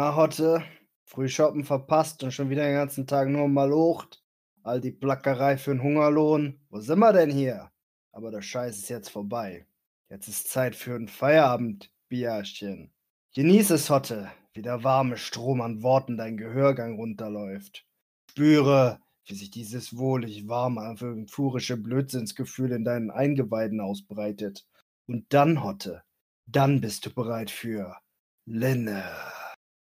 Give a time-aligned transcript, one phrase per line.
[0.00, 0.64] Na, Hotte,
[1.04, 4.24] Frühshoppen verpasst und schon wieder den ganzen Tag nur malocht.
[4.62, 6.58] All die Plackerei für den Hungerlohn.
[6.70, 7.70] Wo sind wir denn hier?
[8.10, 9.66] Aber der Scheiß ist jetzt vorbei.
[10.08, 12.90] Jetzt ist Zeit für ein Feierabend, Bierchen.
[13.34, 17.86] Genieß es, Hotte, wie der warme Strom an Worten dein Gehörgang runterläuft.
[18.30, 24.66] Spüre, wie sich dieses wohlig warme, aventurische Blödsinnsgefühl in deinen Eingeweiden ausbreitet.
[25.06, 26.04] Und dann, Hotte,
[26.46, 27.98] dann bist du bereit für
[28.46, 29.04] Linne.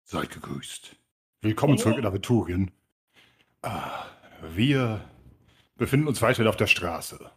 [0.07, 0.95] Seid gegrüßt.
[1.41, 2.69] Willkommen zurück in Aventurien.
[3.63, 4.05] Ah,
[4.53, 5.01] wir
[5.77, 7.31] befinden uns weiterhin auf der Straße.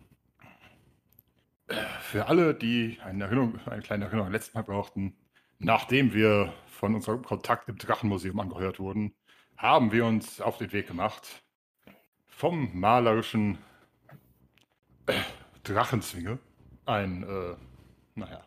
[2.03, 5.17] Für alle, die eine, Erinnerung, eine kleine Erinnerung letztes Mal brauchten,
[5.59, 9.15] nachdem wir von unserem Kontakt im Drachenmuseum angehört wurden,
[9.57, 11.43] haben wir uns auf den Weg gemacht
[12.27, 13.57] vom malerischen
[15.07, 15.15] äh,
[15.63, 16.39] Drachenzwinge,
[16.85, 17.57] ein, äh,
[18.15, 18.45] naja,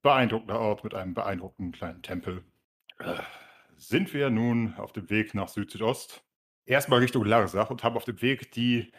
[0.00, 2.44] beeindruckender Ort mit einem beeindruckenden kleinen Tempel,
[3.76, 6.22] sind wir nun auf dem Weg nach Süd-Südost,
[6.66, 8.92] erstmal Richtung Larsach und haben auf dem Weg die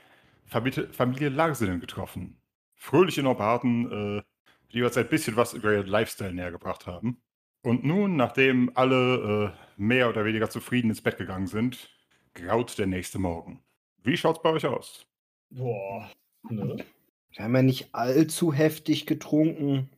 [0.46, 2.38] Familie, Larsinen getroffen.
[2.76, 4.24] Fröhliche Norbaten, äh,
[4.72, 7.22] die uns ein bisschen was über ihren Lifestyle näher gebracht haben.
[7.62, 11.90] Und nun, nachdem alle äh, mehr oder weniger zufrieden ins Bett gegangen sind,
[12.34, 13.64] graut der nächste Morgen.
[14.04, 15.08] Wie schaut's bei euch aus?
[15.50, 16.12] Boah.
[16.50, 16.84] Ne?
[17.32, 19.90] Wir haben ja nicht allzu heftig getrunken.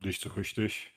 [0.00, 0.90] Nicht so richtig.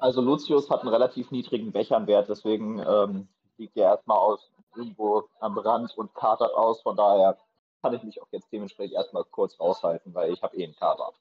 [0.00, 5.58] Also Lucius hat einen relativ niedrigen Bechernwert, deswegen ähm, liegt er erstmal aus irgendwo am
[5.58, 6.82] Rand und katert aus.
[6.82, 7.38] Von daher
[7.82, 11.12] kann ich mich auch jetzt dementsprechend erstmal kurz raushalten, weil ich habe eh einen Kater.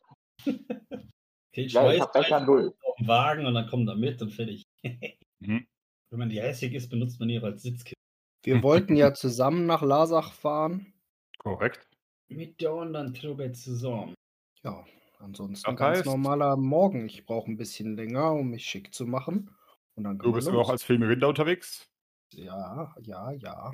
[0.46, 2.74] Okay, ich Ja, ich schmeiß hab Becher null.
[2.84, 4.64] auf den Wagen und dann kommt er mit und fertig.
[5.44, 5.66] Mhm.
[6.12, 7.96] Wenn man die hässig ist, benutzt man ihre als Sitzkissen.
[8.44, 10.94] Wir wollten ja zusammen nach Lasach fahren.
[11.40, 11.88] Korrekt.
[12.28, 14.14] Mit der anderen Truppe zusammen.
[14.62, 14.86] Ja,
[15.22, 17.06] ansonsten Das ganz heißt- normaler Morgen.
[17.06, 19.50] Ich brauche ein bisschen länger, um mich schick zu machen.
[19.96, 20.68] Und dann Du können bist aber los.
[20.68, 21.90] auch als Filmerinder unterwegs?
[22.34, 23.74] Ja, ja, ja.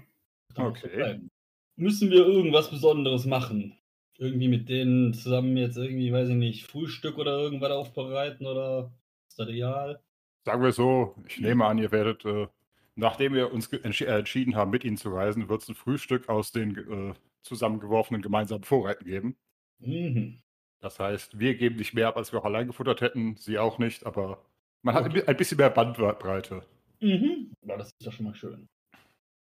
[0.56, 0.96] Kann auch so Okay.
[0.96, 1.30] bleiben.
[1.75, 3.78] Müssen wir irgendwas Besonderes machen?
[4.18, 8.91] Irgendwie mit denen zusammen jetzt irgendwie, weiß ich nicht, Frühstück oder irgendwas aufbereiten oder
[9.30, 10.02] ist das ideal?
[10.44, 12.47] Sagen wir so, ich nehme an, ihr werdet, äh,
[12.96, 15.75] nachdem wir uns ge- entsch äh, entschieden haben, mit ihnen zu reisen, wird es ein
[15.75, 16.75] Frühstück aus den
[17.12, 17.13] äh,
[17.44, 19.38] zusammengeworfenen gemeinsamen Vorräten geben.
[19.80, 20.41] Mhm.
[20.79, 23.79] Das heißt, wir geben nicht mehr ab, als wir auch allein gefuttert hätten, sie auch
[23.79, 24.45] nicht, aber
[24.83, 25.23] man hat ein Okay.
[25.25, 26.63] ein bisschen mehr Bandbreite.
[26.99, 27.51] Mhm.
[27.65, 28.67] Ja, das ist doch schon mal schön.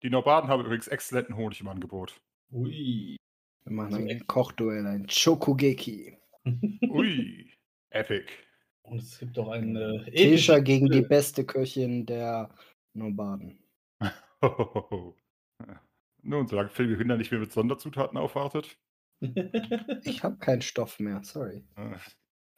[0.04, 2.20] Die Norbaden haben übrigens exzellenten Honig im Angebot.
[2.52, 3.18] Ui.
[3.66, 4.28] Wir machen So ein.
[4.28, 6.18] Kochduell, ein Chokugeki.
[6.90, 7.50] Ui,
[7.90, 8.32] epic.
[8.84, 12.54] Und es gibt auch ein äh, episches gegen die beste Köchin der
[12.94, 13.58] Nomaden.
[16.22, 18.78] Nun, solange Filmerinder nicht mehr mit Sonderzutaten aufwartet.
[20.04, 21.64] Ich habe keinen Stoff mehr, sorry.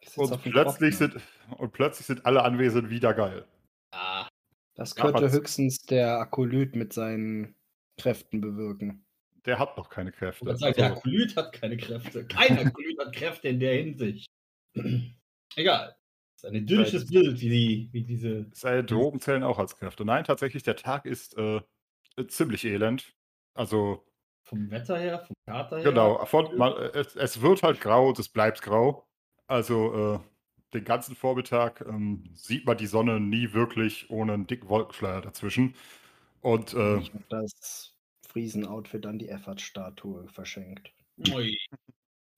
[0.04, 1.16] sitz Und plötzlich, sind,
[1.56, 3.46] und plötzlich sind alle Anwesend wieder geil.
[3.92, 4.28] ah,
[4.74, 7.54] Das Ja, könnte was- höchstens der Akolyt mit seinen
[8.00, 9.04] Kräften bewirken.
[9.44, 10.44] Der hat noch keine Kräfte.
[10.56, 12.26] Sagt, der Also, Akolyt hat keine Kräfte.
[12.26, 14.26] Kein Akolyt hat Kräfte in der Hinsicht.
[15.56, 15.96] Egal.
[16.34, 18.46] Das ist ein idyllisches Bild, wie, die, wie diese.
[18.52, 20.04] seine Drogen zählen auch als Kräfte.
[20.04, 21.60] Nein, tatsächlich, der Tag ist äh,
[22.28, 23.16] ziemlich elend.
[23.54, 24.04] Also,
[24.48, 25.84] Vom Wetter her, vom Kater her.
[25.84, 29.06] genau, von, man, es, es wird halt grau und es bleibt grau.
[29.46, 34.68] Also, äh, den ganzen Vormittag ähm, sieht man die Sonne nie wirklich ohne einen dicken
[34.68, 35.74] Wolkenschleier dazwischen.
[36.40, 37.94] Und äh, Ich habe das
[38.26, 40.92] Friesen-Outfit an die Effert-Statue verschenkt.
[41.34, 41.58] Ui.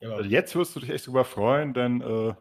[0.01, 2.35] Ja, aber, jetzt wirst du dich echt drüber freuen, denn äh,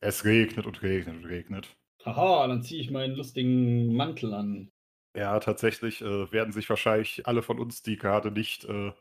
[0.00, 1.76] es regnet und regnet und regnet.
[2.04, 4.70] haha, dann ziehe ich meinen lustigen Mantel an.
[5.16, 8.92] Ja, tatsächlich äh, werden sich wahrscheinlich alle von uns, die gerade nicht, äh,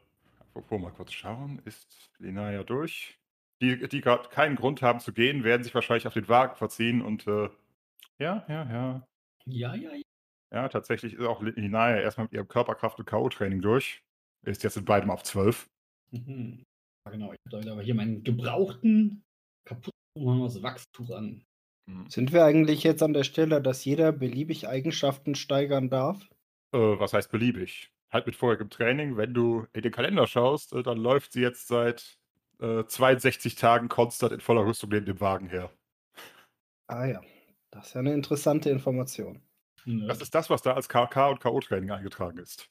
[0.58, 3.20] apropos mal kurz schauen, ist Lina durch?
[3.62, 7.02] Die, die gerade keinen Grund haben zu gehen, werden sich wahrscheinlich auf den Wagen verziehen
[7.02, 7.50] und äh,
[8.20, 9.08] ja, ja, ja.
[9.46, 10.02] Ja, ja, ja.
[10.52, 14.02] Ja, tatsächlich ist auch Lina ja erstmal mit ihrem Körperkraft- und K.O.-Training durch.
[14.46, 15.68] Ist jetzt in beidem auf 12.
[16.12, 16.64] Mhm.
[17.06, 17.34] Ja, genau.
[17.34, 19.24] Ich habe aber hier meinen gebrauchten,
[19.66, 19.94] kaputten
[20.42, 21.44] aus Wachstuch an.
[22.10, 26.30] Sind wir eigentlich jetzt an der Stelle, dass jeder beliebig Eigenschaften steigern darf?
[26.74, 27.92] Äh, was heißt beliebig?
[28.12, 31.68] Halt mit vorherigem Training, wenn du in den Kalender schaust, äh, dann läuft sie jetzt
[31.68, 32.18] seit
[32.60, 35.72] äh, 62 Tagen konstant in voller Rüstung neben dem Wagen her.
[36.88, 37.22] Ah ja,
[37.72, 39.42] das ist ja eine interessante Information.
[39.86, 42.70] Das ist das, was da als KK und K.O.-Training eingetragen ist.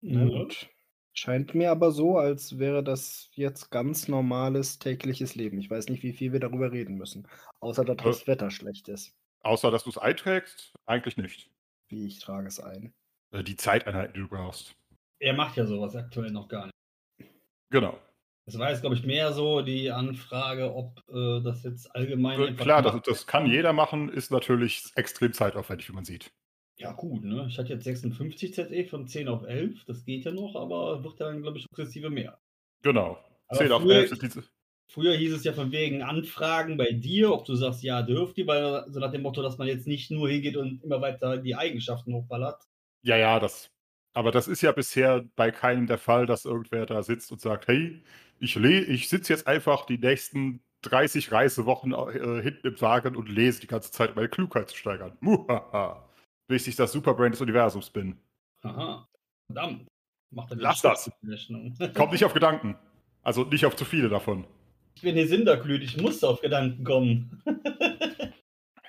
[0.00, 0.68] Na gut.
[1.12, 5.58] Scheint mir aber so, als wäre das jetzt ganz normales tägliches Leben.
[5.58, 7.28] Ich weiß nicht, wie viel wir darüber reden müssen.
[7.60, 8.04] Außer, dass Äh.
[8.04, 9.14] das Wetter schlecht ist.
[9.42, 11.50] Außer, dass du es einträgst, eigentlich nicht.
[11.88, 12.94] Wie ich trage es ein.
[13.34, 14.74] Äh, Die Zeiteinheiten, die du brauchst.
[15.18, 17.30] Er macht ja sowas aktuell noch gar nicht.
[17.70, 17.98] Genau.
[18.46, 22.38] Das war jetzt, glaube ich, mehr so die Anfrage, ob äh, das jetzt allgemein.
[22.40, 26.30] Äh, Klar, das, das kann jeder machen, ist natürlich extrem zeitaufwendig, wie man sieht.
[26.76, 27.46] Ja, gut, ne?
[27.48, 29.84] Ich hatte jetzt 56 ZE von 10 auf 11.
[29.86, 32.38] Das geht ja noch, aber wird dann, glaube ich, sukzessive mehr.
[32.82, 33.18] Genau.
[33.48, 34.44] Aber 10 auf früher- 11 sind diese.
[34.90, 38.46] Früher hieß es ja von wegen Anfragen bei dir, ob du sagst, ja, dürft ihr,
[38.46, 41.56] weil so nach dem Motto, dass man jetzt nicht nur hingeht und immer weiter die
[41.56, 42.62] Eigenschaften hochballert.
[43.04, 43.70] Ja, ja, das.
[44.14, 47.68] Aber das ist ja bisher bei keinem der Fall, dass irgendwer da sitzt und sagt,
[47.68, 48.02] hey,
[48.38, 53.28] ich, le ich sitze jetzt einfach die nächsten 30 Reisewochen äh, hinten im Wagen und
[53.28, 55.16] lese die ganze Zeit, um meine Klugheit zu steigern.
[55.20, 56.08] Muhaha.
[56.46, 58.18] Bis ich das Superbrain des Universums bin.
[58.62, 59.06] Haha.
[59.46, 59.86] Verdammt.
[60.30, 61.10] Macht er Lass das.
[61.94, 62.76] Kommt nicht auf Gedanken.
[63.22, 64.46] Also nicht auf zu viele davon.
[64.94, 67.42] Ich bin hier Sinderglüht, ich muss auf Gedanken kommen.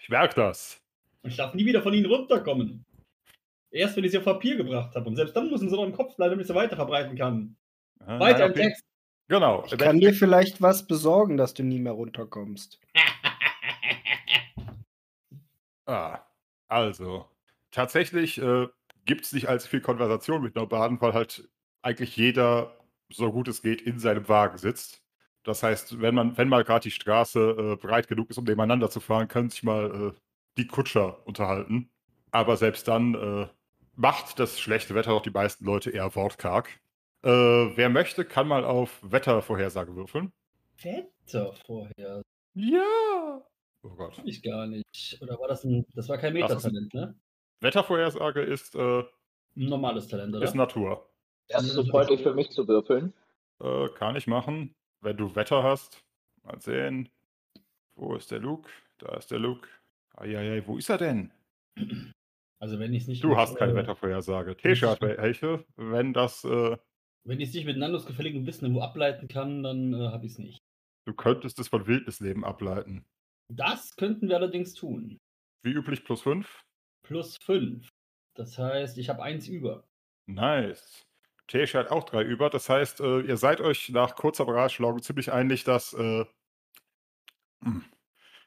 [0.02, 0.80] Ich merke das.
[1.24, 2.86] Ich darf nie wieder von ihnen runterkommen.
[3.76, 5.06] Erst wenn ich sie auf Papier gebracht habe.
[5.08, 7.58] Und selbst dann müssen sie noch im Kopf bleiben, damit ich sie weiter verbreiten kann.
[8.00, 8.56] Äh, Weiter nein, im.
[8.56, 8.84] Text.
[9.28, 9.66] Genau.
[9.66, 12.80] Ich kann dir vielleicht was besorgen, dass du nie mehr runterkommst.
[15.88, 16.26] Ah,
[16.68, 17.30] also,
[17.70, 18.68] tatsächlich äh,
[19.06, 21.48] gibt es nicht allzu viel Konversation mit Nomaden, weil halt
[21.84, 22.76] eigentlich jeder,
[23.12, 25.04] so gut es geht, in seinem Wagen sitzt.
[25.44, 28.90] Das heißt, wenn man, wenn mal gerade die Straße äh, breit genug ist, um nebeneinander
[28.90, 30.20] zu fahren, können sich mal äh,
[30.58, 31.92] die Kutscher unterhalten.
[32.32, 33.48] Aber selbst dann äh,
[33.96, 36.70] macht das schlechte Wetter doch die meisten Leute eher wortkarg.
[37.24, 40.32] Äh, wer möchte, kann mal auf Wettervorhersage würfeln.
[40.82, 42.22] Wetter vorher.
[42.54, 43.42] Ja!
[43.84, 44.22] Oh Gott.
[44.26, 45.18] Ich gar nicht.
[45.22, 45.86] Oder war das ein.
[45.94, 47.16] Das war kein Metatalent, ne?
[47.62, 49.06] Wettervorhersage ist, äh, Ein
[49.56, 50.44] normales Talent, oder?
[50.44, 51.08] ist Natur.
[51.48, 53.14] Das ist so freundlich für mich zu würfeln.
[53.62, 56.04] Äh, kann ich machen, wenn du Wetter hast.
[56.44, 57.10] Mal sehen.
[57.96, 58.70] Wo ist der Luke?
[58.98, 59.68] Da ist der Luke.
[60.16, 61.32] Eieiei, wo ist er denn?
[62.66, 63.24] Also wenn ich es nicht.
[63.24, 64.58] Du mit, hast keine äh, Wettervorhersage.
[64.58, 65.64] Tesha hat welche.
[65.76, 66.76] Wenn das, äh,
[67.24, 70.32] Wenn ich es nicht mit Nandos gefälligem Wissen irgendwo ableiten kann, dann äh, habe ich
[70.32, 70.64] es nicht.
[71.06, 73.06] du könntest es von Wildnisleben ableiten.
[73.54, 75.20] Das könnten wir allerdings tun.
[75.62, 76.64] Wie üblich plus 5.
[77.04, 77.88] Plus 5.
[78.34, 79.88] Das heißt, ich habe eins über.
[80.26, 81.06] Nice.
[81.46, 82.50] Tesha hat auch drei über.
[82.50, 86.26] Das heißt, äh, ihr seid euch nach kurzer Beratschlagung ziemlich einig, dass, äh,
[87.64, 87.86] hm,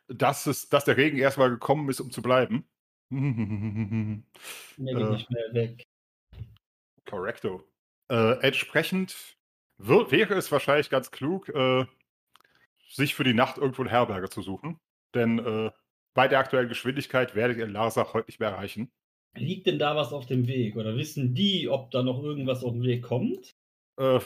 [0.08, 2.68] dass, es, dass der Regen erstmal gekommen ist, um zu bleiben.
[3.10, 4.22] Mehr
[4.76, 5.10] geht Äh.
[5.10, 5.84] nicht mehr weg.
[7.06, 7.62] Correcto.
[8.10, 9.36] Äh, entsprechend
[9.80, 11.84] wür- wäre es wahrscheinlich ganz klug, äh,
[12.90, 14.78] sich für die Nacht irgendwo eine Herberge zu suchen.
[15.14, 15.70] Denn äh,
[16.14, 18.90] bei der aktuellen Geschwindigkeit werdet ihr Larsach heute nicht mehr erreichen.
[19.36, 20.76] Liegt denn da was auf dem Weg?
[20.76, 23.54] Oder wissen die, ob da noch irgendwas auf dem Weg kommt?
[23.98, 24.20] Äh,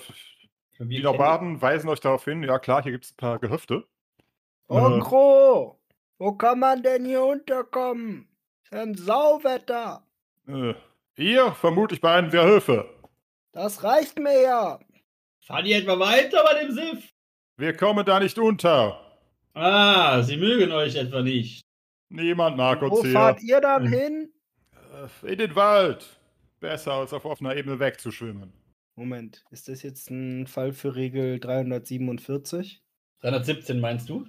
[0.78, 3.84] die Nomaden weisen euch darauf hin, ja klar, hier gibt es ein paar Gehöfte.
[4.68, 4.74] Äh.
[4.74, 5.80] Onkro,
[6.18, 8.28] wo kann man denn hier unterkommen?
[8.72, 10.02] Ein Sauwetter.
[10.48, 10.74] Äh,
[11.16, 12.88] ihr vermutlich bei einem der Höfe.
[13.52, 14.80] Das reicht mir ja.
[15.40, 17.10] Fahren die etwa weiter bei dem Siff?
[17.58, 18.98] Wir kommen da nicht unter.
[19.54, 21.60] Ah, sie mögen euch etwa nicht.
[22.08, 23.12] Niemand mag uns Wo hier.
[23.12, 23.92] fahrt ihr dann Hm.
[23.92, 24.32] hin?
[25.22, 26.18] Äh, in den Wald.
[26.60, 28.52] Besser als auf offener Ebene wegzuschwimmen.
[28.94, 32.82] Moment, ist das jetzt ein Fall für Regel 347?
[33.20, 34.26] 317 meinst du?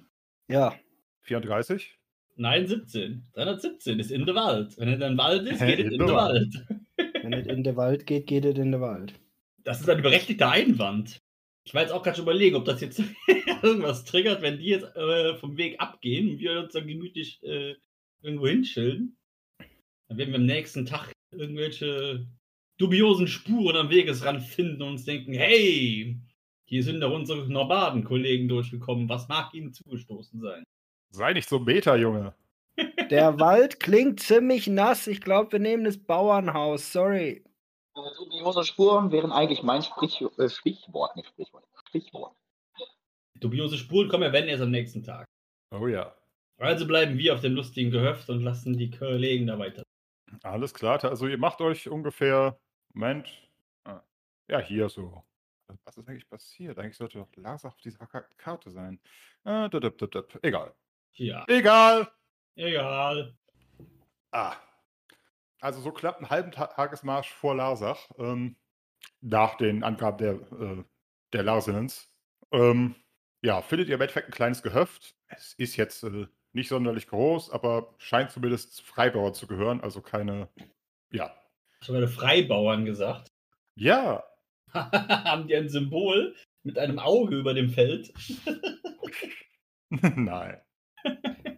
[0.48, 0.74] Ja.
[1.22, 1.98] 34?
[2.36, 3.24] Nein, 17.
[3.34, 4.76] 317 ist in der Wald.
[4.76, 6.66] Wenn er in den Wald ist, geht es in der den Wald?
[6.96, 9.14] Wenn es in den Wald geht, geht es in den Wald.
[9.62, 11.18] Das ist ein berechtigter Einwand.
[11.66, 13.02] Ich war jetzt auch gerade schon überlegen, ob das jetzt
[13.62, 17.76] irgendwas triggert, wenn die jetzt äh, vom Weg abgehen und wir uns dann gemütlich äh,
[18.20, 19.16] irgendwo hinschilden.
[20.08, 22.26] Dann werden wir am nächsten Tag irgendwelche
[22.78, 26.18] dubiosen Spuren am Wegesrand finden und uns denken, hey,
[26.66, 29.08] hier sind doch unsere Nomaden-Kollegen durchgekommen.
[29.08, 30.64] Was mag ihnen zugestoßen sein?
[31.14, 32.34] Sei nicht so Meta, Junge.
[33.10, 35.06] Der Wald klingt ziemlich nass.
[35.06, 36.92] Ich glaube, wir nehmen das Bauernhaus.
[36.92, 37.44] Sorry.
[37.96, 41.64] Äh, Dubiose Spuren wären eigentlich mein Sprich äh, Stichwort, nicht Sprichwort.
[41.88, 42.34] Stichwort.
[43.38, 45.24] Dubiose Spuren kommen ja wenn erst am nächsten Tag.
[45.70, 46.16] Oh ja.
[46.58, 49.84] Also bleiben wir auf dem lustigen Gehöft und lassen die Kollegen da weiter.
[50.42, 51.02] Alles klar.
[51.04, 52.58] Also ihr macht euch ungefähr.
[52.92, 53.28] Moment.
[53.84, 54.02] Ah,
[54.50, 55.22] Ja, hier so.
[55.84, 56.78] Was ist eigentlich passiert?
[56.78, 59.00] Eigentlich sollte doch Lars auf dieser Ka- Karte sein.
[59.44, 60.38] Äh, dup, dup, dup, dup.
[60.42, 60.74] Egal.
[61.16, 62.08] Ja, Egal.
[62.56, 63.36] egal.
[64.32, 64.56] Ah.
[65.60, 68.56] Also so klappt ein halben Ta Tagesmarsch vor Larsach, ähm,
[69.20, 70.84] nach den Angaben der, äh,
[71.32, 72.10] der Larsinens.
[72.52, 72.94] Ähm,
[73.42, 75.14] ja, findet ihr im Endeffekt ein kleines Gehöft.
[75.28, 80.00] Es ist jetzt äh, nicht sonderlich groß, aber scheint zumindest zu Freibauern zu gehören, also
[80.02, 80.48] keine,
[81.10, 81.34] ja.
[81.80, 83.32] Ich habe Freibauern gesagt.
[83.76, 84.24] Ja,
[84.74, 88.12] Haben die ein Symbol mit einem Auge über dem Feld?
[89.88, 90.60] nein.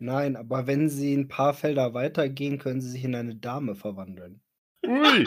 [0.07, 4.41] Nein, aber wenn sie ein paar Felder weitergehen, können sie sich in eine Dame verwandeln.
[4.87, 5.25] Ui.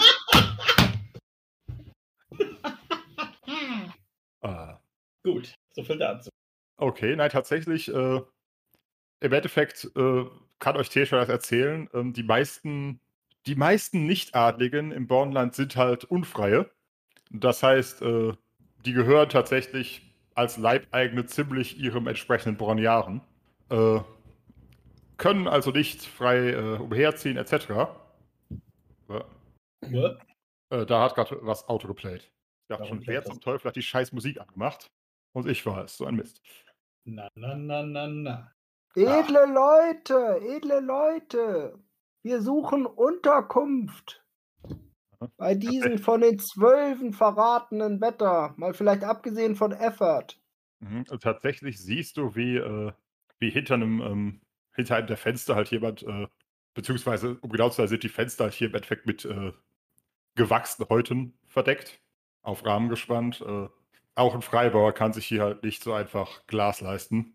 [4.42, 4.80] ah.
[5.24, 6.30] Gut, so viel dazu.
[6.78, 8.22] Okay, nein, tatsächlich, äh,
[9.20, 10.24] im Endeffekt äh,
[10.60, 11.90] kann euch Tesha das erzählen.
[11.94, 13.02] Ähm, die meisten
[13.48, 16.70] die meisten Nichtadligen im Bornland sind halt Unfreie.
[17.32, 18.32] Das heißt, äh,
[18.86, 23.22] die gehören tatsächlich als Leibeigene ziemlich ihrem entsprechenden Borniaren.
[23.70, 24.00] Äh,
[25.20, 27.70] können also nicht frei äh, umherziehen, etc.
[29.08, 30.20] What?
[30.72, 32.24] Äh, da hat gerade was Auto geplayt.
[32.24, 34.92] Ich dachte Warum schon, wer zum Teufel hat die scheiß Musik angemacht?
[35.34, 36.42] Und ich war es, so ein Mist.
[37.06, 38.52] Na, na, na, na, na.
[38.96, 41.78] Edle Leute, edle Leute,
[42.24, 44.26] wir suchen Unterkunft.
[45.38, 50.40] Bei diesen von den Zwölfen verratenen Wetter, mal vielleicht abgesehen von Effert.
[50.80, 51.06] Mhm.
[51.06, 52.94] Tatsächlich siehst du, wie, äh,
[53.40, 54.42] wie hinter einem, ähm,
[54.80, 56.28] hinter einem der Fenster halt jemand, äh,
[56.74, 59.52] beziehungsweise, um genau zu sein, sind die Fenster halt hier im Endeffekt mit äh,
[60.36, 62.00] gewachsenen Häuten verdeckt,
[62.42, 63.42] auf Rahmen gespannt.
[63.42, 63.68] Äh,
[64.16, 67.34] auch ein Freibauer kann sich hier halt nicht so einfach Glas leisten.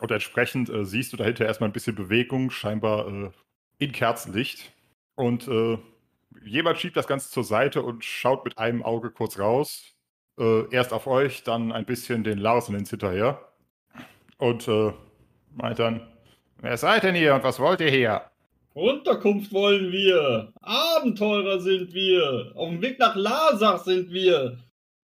[0.00, 3.30] Und entsprechend äh, siehst du dahinter erstmal ein bisschen Bewegung, scheinbar äh,
[3.78, 4.72] in Kerzenlicht.
[5.14, 5.78] Und äh,
[6.44, 9.94] jemand schiebt das Ganze zur Seite und schaut mit einem Auge kurz raus.
[10.38, 13.52] Äh, erst auf euch, dann ein bisschen den Larsens hinterher.
[14.38, 14.92] Und äh,
[15.54, 16.06] meint dann,
[16.58, 18.22] wer seid denn ihr und was wollt ihr hier?
[18.74, 20.52] Unterkunft wollen wir.
[20.60, 22.52] Abenteurer sind wir.
[22.54, 24.58] Auf dem Weg nach Lasach sind wir.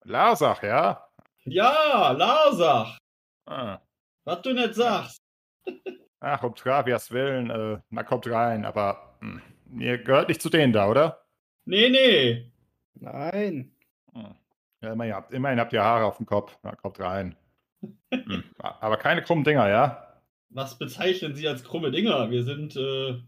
[0.03, 1.07] Larsach, ja?
[1.45, 2.97] Ja, Lasach.
[3.45, 3.79] Ah.
[4.25, 5.21] Was du nicht sagst.
[6.19, 9.41] Ach, um Travias Willen, äh, na kommt rein, aber hm,
[9.79, 11.23] ihr gehört nicht zu denen da, oder?
[11.65, 12.51] Nee, nee.
[12.93, 13.71] Nein.
[14.13, 14.35] Hm.
[14.81, 16.57] Ja, immerhin habt, immerhin habt ihr Haare auf dem Kopf.
[16.63, 17.35] Na, kommt rein.
[18.13, 18.43] Hm.
[18.57, 20.10] Aber keine krummen Dinger, ja?
[20.53, 22.29] Was bezeichnen Sie als krumme Dinger?
[22.29, 23.19] Wir sind äh,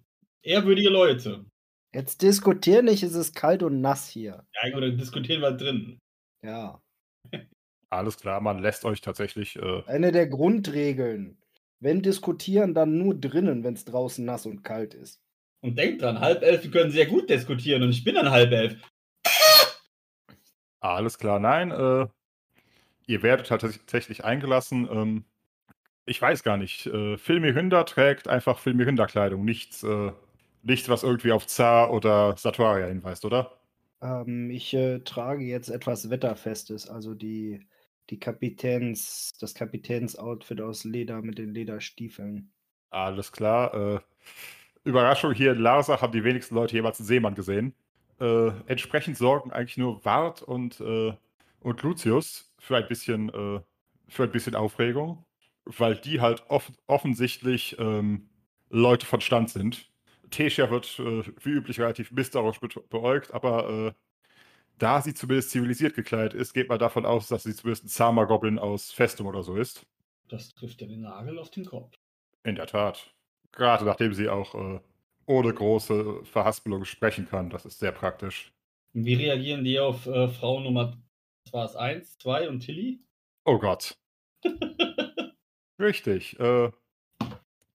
[0.42, 1.46] ehrwürdige Leute.
[1.94, 4.46] Jetzt diskutier nicht, es ist kalt und nass hier.
[4.62, 6.00] Ja, gut, dann diskutieren wir drin.
[6.44, 6.82] Ja.
[7.90, 9.56] Alles klar, man lässt euch tatsächlich.
[9.56, 11.38] Äh, Eine der Grundregeln.
[11.80, 15.22] Wenn diskutieren, dann nur drinnen, wenn es draußen nass und kalt ist.
[15.62, 18.76] Und denkt dran, Halbelfen können sehr gut diskutieren und ich bin ein Halbelf.
[20.82, 21.72] alles klar, nein.
[21.72, 22.08] Äh,
[23.08, 24.90] ihr werdet halt tatsächlich eingelassen.
[24.92, 25.26] Ähm,
[26.06, 26.86] ich weiß gar nicht.
[26.88, 29.46] Äh, Filmi Hünder trägt einfach Filmi Hünder Kleidung.
[29.46, 30.12] Nichts, äh,
[30.62, 33.60] nichts, was irgendwie auf Zar oder Satuaria hinweist, oder?
[34.02, 37.66] Ähm, ich äh, trage jetzt etwas Wetterfestes, also die,
[38.10, 42.52] die Kapitäns, das Kapitänsoutfit aus Leder mit den Lederstiefeln.
[42.90, 43.74] Alles klar.
[43.74, 44.00] Äh,
[44.84, 47.74] Überraschung, hier in Larsach haben die wenigsten Leute jemals einen Seemann gesehen.
[48.20, 51.14] Äh, entsprechend sorgen eigentlich nur Wart und, äh,
[51.62, 53.62] und Lucius für ein bisschen, äh,
[54.10, 55.26] für ein bisschen Aufregung,
[55.66, 58.30] weil die halt off offensichtlich ähm,
[58.70, 59.90] Leute von Stand sind.
[60.30, 63.94] Tessia wird äh, wie üblich relativ misstrauisch be beäugt, aber äh,
[64.80, 68.58] da sie zumindest zivilisiert gekleidet ist, geht man davon aus, dass sie zumindest ein Zama-Goblin
[68.60, 69.86] aus Festum oder so ist.
[70.28, 71.96] Das trifft ja den Nagel auf den Kopf.
[72.44, 73.14] In der Tat.
[73.52, 74.80] Gerade nachdem sie auch äh,
[75.28, 77.50] ohne große Verhaspelung sprechen kann.
[77.50, 78.52] Das ist sehr praktisch.
[78.94, 80.98] Wie reagieren die auf äh, Frau Nummer,
[81.46, 83.00] was war es, 1, 2 und Tilly?
[83.46, 83.98] Oh Gott.
[85.80, 86.40] Richtig.
[86.40, 86.72] Äh,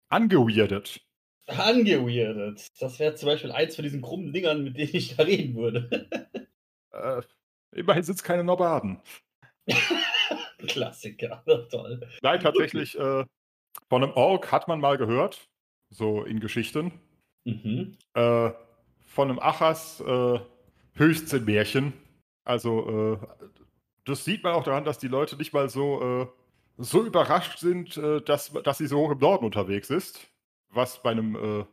[0.09, 1.01] angeweirdet.
[1.47, 2.69] Angeweirdet.
[2.81, 6.09] Das wäre zum Beispiel eins von diesen krummen Dingern, mit denen ich da reden würde.
[6.93, 7.23] Äh,
[7.73, 9.01] immerhin sind es keine Nomaden.
[10.67, 11.45] Klassiker.
[11.71, 12.07] Toll.
[12.23, 13.25] Nein, tatsächlich, äh,
[13.89, 15.49] von einem Ork hat man mal gehört.
[15.91, 16.93] So in Geschichten.
[17.45, 17.97] Mhm.
[18.15, 18.51] Äh,
[19.07, 20.39] von einem Achas äh,
[20.95, 21.93] höchstens in Märchen.
[22.45, 23.47] Also, äh,
[24.05, 26.27] das sieht man auch daran, dass die Leute nicht mal so, äh,
[26.79, 30.21] so überrascht sind, äh, dass, dass sie so hoch im Norden unterwegs ist.
[30.71, 31.65] Was bei einem, äh,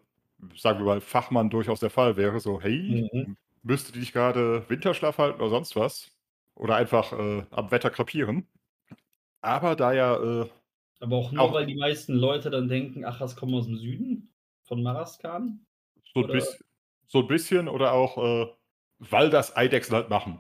[0.58, 2.40] sagen wir mal, Fachmann durchaus der Fall wäre.
[2.40, 3.38] So, hey, Mhm.
[3.64, 6.12] müsste die nicht gerade Winterschlaf halten oder sonst was?
[6.56, 8.48] Oder einfach äh, am Wetter krepieren.
[9.42, 10.50] Aber da ja, äh,
[11.02, 13.78] Aber auch nur, Auch- weil die meisten Leute dann denken, ach, das kommen aus dem
[13.78, 14.34] Süden
[14.64, 15.66] von Maraskan.
[16.14, 16.66] so, ein bisschen,
[17.08, 18.48] so ein bisschen oder auch, äh,
[19.00, 20.40] weil das Eidechsen halt machen.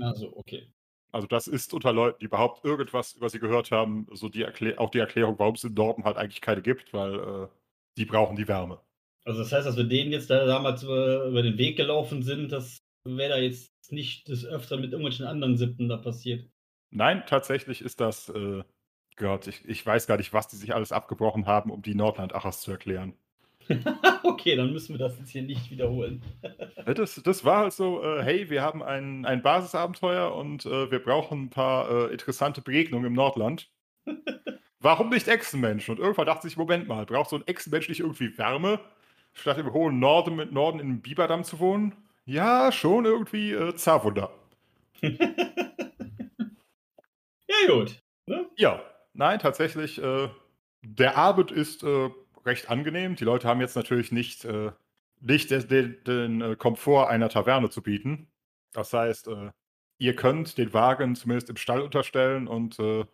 [0.00, 0.68] Also, okay.
[1.14, 4.78] Also das ist unter Leuten, die überhaupt irgendwas über sie gehört haben, so die Erklä
[4.78, 7.48] auch die Erklärung, warum es im Norden halt eigentlich keine gibt, weil äh,
[7.96, 8.80] die brauchen die Wärme.
[9.24, 12.50] Also das heißt, dass wir denen jetzt da damals über, über den Weg gelaufen sind,
[12.50, 16.50] das wäre da jetzt nicht des Öfteren mit irgendwelchen anderen Sippen da passiert.
[16.90, 18.64] Nein, tatsächlich ist das, äh,
[19.14, 22.60] Gott, ich, ich weiß gar nicht, was die sich alles abgebrochen haben, um die Nordland-Achas
[22.60, 23.16] zu erklären.
[24.22, 26.22] okay, dann müssen wir das jetzt hier nicht wiederholen.
[26.86, 30.98] Das, das war halt so, äh, hey, wir haben ein, ein Basisabenteuer und äh, wir
[30.98, 33.70] brauchen ein paar äh, interessante Begegnungen im Nordland.
[34.80, 35.88] Warum nicht Echsenmensch?
[35.88, 38.80] Und irgendwann dachte ich, Moment mal, braucht so ein Echsenmensch nicht irgendwie Wärme,
[39.32, 41.94] statt im hohen Norden, mit Norden in einem Biberdamm zu wohnen?
[42.26, 44.30] Ja, schon irgendwie äh, Zarwunder.
[47.48, 48.02] Ja, gut.
[48.26, 48.46] Ne?
[48.56, 50.28] Ja, nein, tatsächlich, äh,
[50.82, 52.10] der Abend ist äh,
[52.44, 53.16] recht angenehm.
[53.16, 54.72] Die Leute haben jetzt natürlich nicht, äh,
[55.20, 58.28] nicht den, den, den äh, Komfort einer Taverne zu bieten.
[58.72, 59.50] Das heißt, äh,
[59.98, 63.04] ihr könnt den Wagen zumindest im Stall unterstellen und äh,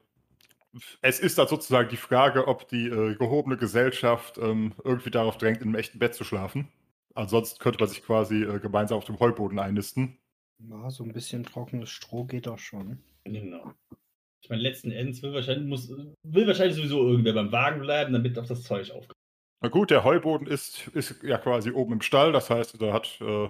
[1.02, 5.58] es ist dann sozusagen die Frage, ob die äh, gehobene Gesellschaft ähm, irgendwie darauf drängt,
[5.58, 6.68] in einem echten Bett zu schlafen.
[7.14, 10.18] Ansonsten könnte man sich quasi äh, gemeinsam auf dem Heuboden einnisten.
[10.58, 13.02] Ja, so ein bisschen trockenes Stroh geht doch schon.
[13.24, 13.72] Genau.
[14.42, 15.88] Ich meine, letzten Endes will wahrscheinlich, muss,
[16.22, 19.19] will wahrscheinlich sowieso irgendwer beim Wagen bleiben, damit auf das Zeug aufkommt.
[19.62, 23.20] Na gut, der Heuboden ist, ist ja quasi oben im Stall, das heißt, da hat.
[23.20, 23.44] Äh,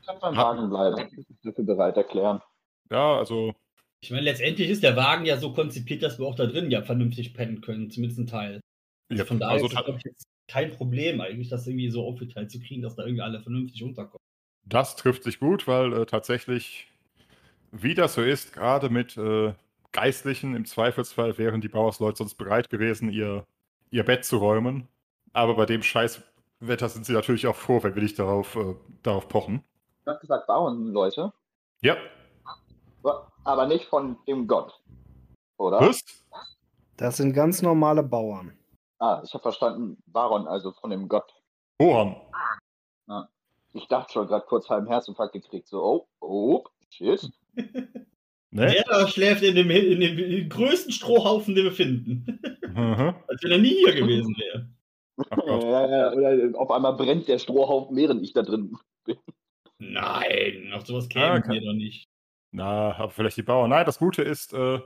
[0.00, 1.26] Ich kann beim Wagen bleiben.
[1.42, 2.42] Dafür bereit erklären.
[2.90, 3.54] ja, also
[4.02, 6.82] Ich meine, letztendlich ist der Wagen ja so konzipiert, dass wir auch da drin ja
[6.82, 8.60] vernünftig pennen können, zumindest ein Teil.
[9.10, 11.90] Also Ja, von daher also ist das, glaube ich, jetzt kein Problem eigentlich, das irgendwie
[11.90, 14.20] so aufgeteilt zu kriegen, dass da irgendwie alle vernünftig unterkommen.
[14.66, 16.88] Das trifft sich gut, weil äh, tatsächlich,
[17.72, 19.54] wie das so ist, gerade mit äh,
[19.92, 23.46] Geistlichen, im Zweifelsfall wären die Bauersleute sonst bereit gewesen, ihr,
[23.90, 24.88] ihr Bett zu räumen.
[25.34, 29.28] Aber bei dem Scheißwetter sind sie natürlich auch froh, wenn wir nicht darauf, äh, darauf
[29.28, 29.62] pochen.
[30.04, 31.32] Du hast gesagt, bauen Leute,
[31.82, 31.96] Ja,
[33.44, 34.80] aber nicht von dem Gott.
[35.58, 35.80] Oder?
[35.80, 36.02] was?
[36.96, 38.56] Das sind ganz normale Bauern.
[38.98, 41.30] Ah, ich habe verstanden, Baron, also von dem Gott.
[41.80, 42.16] Hohan.
[43.76, 45.66] Ich dachte schon gerade kurz halben Herzinfarkt gekriegt.
[45.66, 47.30] So, oh, oh, shit.
[48.50, 48.66] Ne?
[48.70, 52.38] Der da schläft in dem, in dem größten Strohhaufen, den wir finden.
[52.68, 53.16] Mhm.
[53.26, 54.68] Als wenn er nie hier gewesen wäre.
[55.30, 55.62] Ach Gott.
[55.62, 59.16] Ja, ja, oder auf einmal brennt der Strohhaufen, während ich da drin bin.
[59.78, 61.52] Nein, auf sowas Ah, kämen okay.
[61.54, 62.08] wir doch nicht.
[62.52, 63.70] Na, aber vielleicht die Bauern.
[63.70, 64.80] Nein, das Gute ist, äh,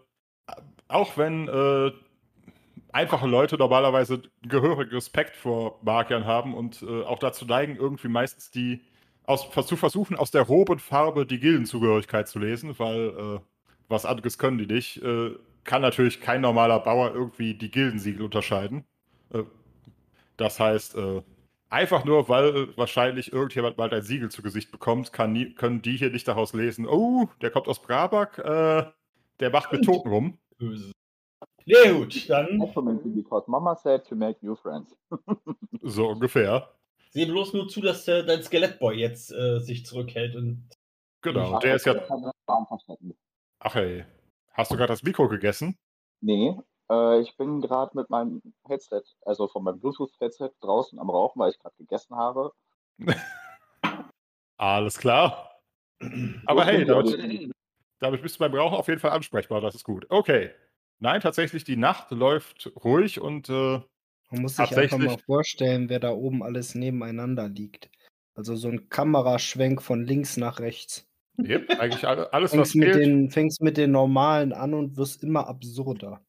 [0.88, 1.92] auch wenn äh,
[2.92, 8.50] einfache Leute normalerweise gehörigen Respekt vor Magiern haben und äh, auch dazu neigen, irgendwie meistens
[8.50, 8.80] die
[9.24, 13.40] aus, zu versuchen, aus der roben Farbe die Gildenzugehörigkeit zu lesen, weil äh,
[13.88, 15.32] was anderes können die nicht, äh,
[15.64, 18.84] kann natürlich kein normaler Bauer irgendwie die Gildensiegel unterscheiden.
[20.38, 21.22] Äh, das heißt, äh,
[21.70, 25.98] Einfach nur, weil wahrscheinlich irgendjemand mal ein Siegel zu Gesicht bekommt, kann nie, können die
[25.98, 28.90] hier nicht daraus lesen, oh, der kommt aus Brabak, äh,
[29.40, 30.38] der macht mit Toten rum.
[30.56, 30.92] Böse.
[31.66, 32.58] Nee, gut, dann
[33.14, 34.96] because Mama said to make new friends.
[35.82, 36.74] So ungefähr.
[37.10, 40.70] seh bloß nur zu, dass äh, dein Skelettboy jetzt äh, sich zurückhält und
[41.20, 41.96] Genau, der ist ja.
[43.58, 44.06] Ach ey,
[44.52, 45.76] hast du gerade das Mikro gegessen?
[46.22, 46.56] Nee,
[46.90, 51.50] äh, ich bin gerade mit meinem Headset, also von meinem Bluetooth-Headset draußen am Rauchen, weil
[51.50, 52.52] ich gerade gegessen habe.
[54.56, 55.60] Alles klar.
[56.46, 57.52] Aber hey, damit,
[58.00, 60.06] damit bist du beim Rauchen auf jeden Fall ansprechbar, das ist gut.
[60.08, 60.50] Okay.
[61.00, 63.80] Nein, tatsächlich, die Nacht läuft ruhig und äh,
[64.30, 67.88] Man muss sich einfach mal vorstellen, wer da oben alles nebeneinander liegt.
[68.34, 71.06] Also so ein Kameraschwenk von links nach rechts.
[71.38, 75.22] yep, eigentlich alle- alles, was Fängst mit, den, fängst mit den normalen an und wirst
[75.22, 76.20] immer absurder.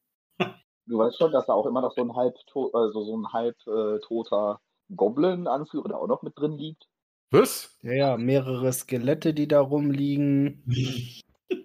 [0.90, 2.34] Du weißt schon, dass da auch immer noch so ein halb,
[2.72, 4.60] also so ein halb äh, toter
[4.96, 6.88] Goblin-Anführer da auch noch mit drin liegt.
[7.30, 7.78] Was?
[7.82, 10.64] Ja, ja, mehrere Skelette, die da rumliegen.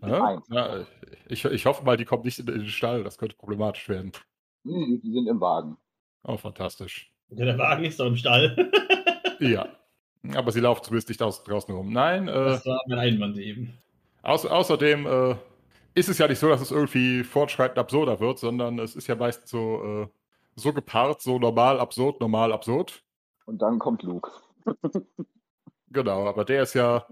[0.03, 0.85] Ja?
[1.27, 4.11] Ich, ich hoffe mal, die kommt nicht in den Stall, das könnte problematisch werden.
[4.63, 5.77] Die sind im Wagen.
[6.23, 7.11] Oh, fantastisch.
[7.29, 8.71] Ja, der Wagen ist doch im Stall.
[9.41, 9.67] Ja.
[10.33, 11.91] Aber sie laufen zumindest nicht aus, draußen rum.
[11.91, 13.77] Nein, äh, Das war mein Einwand eben.
[14.23, 15.35] Auß außerdem äh,
[15.95, 19.15] ist es ja nicht so, dass es irgendwie fortschreitend absurder wird, sondern es ist ja
[19.15, 20.07] meistens so, äh,
[20.55, 23.03] so gepaart, so normal, absurd, normal, absurd.
[23.45, 24.29] Und dann kommt Luke.
[25.91, 27.05] Genau, aber der ist ja,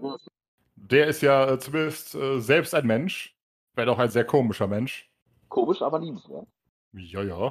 [0.74, 3.34] der ist ja äh, zumindest äh, selbst ein Mensch,
[3.74, 5.10] wenn auch ein sehr komischer Mensch.
[5.48, 6.46] Komisch, aber liebenswert.
[6.92, 7.50] Ja, ja.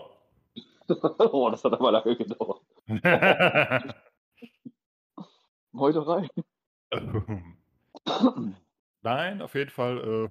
[1.32, 2.62] oh, das hat aber lange gedauert.
[5.76, 6.30] Heute rein.
[9.02, 10.30] Nein, auf jeden Fall äh,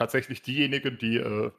[0.00, 1.50] tatsächlich diejenigen, die, äh,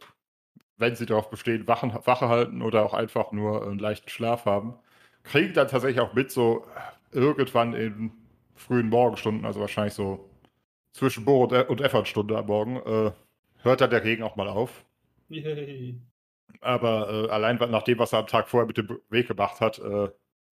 [0.77, 4.79] wenn sie darauf bestehen, Wachen, Wache halten oder auch einfach nur einen leichten Schlaf haben,
[5.21, 6.65] kriegen dann tatsächlich auch mit, so
[7.11, 8.11] irgendwann in
[8.55, 10.27] frühen Morgenstunden, also wahrscheinlich so
[10.91, 13.11] zwischen Bohr und, E- und Effernstunde am Morgen, äh,
[13.61, 14.85] hört dann der Regen auch mal auf.
[15.29, 16.01] Yay.
[16.61, 19.77] Aber äh, allein nach dem, was er am Tag vorher mit dem Weg gemacht hat,
[19.77, 20.09] äh,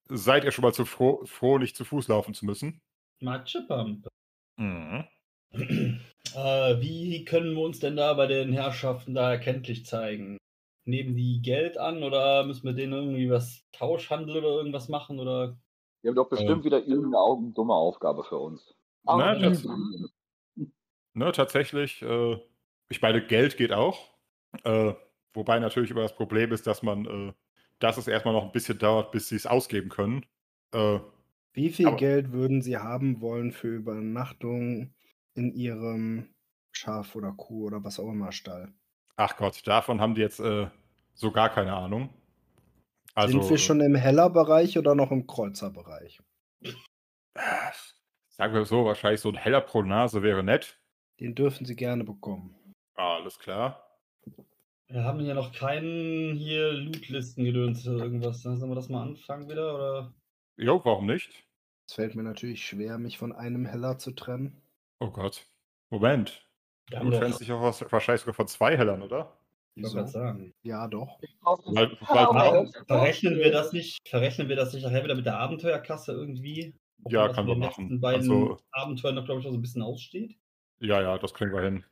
[0.09, 2.81] seid ihr schon mal zu froh, froh, nicht zu Fuß laufen zu müssen.
[3.19, 4.09] Matschepampe.
[4.57, 5.05] Mhm.
[5.53, 10.37] Äh, wie können wir uns denn da bei den Herrschaften da erkenntlich zeigen?
[10.85, 15.19] Nehmen die Geld an oder müssen wir denen irgendwie was Tauschhandel oder irgendwas machen?
[15.19, 15.57] Oder
[16.01, 18.75] Wir haben doch bestimmt wieder irgendeine dumme Aufgabe für uns.
[19.05, 19.67] Na, das-
[21.15, 22.37] Ne, tatsächlich, äh,
[22.89, 24.11] ich meine, Geld geht auch.
[24.63, 24.93] Äh,
[25.33, 27.33] wobei natürlich immer das Problem ist, dass man, äh,
[27.79, 30.25] dass es erstmal noch ein bisschen dauert, bis sie es ausgeben können.
[30.71, 30.99] Äh,
[31.53, 34.93] Wie viel Aber- Geld würden Sie haben wollen für Übernachtung
[35.39, 36.29] in Ihrem
[36.71, 38.73] Schaf oder Kuh oder was auch immer Stall?
[39.15, 40.67] ach Gott, davon haben die jetzt äh,
[41.13, 42.13] so gar keine Ahnung.
[43.15, 46.21] Also, Sind wir schon im Heller-Bereich oder noch im Kreuzer-Bereich?
[46.63, 46.71] äh,
[48.29, 50.79] Sagen wir so, wahrscheinlich so ein heller pro Nase wäre nett.
[51.19, 52.55] Den dürfen Sie gerne bekommen.
[52.95, 53.85] Alles klar.
[54.87, 58.41] Wir haben ja noch keinen hier Lootlisten-Gedöns oder irgendwas.
[58.43, 60.13] Dann sollen wir das mal anfangen wieder, oder?
[60.55, 61.45] Jo, warum nicht?
[61.87, 64.61] Es fällt mir natürlich schwer, mich von einem Heller zu trennen.
[64.99, 65.45] Oh Gott.
[65.89, 66.45] Moment.
[66.91, 69.35] Du trennst dich auch aus- wahrscheinlich sogar von zwei Hellern, oder?
[69.75, 70.53] ich wollte gerade sagen.
[70.63, 71.19] Ja, doch.
[71.65, 75.37] Weil, weil, aber- Verrechnen wir das nicht, verrechnen wir das nicht nachher wieder mit der
[75.37, 76.75] Abenteuerklasse irgendwie?
[77.03, 77.83] Ob Ja, das können mit wir den machen.
[77.85, 80.37] letzten beiden Also- Abenteuern noch, glaube ich, auch so ein bisschen aussteht.
[80.81, 81.85] ja, ja, das kriegen wir hin.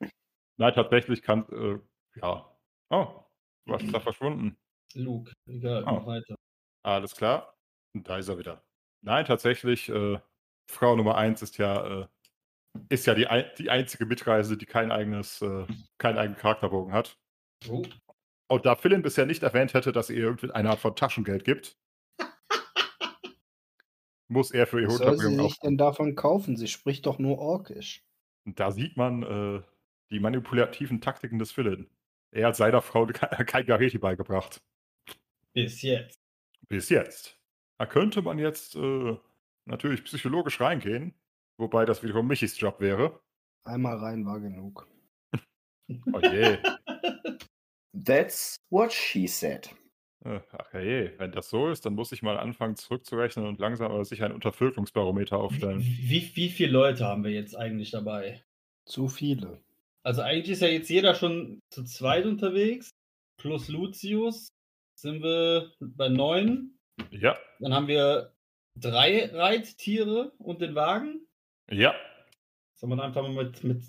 [0.57, 1.79] Nein, tatsächlich kann, äh,
[2.19, 2.51] ja.
[2.89, 3.07] Oh,
[3.65, 4.57] was ist da verschwunden?
[4.95, 6.35] Luke, egal, mach weiter.
[6.83, 7.53] Alles klar.
[7.93, 8.63] Und da ist er wieder.
[9.01, 10.19] Nein, tatsächlich, äh,
[10.69, 12.07] Frau Nummer eins ist ja, äh,
[12.89, 15.65] ist ja die, die einzige Mitreisende, die kein eigenes, äh,
[15.97, 17.17] keinen eigenen Charakterbogen hat.
[17.69, 17.83] Oh,
[18.49, 21.77] Und da Philin bisher nicht erwähnt hätte, dass ihr irgendwie eine Art von Taschengeld gibt,
[24.27, 25.61] muss er für ihr Was soll sie Unterbringung sich auch.
[25.61, 26.57] denn davon kaufen?
[26.57, 28.03] Sie spricht doch nur Orkisch.
[28.45, 29.61] Und da sieht man äh,
[30.11, 31.89] die manipulativen Taktiken des Philin.
[32.31, 33.13] Er hat seiner Frau ke-
[33.45, 34.61] kein Gareti beigebracht.
[35.53, 36.19] bis jetzt.
[36.67, 37.39] Bis jetzt.
[37.79, 39.15] Da könnte man jetzt äh,
[39.65, 41.13] natürlich psychologisch reingehen,
[41.57, 43.19] wobei das wiederum Michis Job wäre.
[43.63, 44.87] Einmal rein war genug.
[46.13, 46.57] Oh je.
[48.05, 49.69] That's what she said.
[50.23, 53.91] Äh, Ach je, wenn das so ist, dann muss ich mal anfangen zurückzurechnen und langsam
[53.91, 55.81] aber sicher ein Untervölkerungsbarometer aufstellen.
[55.81, 58.43] Wie, wie viele Leute haben wir jetzt eigentlich dabei?
[58.85, 59.61] Zu viele.
[60.03, 62.91] Also eigentlich ist ja jetzt jeder schon zu zweit unterwegs.
[63.39, 64.47] Plus Lucius
[64.95, 66.77] sind wir bei neun.
[67.11, 68.33] Ja, Dann haben wir
[68.75, 71.26] drei Reittiere und den Wagen.
[71.69, 71.93] Ja.
[72.75, 73.83] Soll man einfach mal mit, mit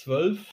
[0.00, 0.50] zwölf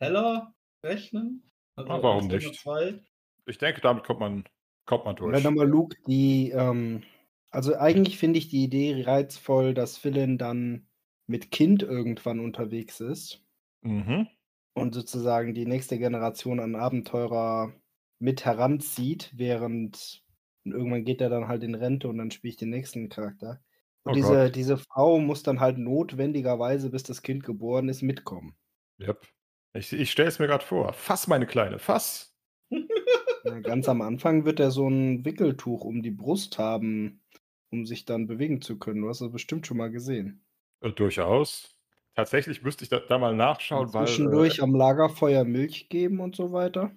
[0.00, 1.50] Heller rechnen?
[1.76, 2.54] Also Ah, warum nicht?
[2.60, 3.00] Zwei.
[3.46, 4.44] Ich denke, damit kommt man,
[4.86, 5.42] kommt man durch.
[5.42, 7.02] nochmal Luke, die, ähm,
[7.50, 10.86] also eigentlich finde ich die Idee reizvoll, dass Philin dann
[11.26, 13.44] mit Kind irgendwann unterwegs ist
[13.82, 14.28] Mhm.
[14.74, 17.72] und sozusagen die nächste Generation an Abenteurer
[18.20, 20.22] mit heranzieht, während
[20.64, 23.60] und irgendwann geht er dann halt in Rente und dann spiele ich den nächsten Charakter.
[24.04, 24.56] Und Oh diese, Gott.
[24.56, 28.56] diese Frau muss dann halt notwendigerweise, bis das Kind geboren ist, mitkommen.
[29.00, 29.26] Yep.
[29.74, 30.92] Ich, ich stelle es mir gerade vor.
[30.92, 32.34] Fass, meine Kleine, fass.
[33.62, 37.22] Ganz am Anfang wird er so ein Wickeltuch um die Brust haben,
[37.70, 39.02] um sich dann bewegen zu können.
[39.02, 40.44] Du hast das bestimmt schon mal gesehen.
[40.80, 41.76] Äh, durchaus.
[42.14, 44.06] Tatsächlich müsste ich da, da mal nachschauen, weil.
[44.06, 46.92] Zwischendurch Äh, am Lagerfeuer Milch geben und so weiter.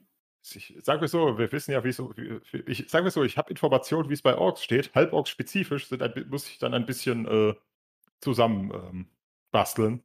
[0.54, 2.14] Ich, sagen wir so, wir wissen ja, wie es so.
[2.68, 4.94] Ich sagen wir so, ich habe Informationen, wie es bei Orks steht.
[4.94, 7.56] Halborks spezifisch sind ein, muss ich dann ein bisschen äh,
[8.20, 9.08] zusammen ähm,
[9.52, 10.04] basteln.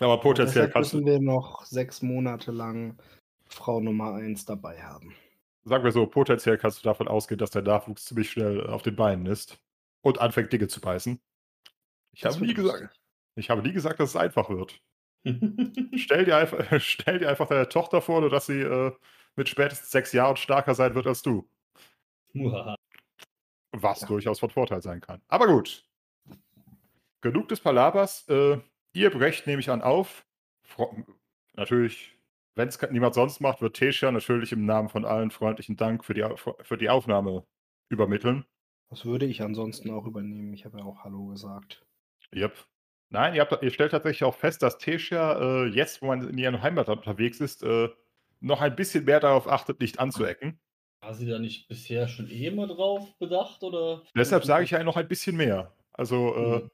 [0.00, 2.98] Aber potenziell Deshalb kannst du, müssen wir noch sechs Monate lang
[3.46, 5.14] Frau Nummer eins dabei haben.
[5.64, 8.96] sagen wir so, potenziell kannst du davon ausgehen, dass der Nachwuchs ziemlich schnell auf den
[8.96, 9.60] Beinen ist
[10.00, 11.20] und anfängt, Dinge zu beißen.
[12.12, 12.98] Ich Das habe nie gesagt,
[13.36, 14.82] ich habe nie gesagt, dass es einfach wird.
[15.96, 18.92] Stell dir einfach, stell dir einfach deine Tochter vor, nur dass sie äh,
[19.36, 21.48] mit spätestens sechs Jahren stärker sein wird als du.
[23.72, 24.06] Was Ja.
[24.06, 25.22] durchaus von Vorteil sein kann.
[25.28, 25.84] Aber gut.
[27.20, 28.28] Genug des Palabers.
[28.28, 28.58] Äh,
[28.92, 30.26] ihr brecht, nehme ich an, auf.
[30.62, 31.04] Fro
[31.54, 32.18] natürlich,
[32.54, 36.14] wenn es niemand sonst macht, wird Tesha natürlich im Namen von allen freundlichen Dank für
[36.14, 36.24] die,
[36.62, 37.46] für die Aufnahme
[37.88, 38.44] übermitteln.
[38.90, 40.52] Das würde ich ansonsten auch übernehmen.
[40.54, 41.84] Ich habe ja auch Hallo gesagt.
[42.34, 42.66] Yep.
[43.12, 46.38] Nein, ihr, habt, ihr stellt tatsächlich auch fest, dass Tesha äh, jetzt, wo man in
[46.38, 47.88] ihrem Heimatland unterwegs ist, äh,
[48.40, 50.58] noch ein bisschen mehr darauf achtet, nicht anzuecken.
[51.02, 53.62] War sie da nicht bisher schon eh immer drauf bedacht?
[53.62, 54.02] Oder?
[54.16, 55.72] Deshalb sage ich ja noch ein bisschen mehr.
[55.92, 56.70] Also, äh, Mhm.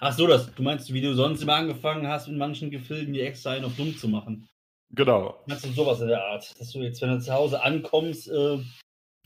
[0.00, 3.20] Ach so, das, du meinst, wie du sonst immer angefangen hast, in manchen Gefilden die
[3.20, 4.48] extra einen auf dumm zu machen.
[4.90, 5.42] genau.
[5.46, 6.58] Meinst du sowas in der Art?
[6.60, 8.58] Dass du jetzt, wenn du zu Hause ankommst, äh,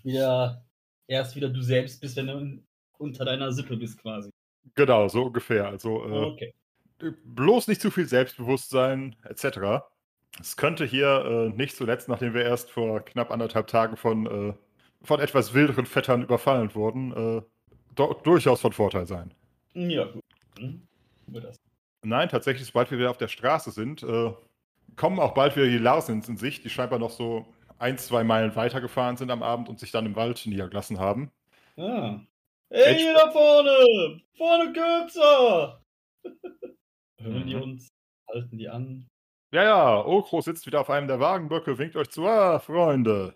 [0.02, 0.64] wieder
[1.08, 2.62] erst wieder du selbst bist, wenn du
[2.98, 4.30] unter deiner Sippe bist quasi.
[4.74, 5.66] Genau, so ungefähr.
[5.68, 6.54] Also, äh, Okay.
[7.24, 9.84] bloß nicht zu viel Selbstbewusstsein etc.
[10.40, 14.54] Es könnte hier äh, nicht zuletzt, nachdem wir erst vor knapp anderthalb Tagen von, äh,
[15.02, 17.42] von etwas wilderen Vettern überfallen wurden, äh,
[17.94, 19.34] durchaus von Vorteil sein.
[19.74, 20.22] Ja, gut.
[20.58, 20.82] Hm?
[22.04, 24.32] Nein, tatsächlich, sobald wir wieder auf der Straße sind, äh,
[24.96, 27.46] kommen auch bald wieder die Larsens in Sicht, die scheinbar noch so
[27.78, 31.30] ein, zwei Meilen weitergefahren sind am Abend und sich dann im Wald niedergelassen haben.
[31.76, 32.20] Ah.
[32.72, 34.20] Hey, ihr da vorne!
[34.36, 35.82] Vorne kürzer!
[37.20, 37.62] Hören die Mhm.
[37.62, 37.88] uns?
[38.28, 39.06] Halten die an?
[39.52, 42.26] Ja, ja, Okro sitzt wieder auf einem der Wagenböcke, winkt euch zu.
[42.26, 43.34] Ah, Freunde.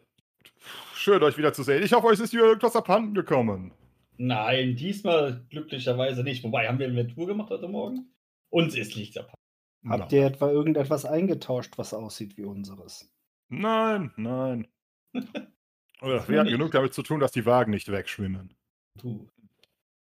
[0.94, 1.82] Schön, euch wiederzusehen.
[1.82, 3.72] Ich hoffe, euch ist hier irgendwas abhanden gekommen.
[4.16, 6.42] Nein, diesmal glücklicherweise nicht.
[6.42, 8.14] Wobei, haben wir Inventur gemacht heute Morgen?
[8.48, 9.34] Uns ist nichts abhanden.
[9.88, 13.12] Habt ihr etwa irgendetwas eingetauscht, was aussieht wie unseres?
[13.48, 14.66] Nein, nein.
[16.02, 18.54] Wir hatten genug damit zu tun, dass die Wagen nicht wegschwimmen.
[18.96, 19.28] Du.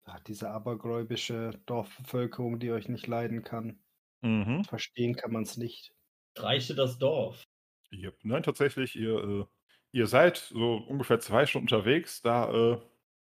[0.05, 3.79] Ach, diese abergläubische Dorfbevölkerung, die euch nicht leiden kann.
[4.22, 4.64] Mhm.
[4.64, 5.94] Verstehen kann man es nicht.
[6.37, 7.44] Reichte das Dorf.
[7.92, 8.18] Yep.
[8.22, 9.44] Nein, tatsächlich, ihr, äh,
[9.92, 12.22] ihr seid so ungefähr zwei Stunden unterwegs.
[12.22, 12.81] Da, äh,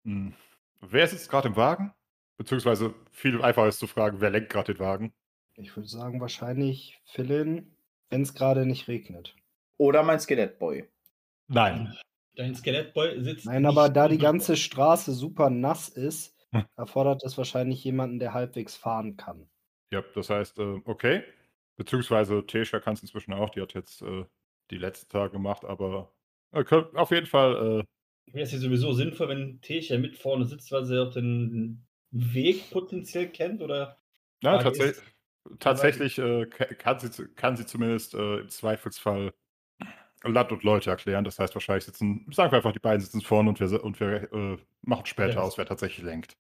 [0.05, 0.35] hm,
[0.81, 1.93] wer sitzt gerade im Wagen?
[2.37, 5.15] Beziehungsweise viel einfacher ist zu fragen, wer lenkt gerade den Wagen?
[5.57, 7.77] Ich würde sagen, wahrscheinlich Philin,
[8.11, 9.37] wenn es gerade nicht regnet.
[9.77, 10.89] Oder mein Skelettboy.
[11.47, 11.95] Nein.
[12.37, 13.47] Dein Skelettboy sitzt.
[13.47, 16.65] Nein, aber da die ganze Straße super nass ist, Hm.
[16.77, 19.49] erfordert es wahrscheinlich jemanden, der halbwegs fahren kann.
[19.91, 21.25] Ja, das heißt, äh, okay.
[21.77, 24.25] Beziehungsweise Tesha kann es inzwischen auch, die hat jetzt äh,
[24.71, 26.13] die letzten Tage gemacht, aber
[26.53, 27.85] äh, auf jeden Fall, äh,
[28.33, 32.71] Wäre es ja sowieso sinnvoll, wenn Tesha mit vorne sitzt, weil sie auch den Weg
[32.71, 33.99] potenziell kennt oder
[35.01, 35.03] ist-
[35.59, 39.35] tatsächlich äh, ka- kann, sie, kann sie zumindest äh, im Zweifelsfall
[40.33, 41.25] Land und Leute erklären.
[41.25, 44.33] Das heißt, wahrscheinlich sitzen, sagen wir einfach, die beiden sitzen vorne und wir, und wir
[44.33, 45.41] äh, machen später Ja.
[45.43, 46.37] aus, wer tatsächlich lenkt.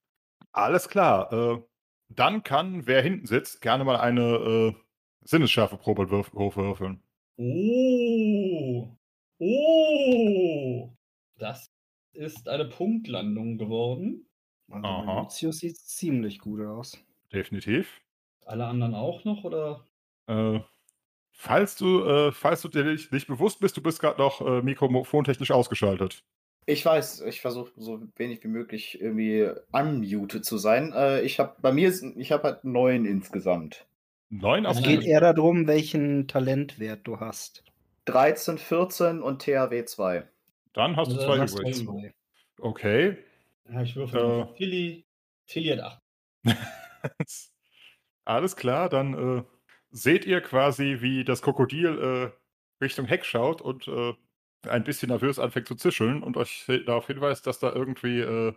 [0.52, 1.32] Alles klar.
[1.32, 1.62] Äh,
[2.08, 4.74] dann kann, wer hinten sitzt, gerne mal eine äh,
[5.22, 7.02] Sinnesschärfe Probe würf- hochwürfeln.
[7.36, 8.88] Oh!
[9.38, 10.90] Oh!
[11.38, 11.70] Das
[12.12, 14.26] ist eine Punktlandung geworden.
[14.70, 15.20] Also Aha.
[15.22, 16.96] Lucius sieht es ziemlich gut aus.
[17.32, 18.00] Definitiv.
[18.46, 19.84] Alle anderen auch noch oder?
[20.26, 20.60] Äh,
[21.34, 24.62] falls du, äh, falls du dir nicht, nicht bewusst bist, du bist gerade noch äh,
[24.62, 26.24] mikrofontechnisch ausgeschaltet.
[26.66, 30.92] Ich weiß, ich versuche so wenig wie möglich irgendwie unmuted zu sein.
[30.94, 33.86] Äh, ich habe bei mir, ist- ich habe halt neun insgesamt.
[34.30, 37.62] Neun Es geht eher darum, welchen Talentwert du hast.
[38.06, 40.26] 13, 14 und THW 2.
[40.72, 42.12] Dann hast du Also zwei du übrig.
[42.58, 43.18] Okay.
[43.70, 44.20] Ja, ich würfel
[44.50, 44.56] Äh.
[44.56, 45.04] Tilly.
[45.46, 45.98] Tilly hat 8.
[48.24, 49.42] Alles klar, dann äh,
[49.94, 54.12] seht ihr quasi, wie das Krokodil äh, Richtung Heck schaut und äh,
[54.68, 58.52] ein bisschen nervös anfängt zu zischeln und euch darauf hinweist, dass da irgendwie äh,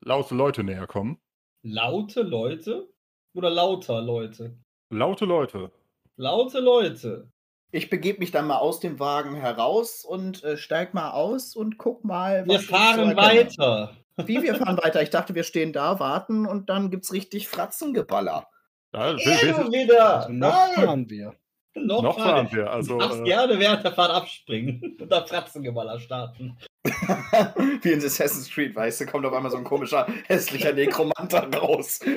[0.00, 1.18] laute Leute näher kommen.
[1.62, 2.92] Laute Leute
[3.34, 4.58] oder lauter Leute?
[4.90, 5.72] Laute Leute.
[6.16, 7.30] Laute Leute.
[7.72, 11.78] Ich begebe mich dann mal aus dem Wagen heraus und äh, steig mal aus und
[11.78, 12.44] guck mal.
[12.46, 13.96] Wir was ich so fahren weiter.
[14.18, 15.02] Wie, wir fahren weiter?
[15.02, 18.46] Ich dachte, wir stehen da, warten und dann gibt's richtig Fratzengeballer.
[18.94, 20.16] Ja, wir, wieder.
[20.20, 20.74] Also noch Nein.
[20.74, 21.34] fahren wir.
[21.74, 22.70] Noch, noch fahren wir.
[22.70, 26.56] Also, du darfst äh, gerne während der Fahrt abspringen und da Fratzengeballer starten.
[26.84, 31.40] Wie in Assassin's Creed, weißt du, kommt auf einmal so ein komischer, hässlicher Nekromant da
[31.40, 32.00] raus.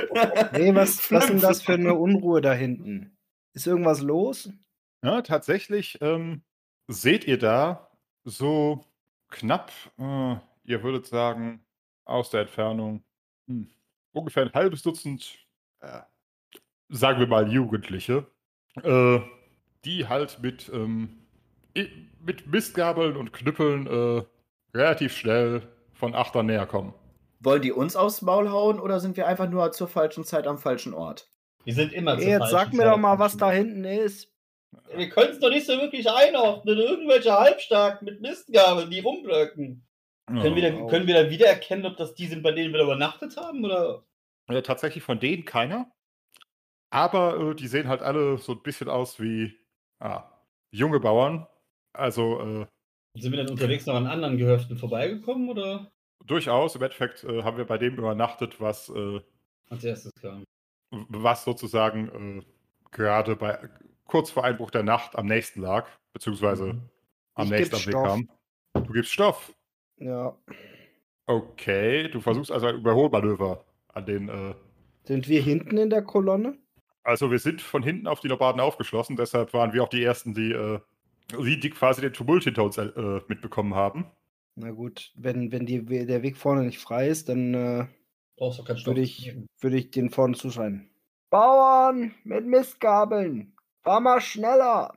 [0.54, 3.18] Nee, was, was ist denn das für eine Unruhe da hinten?
[3.54, 4.52] Ist irgendwas los?
[5.04, 6.44] Ja, tatsächlich ähm,
[6.88, 7.90] seht ihr da
[8.24, 8.86] so
[9.30, 10.36] knapp, äh,
[10.66, 11.66] ihr würdet sagen,
[12.06, 13.04] aus der Entfernung
[13.48, 13.70] hm,
[14.12, 15.40] ungefähr ein halbes Dutzend,
[15.80, 16.02] äh,
[16.90, 18.26] sagen wir mal Jugendliche,
[18.84, 19.20] äh,
[19.86, 21.28] die halt mit, ähm,
[22.22, 24.24] mit Mistgabeln und Knüppeln äh,
[24.78, 26.94] relativ schnell von Achtern näher kommen.
[27.40, 30.58] Wollen die uns aufs Maul hauen oder sind wir einfach nur zur falschen Zeit am
[30.58, 31.30] falschen Ort?
[31.64, 33.84] Wir sind immer Ey, zur jetzt falschen sag mir Zeit doch mal, was da hinten
[33.84, 34.32] ist.
[34.96, 36.78] Wir können es doch nicht so wirklich einordnen.
[36.78, 39.86] Irgendwelche Halbstarken mit Mistgabeln, die rumblöcken.
[40.28, 42.82] Können, wir dann, können wir dann wieder erkennen, ob das die sind, bei denen wir
[42.82, 43.64] übernachtet haben?
[43.64, 44.04] Oder?
[44.48, 45.90] Äh, tatsächlich von denen keiner.
[46.90, 49.58] Aber äh, die sehen halt alle so ein bisschen aus wie
[50.00, 50.24] ah,
[50.72, 51.48] junge Bauern.
[51.94, 52.66] Also äh,
[53.20, 55.92] Sind wir dann unterwegs noch an anderen Gehöften vorbeigekommen oder
[56.26, 56.76] durchaus.
[56.76, 59.20] Im Endeffekt äh, haben wir bei dem übernachtet, was, äh,
[59.70, 60.44] als erstes kam?
[60.92, 62.46] was sozusagen äh,
[62.92, 63.70] gerade bei
[64.06, 66.90] kurz vor Einbruch der Nacht am nächsten lag, beziehungsweise Mhm.
[67.36, 68.30] am Ich nächsten am Weg kam.
[68.74, 69.54] Du gibst Stoff.
[69.98, 70.38] Ja.
[71.26, 74.30] Okay, du versuchst also ein Überholmanöver an den.
[74.30, 74.56] Äh,
[75.04, 76.58] Sind wir hinten in der Kolonne?
[77.08, 80.34] Also wir sind von hinten auf die Lobaden aufgeschlossen, deshalb waren wir auch die ersten,
[80.34, 80.80] die, äh,
[81.32, 84.12] die, quasi den Tumult hinter uns äh, mitbekommen haben.
[84.56, 87.88] Na gut, wenn, wenn die, der Weg vorne nicht frei ist, dann äh,
[88.38, 90.90] würde ich, würde ich den vorne zuschreien.
[91.30, 94.94] Bauern mit Mistgabeln, fahr mal schneller.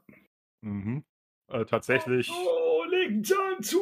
[0.62, 1.04] Mhm.
[1.46, 3.78] Äh, tatsächlich, Oh, legen Zahn zu!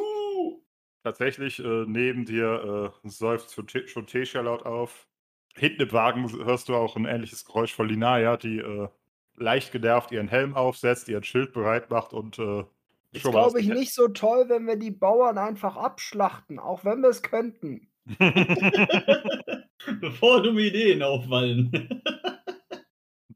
[1.03, 5.08] tatsächlich äh, neben dir äh, seufzt schon Tesha laut auf.
[5.59, 8.87] Hinten im Wagen hörst du auch ein ähnliches Geräusch von Linaya, die äh,
[9.35, 12.63] leicht genervt ihren Helm aufsetzt, ihren Schild bereit macht und äh,
[13.11, 17.09] Ist, glaube ich, nicht so toll, wenn wir die Bauern einfach abschlachten, auch wenn wir
[17.09, 17.91] es könnten.
[20.01, 21.71] Bevor dumme Ideen aufwallen.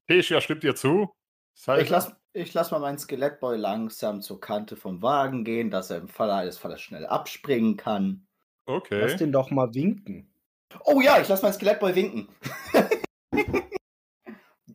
[0.08, 1.10] Tesha stimmt dir zu.
[1.56, 5.70] Das heißt, Ich lass, ich lass mal meinen Skelettboy langsam zur Kante vom Wagen gehen,
[5.72, 8.28] dass er im Falle eines Falles schnell abspringen kann.
[8.66, 9.02] okay.
[9.02, 10.33] Lass den doch mal winken.
[10.86, 12.28] Oh ja, ich lass meinen Skelettboy winken.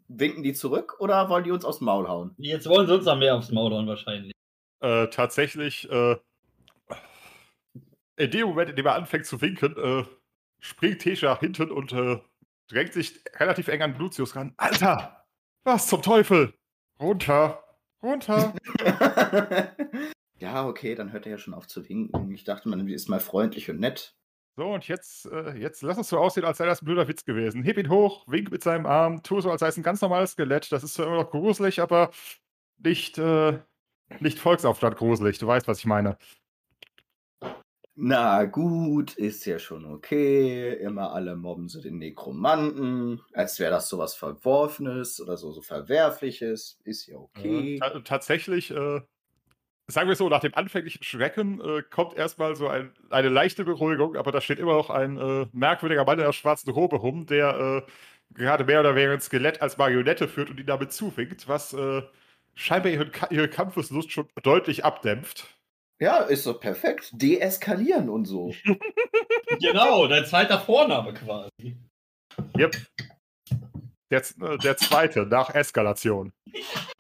[0.09, 2.35] winken die zurück oder wollen die uns aufs Maul hauen?
[2.39, 4.33] Jetzt wollen sie uns noch mehr aufs Maul hauen wahrscheinlich.
[4.81, 6.17] Äh, tatsächlich, äh,
[8.17, 10.05] in dem Moment, in dem er anfängt zu winken, äh,
[10.61, 12.21] springt Tesha nach hinten und äh,
[12.69, 14.55] drängt sich relativ eng an Lucius ran.
[14.57, 15.25] Alter!
[15.65, 16.55] Was zum Teufel?
[17.01, 17.63] Runter!
[18.03, 18.55] Runter!
[20.39, 22.31] ja, okay, dann hört er ja schon auf zu winken.
[22.33, 24.18] Ich dachte, man ist mal freundlich und nett.
[24.59, 27.25] So, und jetzt, äh, jetzt lass es so aussehen, als sei das ein blöder Witz
[27.25, 27.62] gewesen.
[27.62, 30.33] Heb ihn hoch, wink mit seinem Arm, tu so, als sei es ein ganz normales
[30.33, 30.73] Skelett.
[30.73, 32.11] Das ist zwar immer noch gruselig, aber
[32.79, 33.61] nicht, äh,
[34.18, 35.38] nicht Volksaufstand gruselig.
[35.38, 36.18] Du weißt, was ich meine.
[37.94, 40.73] Na gut, ist ja schon okay.
[40.73, 46.81] Immer alle mobben so den Nekromanten, als wäre das sowas Verworfenes oder so, so Verwerfliches.
[46.83, 47.79] Ist ja okay.
[47.81, 49.03] Äh, tatsächlich, äh,
[49.90, 54.16] sagen wir so, nach dem anfänglichen Schrecken äh, kommt erstmal so ein, eine leichte Beruhigung,
[54.16, 57.85] aber da steht immer noch ein äh, merkwürdiger Mann in der schwarzen Robe rum, der
[57.87, 57.90] äh,
[58.35, 62.03] gerade mehr oder weniger ein Skelett als Marionette führt und ihn damit zuwinkt, was äh,
[62.55, 65.46] scheinbar ihre, ihre Kampfeslust schon deutlich abdämpft.
[66.01, 67.11] Ja, ist so perfekt.
[67.14, 68.55] Deeskalieren und so.
[69.61, 71.77] genau, dein zweiter Vorname quasi.
[72.57, 72.77] Yep.
[74.11, 76.33] Der, äh, der zweite, nach Eskalation.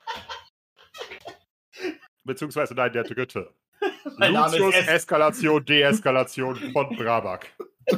[2.28, 3.54] Beziehungsweise nein, der dritte.
[4.18, 7.46] Mein Lucius es Eskalation, Deeskalation von Brabak.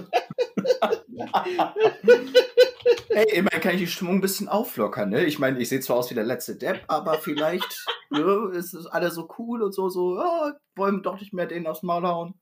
[3.09, 5.25] Ey, immerhin kann ich die Stimmung ein bisschen auflockern, ne?
[5.25, 8.87] Ich meine, ich sehe zwar aus wie der letzte Depp, aber vielleicht ne, ist es
[8.87, 12.35] alles so cool und so, so, oh, wollen doch nicht mehr den aufs Maul hauen.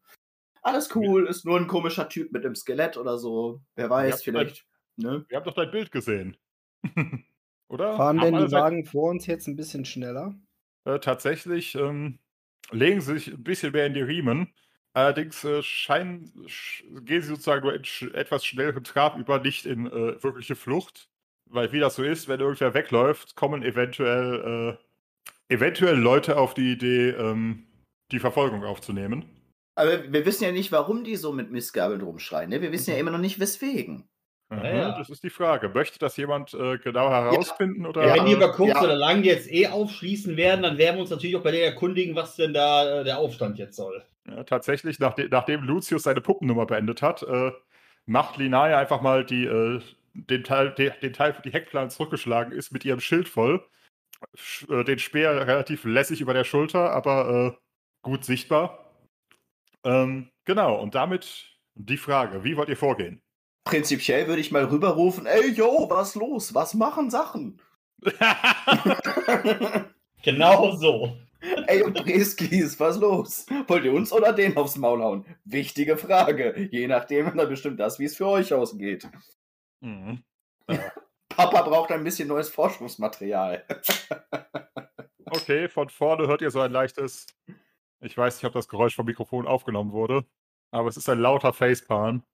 [0.60, 3.62] Alles cool, ist nur ein komischer Typ mit dem Skelett oder so.
[3.76, 4.66] Wer weiß, vielleicht.
[4.98, 5.24] Dein, ne?
[5.26, 6.36] Wir haben doch dein Bild gesehen.
[7.68, 7.96] oder?
[7.96, 10.34] Fahren denn die Wagen vor uns jetzt ein bisschen schneller?
[10.88, 12.18] Äh, tatsächlich ähm,
[12.70, 14.54] legen sie sich ein bisschen mehr in die Riemen.
[14.94, 19.66] Allerdings äh, scheinen, sch gehen sie sozusagen nur in sch etwas schnelleren Trab über, nicht
[19.66, 21.10] in äh, wirkliche Flucht.
[21.44, 24.78] Weil wie das so ist, wenn irgendwer wegläuft, kommen eventuell,
[25.50, 27.66] äh, eventuell Leute auf die Idee, ähm,
[28.10, 29.26] die Verfolgung aufzunehmen.
[29.74, 32.48] Aber wir wissen ja nicht, warum die so mit Missgabeln rumschreien.
[32.48, 32.62] Ne?
[32.62, 33.00] Wir wissen ja mhm.
[33.00, 34.08] immer noch nicht, weswegen.
[34.50, 34.98] Mhm, ja.
[34.98, 35.68] Das ist die Frage.
[35.68, 37.82] Möchte das jemand äh, genau herausfinden?
[37.82, 37.88] Ja.
[37.88, 38.06] Oder?
[38.06, 41.10] Ja, wenn die über kurz oder lang jetzt eh aufschließen werden, dann werden wir uns
[41.10, 44.02] natürlich auch bei denen erkundigen, was denn da äh, der Aufstand jetzt soll.
[44.26, 47.52] Ja, tatsächlich, nachdem, nachdem Lucius seine Puppennummer beendet hat, äh,
[48.06, 49.80] macht Linaya einfach mal die, äh,
[50.14, 53.62] den, Teil, den, den Teil für die Heckplan zurückgeschlagen ist, mit ihrem Schild voll.
[54.34, 57.58] Sch, äh, den Speer relativ lässig über der Schulter, aber äh,
[58.02, 58.94] gut sichtbar.
[59.84, 63.22] Ähm, genau, und damit die Frage: Wie wollt ihr vorgehen?
[63.68, 66.54] Prinzipiell würde ich mal rüberrufen, ey, yo, was los?
[66.54, 67.60] Was machen Sachen?
[70.22, 71.18] genau so.
[71.66, 73.44] Ey, und Breskis, was los?
[73.66, 75.26] Wollt ihr uns oder den aufs Maul hauen?
[75.44, 76.68] Wichtige Frage.
[76.70, 79.06] Je nachdem dann bestimmt das, wie es für euch ausgeht.
[79.80, 80.24] Mhm.
[80.68, 80.92] Ja.
[81.28, 83.64] Papa braucht ein bisschen neues Forschungsmaterial.
[85.26, 87.26] okay, von vorne hört ihr so ein leichtes.
[88.00, 90.24] Ich weiß nicht, ob das Geräusch vom Mikrofon aufgenommen wurde,
[90.70, 92.24] aber es ist ein lauter Facepalm.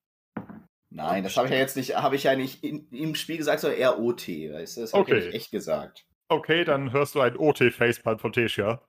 [0.95, 3.61] Nein, das habe ich ja jetzt nicht, habe ich ja nicht in, im Spiel gesagt,
[3.61, 4.81] sondern eher OT, weißt du?
[4.83, 5.19] Das habe okay.
[5.19, 6.07] ich echt gesagt.
[6.29, 8.81] Okay, dann hörst du ein OT-Facepalm von Tesha.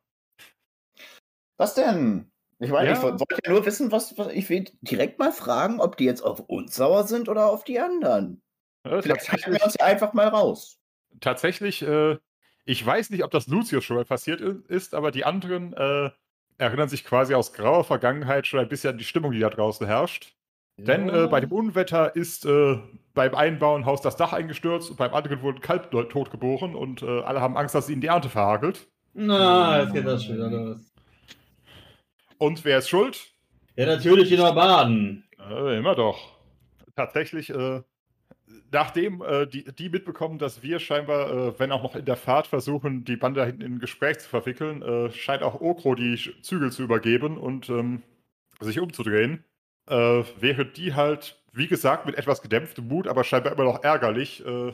[1.58, 2.32] Was denn?
[2.60, 2.96] Ich meine, ja.
[2.96, 6.22] ich wollte ja nur wissen, was, was, ich will direkt mal fragen, ob die jetzt
[6.22, 8.44] auf uns sauer sind oder auf die anderen.
[8.86, 10.78] Ja, Vielleicht halten wir uns ja einfach mal raus.
[11.22, 12.18] Tatsächlich, äh,
[12.65, 16.12] ich weiß nicht, ob das Lucius schon mal passiert ist, aber die anderen äh,
[16.60, 19.88] erinnern sich quasi aus grauer Vergangenheit schon ein bisschen an die Stimmung, die da draußen
[19.88, 20.35] herrscht.
[20.77, 22.77] Denn äh, bei dem Unwetter ist äh,
[23.13, 27.01] beim einen Bauernhaus das Dach eingestürzt und beim anderen wurde ein Kalb tot geboren und
[27.01, 28.88] äh, alle haben Angst, dass ihnen die Ernte verhagelt.
[29.13, 30.93] Na, jetzt geht das schon wieder los.
[32.38, 33.32] Und wer ist schuld?
[33.78, 35.23] Ja, natürlich die Normaden.
[35.49, 36.34] Äh, immer doch.
[36.97, 37.82] Tatsächlich, äh,
[38.69, 43.05] nachdem äh, die, die, mitbekommen, dass wir scheinbar, wenn auch noch in der Fahrt versuchen,
[43.05, 46.84] die Bande da hinten in ein Gespräch zu verwickeln, scheint auch Okro die Zügel zu
[46.84, 48.01] übergeben und ähm,
[48.59, 49.45] sich umzudrehen
[49.88, 54.45] äh, während die halt, wie gesagt, mit etwas gedämpftem Mut, aber scheinbar immer noch ärgerlich,
[54.45, 54.73] äh,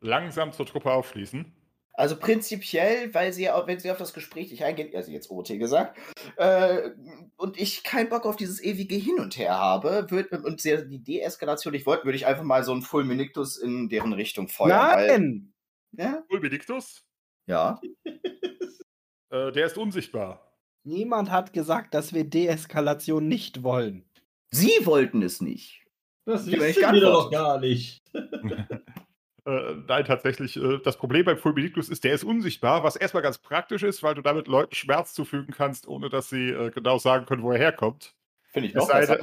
[0.00, 1.52] langsam zur Truppe aufschließen.
[1.94, 5.98] Also prinzipiell, weil sie, wenn sie auf das Gespräch nicht eingehen, also jetzt OT gesagt,
[6.36, 6.90] äh,
[7.36, 11.02] und ich keinen Bock auf dieses ewige Hin und Her habe, würd, und sie, die
[11.02, 14.70] Deeskalation nicht wollten, würde ich einfach mal so einen Fulminictus in deren Richtung feuern.
[14.70, 15.52] Nein!
[15.92, 16.24] Weil, ja?
[16.30, 17.04] Fulminictus?
[17.46, 17.78] Ja.
[19.30, 20.56] äh, der ist unsichtbar.
[20.84, 24.04] Niemand hat gesagt, dass wir Deeskalation nicht wollen.
[24.52, 25.82] Sie wollten es nicht.
[26.24, 28.02] Das wissen wir doch gar nicht.
[29.44, 30.56] Äh, nein, tatsächlich.
[30.56, 34.14] Äh, das Problem beim Fulminicus ist, der ist unsichtbar, was erstmal ganz praktisch ist, weil
[34.14, 37.58] du damit Leuten Schmerz zufügen kannst, ohne dass sie äh, genau sagen können, wo er
[37.58, 38.14] herkommt.
[38.52, 39.18] Finde ich noch es sei,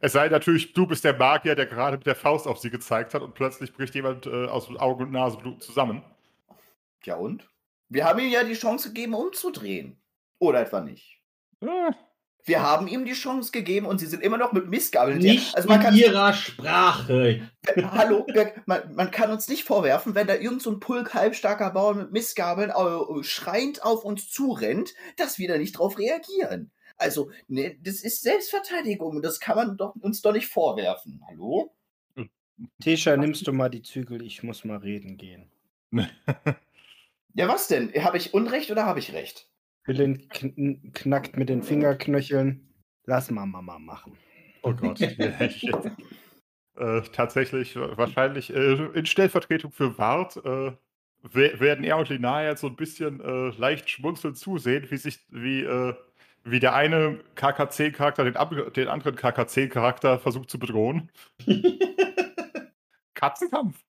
[0.00, 3.14] es sei natürlich, du bist der Magier, der gerade mit der Faust auf sie gezeigt
[3.14, 6.02] hat und plötzlich bricht jemand äh, aus Augen und Nasenblut zusammen.
[7.04, 7.48] Ja und?
[7.88, 9.98] Wir haben ihm ja die Chance gegeben, umzudrehen.
[10.40, 11.22] Oder etwa nicht?
[11.62, 11.94] Ja,
[12.46, 15.18] Wir haben ihm die Chance gegeben und sie sind immer noch mit Missgabeln.
[15.18, 17.48] Nicht also man in kann, ihrer Sprache.
[17.76, 21.70] Hallo, wir, man, man kann uns nicht vorwerfen, wenn da irgend so ein Pulk halbstarker
[21.70, 26.70] Bauern mit Missgabeln äh, schreiend auf uns zurennt, dass wir da nicht drauf reagieren.
[26.98, 29.22] Also, ne, das ist Selbstverteidigung.
[29.22, 31.24] Das kann man doch, uns doch nicht vorwerfen.
[31.26, 31.72] Hallo?
[32.82, 34.22] Tisha, nimmst du mal die Zügel?
[34.22, 35.50] Ich muss mal reden gehen.
[37.36, 37.92] Ja, was denn?
[38.04, 39.48] Habe ich Unrecht oder habe ich Recht?
[39.84, 42.60] Philin kn knackt mit den Fingerknöcheln.
[43.06, 44.16] Lass mal Mama machen.
[44.62, 45.00] Oh Gott.
[45.00, 50.72] äh, tatsächlich, wahrscheinlich äh, in Stellvertretung für Wart äh,
[51.22, 55.18] we- werden er und Lina jetzt so ein bisschen äh, leicht schmunzelnd zusehen, wie sich,
[55.30, 55.94] wie, äh,
[56.44, 61.10] wie der eine KK10-Charakter den, ab- den anderen KK10-Charakter versucht zu bedrohen.
[63.14, 63.82] Katzenkampf.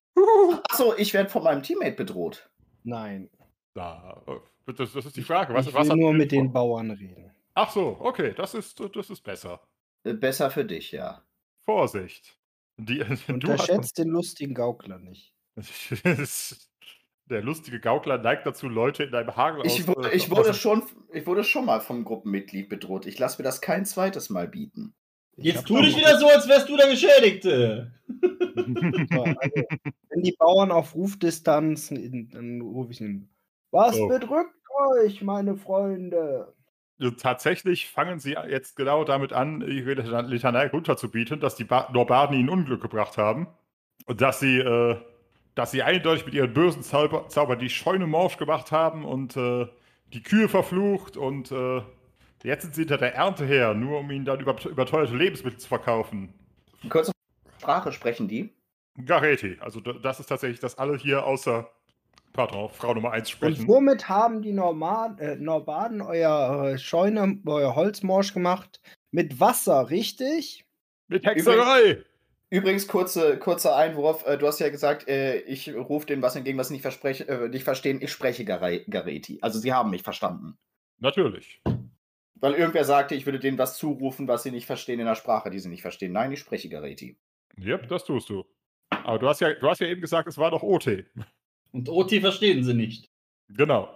[0.70, 2.50] Achso, ich werde von meinem Teammate bedroht.
[2.84, 3.30] Nein.
[3.76, 5.54] Da, äh, das, das ist die Frage.
[5.54, 6.52] Was, ich was will hat nur mit den?
[6.52, 7.32] Bauern reden.
[7.54, 9.62] Ach so, okay, das ist, das ist besser.
[10.04, 11.24] Äh, Besser für dich, ja.
[11.66, 12.38] Vorsicht.
[12.78, 15.34] Die, Unterschätzt den lustigen Gaukler nicht.
[17.28, 20.54] Der lustige Gaukler neigt dazu, Leute in einem Hagel Ich, aus- wurde, äh, ich, wurde
[20.54, 23.08] schon, ich wurde schon mal vom Gruppenmitglied bedroht.
[23.08, 24.94] Ich lasse mir das kein zweites Mal bieten.
[25.38, 27.92] Jetzt tu dich wieder so, als wärst du der Geschädigte.
[28.58, 29.64] So, also,
[30.10, 33.30] wenn die Bauern auf Rufdistanz, dann rufe ich ihn.
[33.76, 34.08] Was Oh.
[34.08, 34.56] bedrückt
[35.04, 36.54] euch, meine Freunde?
[37.20, 42.50] Tatsächlich fangen sie jetzt genau damit an, ihre Litanei runterzubieten, dass die ba Norbarden ihnen
[42.50, 43.48] Unglück gebracht haben.
[44.06, 44.96] Und dass sie, äh,
[45.56, 49.68] dass sie eindeutig mit ihren bösen Zauber, Zauber die Scheune morsch gemacht haben und äh,
[50.14, 51.18] die Kühe verflucht.
[51.18, 51.82] Und äh,
[52.44, 55.68] jetzt sind sie hinter der Ernte her, nur um ihnen dann über, überteuerte Lebensmittel zu
[55.68, 56.34] verkaufen.
[56.88, 57.12] Kurze
[57.60, 58.54] Sprache sprechen die.
[59.04, 59.58] Gareti.
[59.60, 61.70] Also das ist tatsächlich, dass alle hier außer,
[62.36, 63.68] pardon, Frau Nummer 1 Und sprechen.
[63.68, 68.80] womit haben die Norma äh, Norbaden euer äh, Scheune, euer Holzmorsch gemacht?
[69.12, 70.66] Mit Wasser, richtig?
[71.08, 72.04] Mit Hexerei!
[72.52, 74.26] Übrigens, kurze, kurzer Einwurf.
[74.28, 77.28] Äh, Du hast ja gesagt, äh, ich rufe denen was entgegen, was sie nicht, verspreche,
[77.28, 78.00] äh, nicht verstehen.
[78.02, 79.40] Ich spreche Gare- Gareti.
[79.42, 80.58] Also sie haben mich verstanden.
[81.00, 81.62] Natürlich.
[82.36, 85.50] Weil irgendwer sagte, ich würde denen was zurufen, was sie nicht verstehen in der Sprache,
[85.50, 86.12] die sie nicht verstehen.
[86.12, 87.18] Nein, ich spreche Gareti.
[87.58, 88.44] Yep, das tust du.
[88.90, 91.06] Aber du hast ja, du hast ja eben gesagt, es war doch OT.
[91.76, 93.10] Und OT verstehen sie nicht.
[93.50, 93.90] Genau.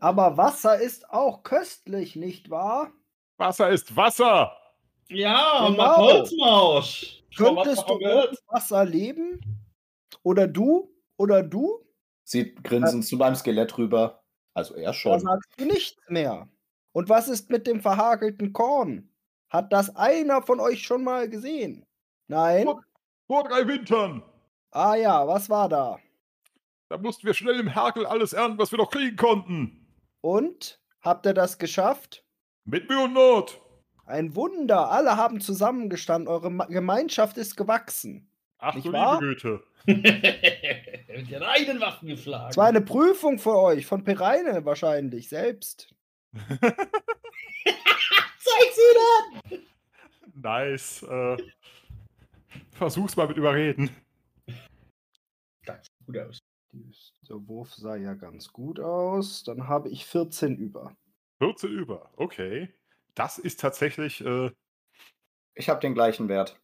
[0.00, 2.92] Aber Wasser ist auch köstlich, nicht wahr?
[3.38, 4.52] Wasser ist Wasser!
[5.08, 5.82] Ja, und Genau.
[5.86, 7.22] mach Holzmausch.
[7.34, 8.28] Könntest du gehört?
[8.32, 9.40] ohne Wasser leben?
[10.24, 10.92] Oder du?
[11.16, 11.80] Oder du?
[12.24, 14.22] Sie grinsen zu meinem Skelett rüber.
[14.52, 15.18] Also er Da schon.
[15.18, 16.46] sagst du nichts mehr.
[16.92, 19.08] Und was ist mit dem verhagelten Korn?
[19.48, 21.86] Hat das einer von euch schon mal gesehen?
[22.28, 22.66] Nein?
[23.26, 24.22] Vor drei Wintern!
[24.70, 25.98] Ah ja, was war da?
[26.88, 29.86] Da mussten wir schnell im Herkel alles ernten, was wir noch kriegen konnten.
[30.20, 30.80] Und?
[31.00, 32.24] Habt ihr das geschafft?
[32.64, 33.60] Mit Mühe und Not.
[34.06, 38.30] Ein Wunder, alle haben zusammengestanden, eure Ma Gemeinschaft ist gewachsen.
[38.58, 39.20] Ach Nicht du wahr?
[39.20, 39.64] liebe Güte.
[39.86, 42.50] Mit ihren eigenen Waffen geschlagen.
[42.50, 45.94] Es war eine Prüfung für euch, von Pereine wahrscheinlich selbst.
[46.34, 46.72] Zeig
[48.72, 49.58] sie dann!
[50.34, 51.02] Nice.
[51.02, 51.36] Äh,
[52.72, 53.90] versuch's mal mit Überreden.
[55.64, 56.38] Das sieht gut aus.
[57.28, 59.44] Der Wurf sah ja ganz gut aus.
[59.44, 60.96] Dann habe ich 14 über.
[61.38, 62.10] 14 über.
[62.16, 62.72] Okay.
[63.14, 64.20] Das ist tatsächlich.
[64.24, 64.50] Äh,
[65.54, 66.60] Ich habe den gleichen Wert.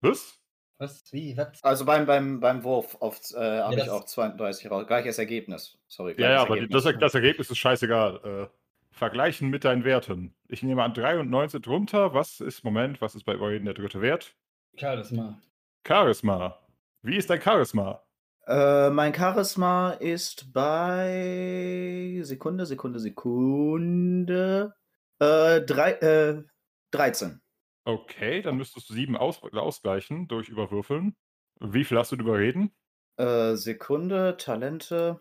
[0.00, 0.38] was?
[0.78, 1.04] Was?
[1.12, 1.36] Wie?
[1.36, 1.62] Was?
[1.62, 4.86] Also beim, beim, beim Wurf äh, habe das- ich auch 32 raus.
[4.86, 5.78] Gleiches Ergebnis.
[5.88, 6.10] Sorry.
[6.12, 6.84] Ja, gleiches ja, aber die, Ergebnis.
[6.84, 8.48] das, das Ergebnis ist scheißegal.
[8.50, 8.56] Äh,
[8.90, 10.34] vergleichen mit deinen Werten.
[10.48, 12.12] Ich nehme an 3 und 19 drunter.
[12.14, 14.36] Was ist, Moment, was ist bei Überreden der dritte Wert?
[14.76, 15.40] Charisma.
[15.86, 16.58] Charisma.
[17.02, 18.03] Wie ist dein Charisma?
[18.46, 24.74] Äh, mein Charisma ist bei Sekunde, Sekunde, Sekunde.
[25.18, 26.42] Äh, drei, äh,
[26.90, 27.40] 13.
[27.86, 31.16] Okay, dann müsstest du 7 aus, ausgleichen durch Überwürfeln.
[31.60, 32.74] Wie viel hast du Überreden?
[33.16, 35.20] Äh, Sekunde, Talente,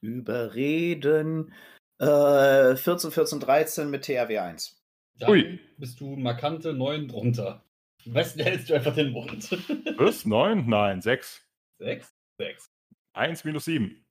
[0.00, 1.52] Überreden.
[1.98, 4.82] Äh, 14, 14, 13 mit TRW 1.
[5.18, 5.60] Dann Ui.
[5.78, 7.64] bist du markante 9 drunter.
[8.06, 9.50] Am besten hältst du einfach den Mund.
[9.96, 10.24] Was?
[10.24, 10.68] 9?
[10.68, 11.44] Nein, 6.
[11.78, 12.12] 6?
[12.42, 12.70] 6.
[13.14, 13.98] 1 minus 7.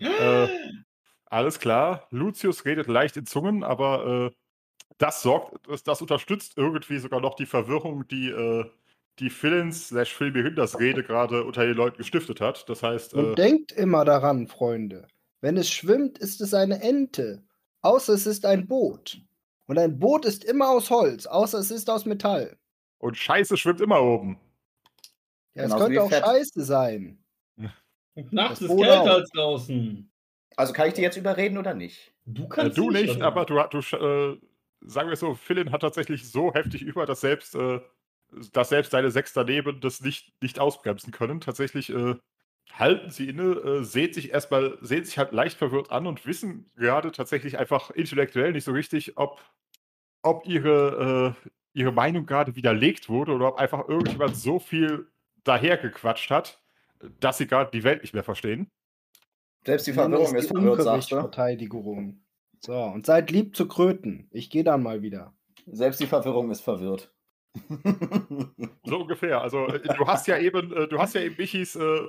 [0.00, 0.48] Äh,
[1.26, 2.06] Alles klar.
[2.10, 4.36] Lucius redet leicht in Zungen, aber äh,
[4.96, 8.64] das sorgt, das, das unterstützt irgendwie sogar noch die Verwirrung, die, äh,
[9.18, 12.66] die Philins slash Philmirindas Rede gerade unter den Leuten gestiftet hat.
[12.70, 15.06] Das heißt, Und äh, denkt immer daran, Freunde.
[15.42, 17.44] Wenn es schwimmt, ist es eine Ente.
[17.82, 19.20] Außer es ist ein Boot.
[19.66, 22.56] Und ein Boot ist immer aus Holz, außer es ist aus Metall.
[22.98, 24.38] und Scheiße schwimmt immer oben.
[25.54, 26.24] Ja, es könnte auch Fett.
[26.24, 27.22] Scheiße sein.
[28.14, 29.06] Und nachts ist kälter auch.
[29.16, 30.10] als draußen.
[30.56, 32.12] Also kann ich die jetzt überreden oder nicht?
[32.26, 33.22] Du Äh, kannst du nicht, also.
[33.22, 34.38] aber du, du äh,
[34.82, 37.80] sagen wir so, Philin hat tatsächlich so heftig über, dass selbst, äh,
[38.52, 41.40] dass selbst seine sechs daneben das nicht, nicht ausbremsen können.
[41.40, 42.16] Tatsächlich äh,
[42.72, 46.70] halten sie inne, äh, sehen sich erstmal, sehen sich halt leicht verwirrt an und wissen
[46.76, 49.40] gerade tatsächlich einfach intellektuell nicht so richtig, ob,
[50.22, 55.08] ob ihre, äh, ihre Meinung gerade widerlegt wurde oder ob einfach irgendjemand so viel
[55.44, 56.60] dahergequatscht hat,
[57.20, 58.68] dass sie gerade die Welt nicht mehr verstehen.
[59.64, 61.16] Selbst die Verwirrung ist die verwirrt, sagst du?
[61.16, 62.22] Ungerichtsverteidigung.
[62.60, 64.28] So, und seid lieb zu Kröten.
[64.30, 65.34] Ich gehe dann mal wieder.
[65.66, 67.12] Selbst die Verwirrung ist verwirrt.
[68.84, 69.40] So ungefähr.
[69.40, 72.00] Also äh, du hast ja eben, äh, du hast ja eben Michis äh,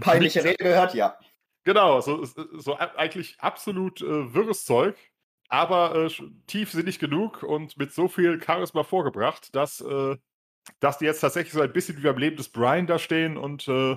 [0.00, 1.18] Peinliche Rede gehört, ja.
[1.64, 4.96] Genau, so, so a- eigentlich absolut äh, wirres Zeug,
[5.48, 6.10] aber äh,
[6.46, 10.16] tiefsinnig genug und mit so viel Charisma vorgebracht, dass, äh,
[10.80, 13.68] dass die jetzt tatsächlich so ein bisschen wie beim Leben des Brian da stehen und
[13.68, 13.96] äh,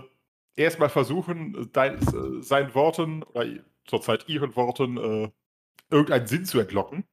[0.55, 3.45] erstmal versuchen, dein, äh, seinen Worten oder
[3.86, 5.32] zurzeit ihren Worten äh,
[5.89, 7.05] irgendeinen Sinn zu entlocken.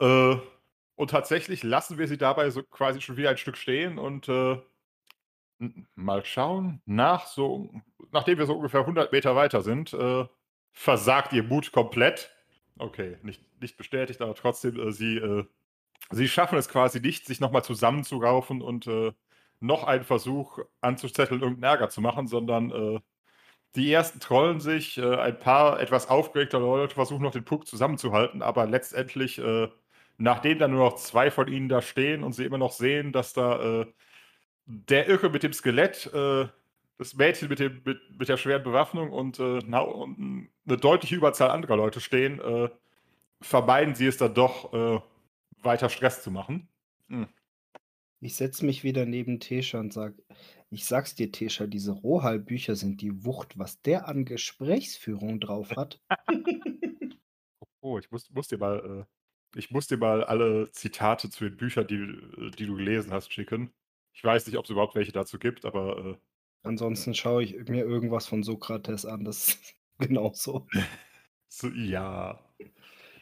[0.00, 0.36] Äh,
[0.96, 4.60] und tatsächlich lassen wir sie dabei so quasi schon wieder ein Stück stehen und äh,
[5.94, 7.70] mal schauen, nach so,
[8.10, 10.26] nachdem wir so ungefähr 100 Meter weiter sind, äh,
[10.72, 12.30] versagt ihr Mut komplett.
[12.78, 15.18] Okay, nicht, nicht bestätigt, aber trotzdem, äh, sie,
[16.10, 19.12] sie schaffen es quasi nicht, sich nochmal zusammenzuraufen und äh,
[19.60, 23.00] noch einen Versuch anzuzetteln, irgendeinen Ärger zu machen, sondern äh,
[23.76, 28.42] die ersten trollen sich, äh, ein paar etwas aufgeregter Leute versuchen noch den Puck zusammenzuhalten,
[28.42, 29.68] aber letztendlich, äh,
[30.18, 33.32] nachdem dann nur noch zwei von ihnen da stehen und sie immer noch sehen, dass
[33.32, 33.86] da äh,
[34.66, 36.48] der Irre mit dem Skelett, äh,
[36.98, 41.16] das Mädchen mit, dem, mit, mit der schweren Bewaffnung und, äh, na, und eine deutliche
[41.16, 42.40] Überzahl anderer Leute stehen,
[43.40, 45.02] vermeiden sie es dann doch,
[45.64, 46.68] weiter Stress zu machen.
[47.08, 47.28] Hm.
[48.20, 50.22] Ich setze mich wieder neben Tesha und sage,
[50.70, 56.00] ich sag's dir, Tesha, diese Rohal-Bücher sind die Wucht, was der an Gesprächsführung drauf hat.
[57.80, 59.06] Oh, ich muss, muss dir mal,
[59.54, 63.32] äh, ich muss dir mal alle Zitate zu den Büchern, die, die du gelesen hast,
[63.32, 63.72] schicken.
[64.14, 66.16] Ich weiß nicht, ob es überhaupt welche dazu gibt, aber äh,
[66.64, 70.68] Ansonsten schaue ich mir irgendwas von Sokrates an, das ist genauso.
[71.48, 72.40] so, ja.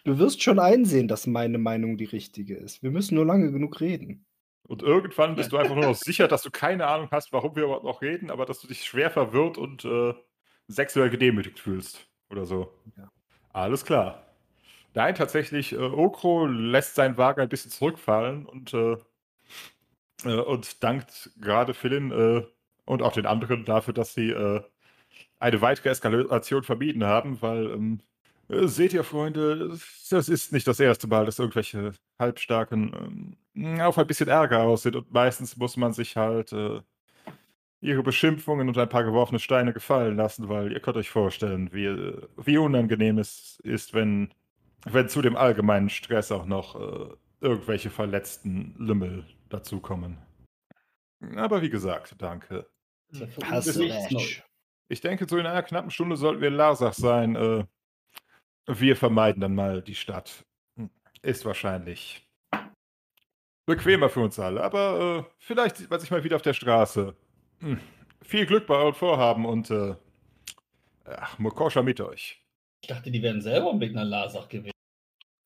[0.05, 2.83] Du wirst schon einsehen, dass meine Meinung die richtige ist.
[2.83, 4.27] Wir müssen nur lange genug reden.
[4.63, 7.65] Und irgendwann bist du einfach nur noch sicher, dass du keine Ahnung hast, warum wir
[7.65, 10.15] überhaupt noch reden, aber dass du dich schwer verwirrt und äh,
[10.69, 12.07] sexuell gedemütigt fühlst.
[12.31, 12.73] Oder so.
[12.97, 13.09] Ja.
[13.53, 14.27] Alles klar.
[14.95, 18.97] Nein, tatsächlich, äh, Okro lässt seinen Wagen ein bisschen zurückfallen und, äh,
[20.25, 22.47] äh, und dankt gerade Philin äh,
[22.85, 24.63] und auch den anderen dafür, dass sie äh,
[25.39, 28.10] eine weitere Eskalation vermieden haben, weil, ähm, äh,
[28.51, 29.79] seht ihr, Freunde,
[30.11, 34.83] das ist nicht das erste Mal, dass irgendwelche Halbstarken ähm, auf ein bisschen Ärger aus
[34.83, 36.81] sind und meistens muss man sich halt äh,
[37.81, 41.87] ihre Beschimpfungen und ein paar geworfene Steine gefallen lassen, weil ihr könnt euch vorstellen, wie,
[41.87, 44.33] äh, wie unangenehm es ist, wenn,
[44.85, 50.19] wenn zu dem allgemeinen Stress auch noch äh, irgendwelche verletzten Lümmel dazukommen.
[51.37, 52.67] Aber wie gesagt, danke.
[53.13, 54.45] Uns Hast recht.
[54.89, 57.37] Ich denke, so in einer knappen Stunde sollten wir Larsach sein.
[57.37, 57.65] Äh,
[58.67, 60.45] wir vermeiden dann mal die Stadt.
[60.77, 60.91] Hm,
[61.23, 62.27] Ist wahrscheinlich
[63.67, 67.15] bequemer für uns alle, aber äh, vielleicht sieht man sich mal wieder auf der Straße.
[67.61, 67.79] Hm,
[68.23, 69.95] Viel Glück bei euren Vorhaben und äh,
[71.05, 72.43] ach, Mokosha mit euch.
[72.83, 74.73] Ich dachte, die wären selber im Weg nach Lasach gewesen.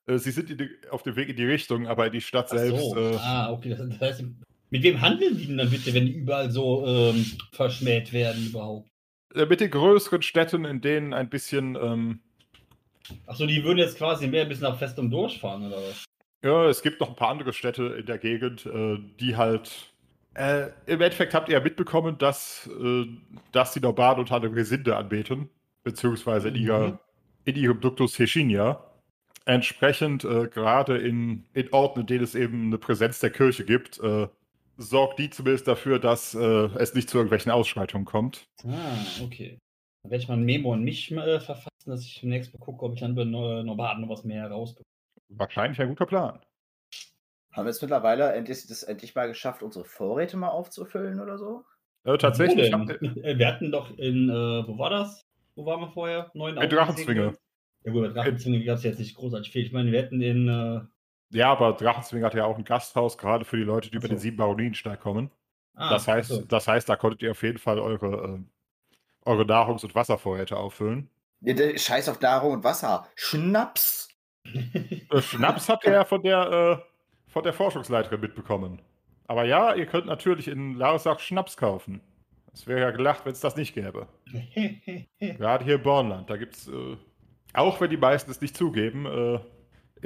[0.06, 2.46] Äh, Sie sind in die, auf dem Weg in die Richtung, aber in die Stadt
[2.50, 2.80] Ach selbst.
[2.90, 2.96] so.
[2.96, 3.70] Äh, ah, okay.
[3.70, 4.24] Das, das heißt,
[4.70, 8.88] mit wem handeln die denn dann bitte, wenn die überall so ähm, verschmäht werden überhaupt?
[9.34, 12.20] äh, mit den größeren Städten, in denen ein bisschen ähm,
[13.26, 16.04] Achso, die würden jetzt quasi mehr bis nach Festum durchfahren, oder was?
[16.42, 19.90] Ja, es gibt noch ein paar andere Städte in der Gegend, äh, die halt.
[20.34, 23.06] Äh, Im Endeffekt habt ihr ja mitbekommen, dass, äh,
[23.52, 25.48] dass die Nomaden unter anderem Gesinde anbeten,
[25.84, 26.60] beziehungsweise in, Mhm.
[26.60, 27.00] ihrer,
[27.44, 28.84] in ihrem Duktus Heshinia.
[29.46, 34.00] Entsprechend, äh, gerade in, in Orten, in denen es eben eine Präsenz der Kirche gibt,
[34.00, 34.26] äh,
[34.76, 36.40] sorgt die zumindest dafür, dass äh,
[36.78, 38.48] es nicht zu irgendwelchen Ausschreitungen kommt.
[38.66, 39.58] Ah, okay.
[40.02, 42.94] Dann werde ich mal ein Memo an mich verfassen, dass ich demnächst mal gucke, ob
[42.94, 44.84] ich dann bei Nomaden noch was mehr herausbekomme.
[45.28, 46.40] Wahrscheinlich ein guter Plan.
[47.52, 51.64] Haben wir es mittlerweile endlich, das endlich mal geschafft, unsere Vorräte mal aufzufüllen oder so?
[52.04, 52.88] Äh, tatsächlich, denn?
[53.24, 54.32] Äh, Wir hatten doch in, äh,
[54.68, 55.24] wo war das?
[55.54, 56.30] Wo waren wir vorher?
[56.34, 57.34] Neuen Bei Drachenzwinge.
[57.84, 59.62] Ja gut, bei Drachenzwinge gab es jetzt nicht großartig viel.
[59.64, 60.80] Ich meine, wir hätten in, äh,
[61.30, 64.08] ja, aber Drachenzwinger hat ja auch ein Gasthaus, gerade für die Leute, die Ach über
[64.08, 64.14] so.
[64.14, 65.30] den sieben Baroninensteig kommen.
[65.74, 66.42] ah, Das heißt, so.
[66.42, 68.40] das heißt, da konntet ihr auf jeden Fall eure, äh,
[69.24, 71.08] eure Nahrungs- und Wasservorräte auffüllen.
[71.76, 73.08] Scheiß auf Nahrung und Wasser.
[73.14, 74.08] Schnaps!
[75.10, 78.82] Äh, Schnaps habt ihr ja von der, äh, von der Forschungsleiterin mitbekommen.
[79.26, 82.00] Aber ja, ihr könnt natürlich in Larsach Schnaps kaufen.
[82.52, 84.06] Es wäre ja gelacht, wenn es das nicht gäbe.
[85.18, 86.96] Gerade hier in Bornland, da gibt es, äh,
[87.52, 89.40] auch wenn die meisten es nicht zugeben, äh,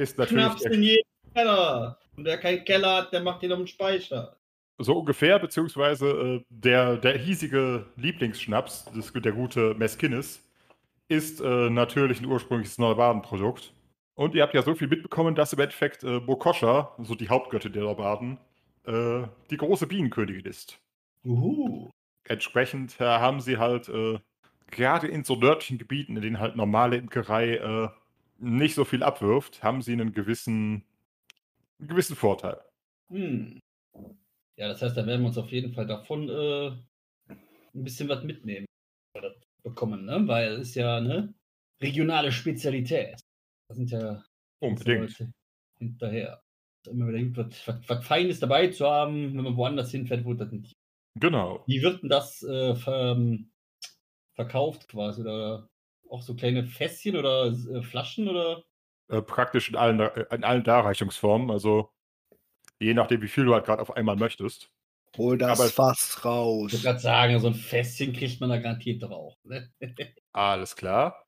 [0.01, 1.99] ist natürlich Schnaps in jedem Keller.
[2.17, 4.37] Und wer keinen Keller hat, der macht ihn auf den Speicher.
[4.79, 10.48] so ungefähr, beziehungsweise äh, der, der hiesige Lieblingsschnaps, das, der gute Meskinnis,
[11.09, 13.73] ist äh, natürlich ein ursprüngliches Norbaden-Produkt.
[14.15, 17.73] Und ihr habt ja so viel mitbekommen, dass im Endeffekt äh, Bokoscha, so die Hauptgöttin
[17.73, 18.39] der Norbaden,
[18.85, 20.79] äh, die große Bienenkönigin ist.
[21.25, 21.91] Uhu.
[22.25, 24.19] Entsprechend äh, haben sie halt äh,
[24.71, 27.89] gerade in so nördlichen Gebieten, in denen halt normale Imkerei äh,
[28.39, 30.85] nicht so viel abwirft, haben sie einen gewissen,
[31.79, 32.61] einen gewissen Vorteil.
[33.11, 33.61] Hm.
[34.57, 38.67] Ja, das heißt, da werden wir uns auf jeden Fall davon ein bisschen was mitnehmen
[39.63, 40.27] bekommen, ne?
[40.27, 41.35] Weil es ist ja eine
[41.81, 43.21] regionale Spezialität.
[43.69, 44.25] Da sind ja
[44.61, 45.19] Unbedingt.
[45.19, 45.33] Leute
[45.79, 46.43] hinterher.
[46.87, 50.35] Immer wieder gut, was, was, was Feines dabei zu haben, wenn man woanders hinfährt, wo
[50.35, 50.77] das nicht.
[51.17, 51.65] Genau.
[51.67, 53.51] Wie wird denn das äh, ver, ähm,
[54.35, 55.23] verkauft quasi?
[55.23, 55.69] Oder
[56.09, 58.65] auch so kleine Fässchen oder äh, Flaschen oder?
[59.09, 61.51] Äh, praktisch in allen, äh, in allen Darreichungsformen.
[61.51, 61.91] Also
[62.81, 64.71] je nachdem, wie viel du halt gerade auf einmal möchtest.
[65.17, 66.73] Hol das Aber- Fass Ich raus.
[66.73, 69.37] würde gerade sagen, so ein Fässchen kriegt man da garantiert auch.
[69.45, 69.69] Ne?
[70.33, 71.25] Alles klar.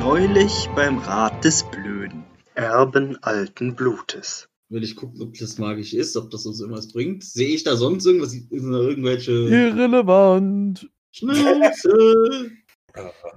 [0.00, 2.24] Neulich beim Rat des Blöden.
[2.54, 4.48] Erben alten Blutes.
[4.70, 7.24] Will ich gucken, ob das magisch ist, ob das uns irgendwas bringt.
[7.24, 8.30] Sehe ich da sonst irgendwas?
[8.32, 10.88] Sind da irgendwelche Irrelevant.
[11.12, 12.52] Schnitzel?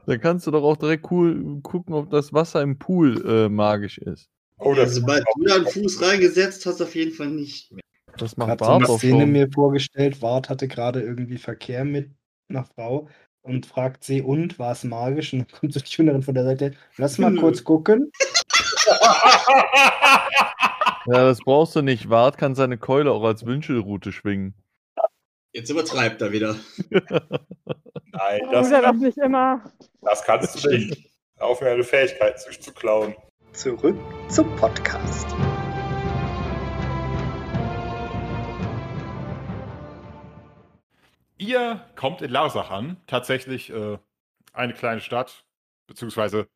[0.08, 4.00] Da kannst du doch auch direkt cool gucken, ob das Wasser im Pool äh, magisch
[4.00, 4.28] ist.
[4.64, 7.82] Oh, Ja, sobald du da einen Fuß reingesetzt hast, auf jeden Fall nicht mehr.
[8.18, 9.32] Das macht Hat so Bart eine Szene schon.
[9.32, 12.12] mir vorgestellt, Wart hatte gerade irgendwie Verkehr mit
[12.50, 13.08] einer Frau
[13.44, 15.34] und fragt sie, und war es magisch?
[15.34, 17.40] Und dann kommt so die Schülerin von der Seite, lass mal Nö.
[17.40, 18.12] kurz gucken.
[21.08, 22.10] Ja, das brauchst du nicht.
[22.10, 24.54] Wart kann seine Keule auch als Wünschelrute schwingen.
[25.54, 26.56] Jetzt übertreibt er wieder.
[26.90, 29.64] Nein, Muss ja doch nicht immer.
[30.02, 31.10] das kannst du nicht.
[31.40, 33.16] Auf eine Fähigkeit sich zu klauen.
[33.54, 33.98] Zurück
[34.30, 35.28] zum Podcast.
[41.38, 43.98] Ihr kommt in Larsach an, tatsächlich äh,
[44.54, 45.46] eine kleine Stadt,
[45.86, 46.48] beziehungsweise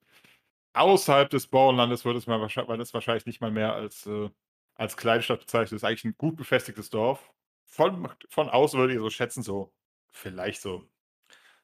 [0.73, 4.29] außerhalb des Bauernlandes wird es mal wahrscheinlich, wahrscheinlich nicht mal mehr als, äh,
[4.75, 5.73] als kleine Stadt bezeichnet.
[5.73, 7.33] Es ist eigentlich ein gut befestigtes Dorf.
[7.65, 9.73] Von, von außen würdet ihr so schätzen, so
[10.11, 10.87] vielleicht so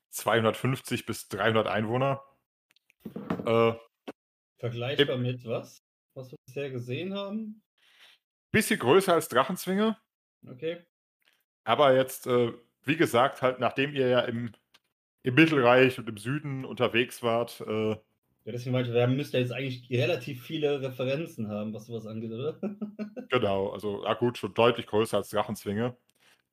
[0.10, 2.22] 250 bis 300 Einwohner.
[3.46, 3.74] Äh,
[4.62, 5.84] Vergleichbar mit was?
[6.14, 7.62] Was wir bisher gesehen haben?
[8.51, 9.97] bisschen größer als Drachenzwinge,
[10.47, 10.86] Okay.
[11.64, 12.53] aber jetzt, äh,
[12.84, 14.51] wie gesagt, halt nachdem ihr ja im,
[15.24, 17.97] im Mittelreich und im Süden unterwegs wart, äh,
[18.43, 22.05] Ja, deswegen meinte, ich, wir müssten ja jetzt eigentlich relativ viele Referenzen haben, was sowas
[22.07, 22.59] angeht, oder?
[23.30, 25.97] Genau, also ja gut, schon deutlich größer als Drachenzwinge.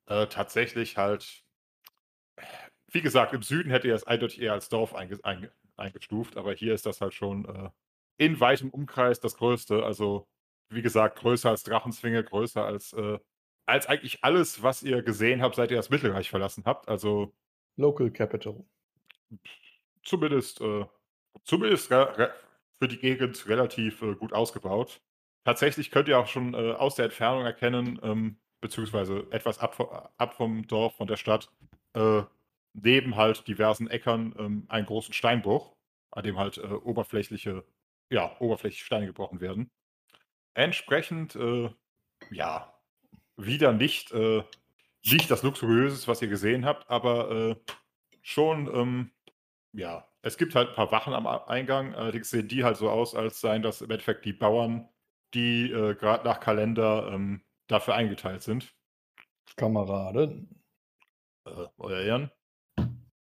[0.07, 1.43] Äh, tatsächlich halt,
[2.91, 5.19] wie gesagt, im Süden hätte er es eindeutig eher als Dorf einge
[5.77, 7.69] eingestuft, aber hier ist das halt schon äh,
[8.19, 9.83] in weitem Umkreis das Größte.
[9.83, 10.27] Also,
[10.69, 13.17] wie gesagt, größer als Drachenzwinge, größer als, äh,
[13.65, 16.87] als eigentlich alles, was ihr gesehen habt, seit ihr das Mittelreich verlassen habt.
[16.87, 17.33] Also
[17.77, 18.63] Local Capital.
[20.03, 20.85] zumindest, äh,
[21.43, 25.01] zumindest für die Gegend relativ äh, gut ausgebaut.
[25.45, 30.33] Tatsächlich könnt ihr auch schon äh, aus der Entfernung erkennen, ähm, beziehungsweise etwas ab, ab
[30.33, 31.49] vom Dorf, von der Stadt,
[31.93, 32.23] äh,
[32.73, 35.75] neben halt diversen Äckern ähm, einen großen Steinbruch,
[36.11, 37.63] an dem halt äh, oberflächliche,
[38.09, 39.71] ja, oberflächliche Steine gebrochen werden.
[40.53, 41.69] Entsprechend, äh,
[42.31, 42.73] ja,
[43.37, 44.43] wieder nicht, äh,
[45.05, 47.55] nicht das Luxuriöses, was ihr gesehen habt, aber äh,
[48.21, 49.11] schon, ähm,
[49.73, 53.15] ja, es gibt halt ein paar Wachen am Eingang, allerdings sehen die halt so aus,
[53.15, 54.89] als seien das im Endeffekt die Bauern,
[55.33, 58.73] die äh, gerade nach Kalender ähm, dafür eingeteilt sind.
[59.55, 60.61] Kameraden.
[61.45, 62.31] Äh, euer Ehren.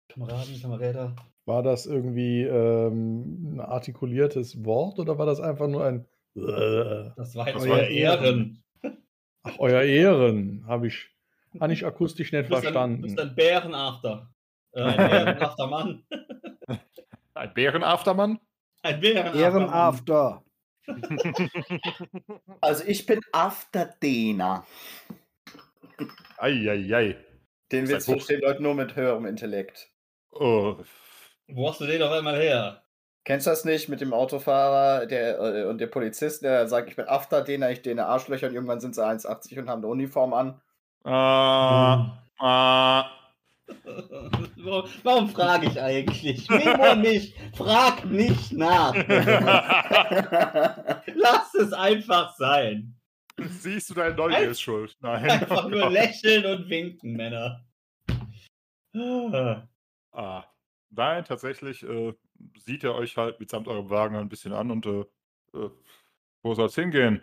[0.08, 1.16] Kameraden, Kameräder.
[1.46, 7.48] War das irgendwie ähm, ein artikuliertes Wort oder war das einfach nur ein Das war
[7.48, 8.62] jetzt euer war Ehren.
[9.42, 11.08] Ach, euer Ehren, habe ich,
[11.58, 13.02] hab ich akustisch nicht Du bist ein, du verstanden.
[13.02, 14.30] bist ein Bärenafter.
[14.72, 16.04] Äh, ein Bärenafter Mann.
[17.34, 18.38] Ein Bärenaftermann?
[18.82, 19.40] Ein Bärenafter.
[19.40, 20.44] Ehrenafter.
[22.60, 24.66] Also ich bin Afterdehner.
[26.38, 27.16] Eieiei.
[27.70, 29.90] Den Witz verstehen Leute nur mit höherem Intellekt.
[30.32, 30.76] Oh,
[31.54, 32.82] Wo hast du den auf einmal her?
[33.24, 36.96] Kennst du das nicht mit dem Autofahrer der, äh, und der Polizist, der sagt, ich
[36.96, 40.60] bin Afterdehner, ich dehne Arschlöcher und irgendwann sind sie 1,80 und haben eine Uniform an?
[41.04, 43.10] ah, ah.
[44.56, 46.48] Warum, warum frage ich eigentlich?
[46.50, 47.36] Memo nicht.
[47.56, 48.92] Frag nicht nach.
[51.14, 52.96] Lass es einfach sein.
[53.38, 54.96] Siehst du, deine Neugier ist schuld.
[55.00, 55.30] Nein.
[55.30, 57.64] Einfach nur lächeln und winken, Männer.
[58.92, 59.62] Ah,
[60.12, 60.44] Ah,
[60.90, 62.14] nein, tatsächlich, äh,
[62.58, 65.00] sieht er euch halt mitsamt eurem Wagen ein bisschen an und äh,
[65.54, 65.70] äh,
[66.42, 67.22] wo soll es hingehen?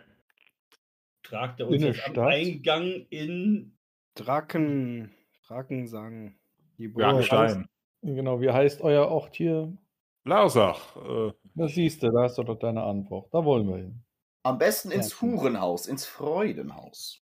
[1.22, 2.18] Tragt er In uns der jetzt am?
[2.26, 3.76] Eingang in.
[4.14, 5.14] Draken,
[5.46, 6.34] Drakensang.
[6.78, 7.02] Die Burg.
[7.02, 7.66] Jagenstein.
[8.02, 9.76] Genau, wie heißt euer Ort hier?
[10.24, 10.96] Lausach.
[10.96, 13.32] Äh, Das siehst du, da hast du doch deine Antwort.
[13.32, 14.04] Da wollen wir hin.
[14.44, 15.20] Am besten ins.
[15.20, 17.24] Hurenhaus, ins Freudenhaus.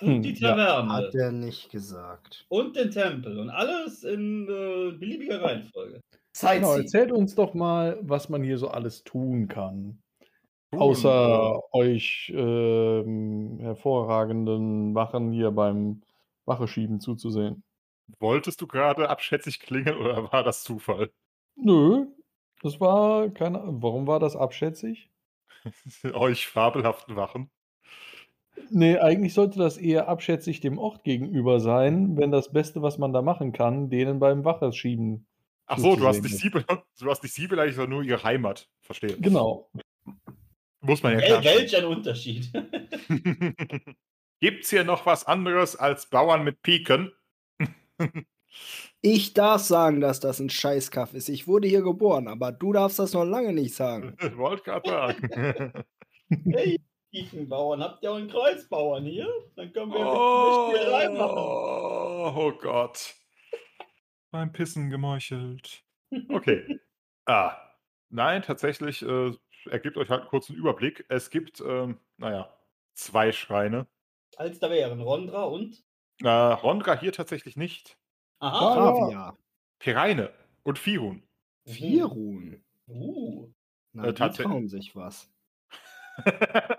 [0.00, 0.92] Und die Ja, Taverne.
[0.92, 2.46] Hat er nicht gesagt.
[2.48, 3.38] und den Tempel.
[3.38, 6.00] Und alles in äh, beliebiger Reihenfolge.
[6.32, 6.60] Sightseeing.
[6.62, 10.02] Genau, erzählt uns doch mal, was man hier so alles tun kann.
[10.70, 16.02] tun, Außer euch ähm, hervorragenden Wachen hier beim
[16.46, 17.62] Wacheschieben zuzusehen.
[18.08, 21.12] äh, wolltest du gerade abschätzig klingen oder war das Zufall?
[21.56, 22.06] Nö,
[22.62, 25.10] das war keine Warum war das abschätzig?
[26.14, 27.50] euch fabelhaften Wachen.
[28.70, 33.12] Nee, eigentlich sollte das eher abschätzig dem Ort gegenüber sein, wenn das Beste, was man
[33.12, 35.26] da machen kann, denen beim Wacheschieben.
[35.66, 36.36] Ach so, du hast nicht.
[36.36, 36.64] Siebel,
[36.98, 38.68] du hast nicht Siebel eigentlich, sondern nur ihre Heimat.
[38.80, 39.16] Verstehe.
[39.18, 39.70] Genau.
[40.80, 41.44] Muss man ja Wel klar.
[41.44, 42.50] welch ein Unterschied.
[44.40, 47.12] Gibt's hier noch was anderes als Bauern mit Piken?
[49.00, 51.28] Ich darf sagen, dass das ein Scheißkaff ist.
[51.28, 54.16] Ich wurde hier geboren, aber du darfst das noch lange nicht sagen.
[54.22, 55.72] Ich wollte gerade sagen.
[56.52, 56.80] hey,
[57.10, 59.28] Tiefenbauern, habt ihr auch einen Kreuzbauern hier?
[59.56, 60.72] Dann können wir oh.
[60.72, 61.38] oh, reinmachen.
[62.36, 63.14] oh Gott.
[64.30, 65.84] Beim Pissen gemeuchelt.
[66.28, 66.80] Okay.
[67.26, 67.56] ah.
[68.10, 69.32] Nein, tatsächlich äh,
[69.70, 71.04] ergibt euch halt einen kurzen Überblick.
[71.08, 72.52] Es gibt, ähm, naja,
[72.94, 73.86] zwei Schreine.
[74.36, 75.82] Als da wären Rondra und.
[76.22, 77.98] Äh, Rondra hier tatsächlich nicht.
[78.40, 78.74] Aha.
[78.74, 79.38] Kaviar.
[79.78, 80.32] Pereine
[80.62, 81.22] und Firun.
[81.64, 82.62] Virun.
[82.86, 83.52] Uh.
[83.92, 85.30] Na, Äh, die trauen sich was.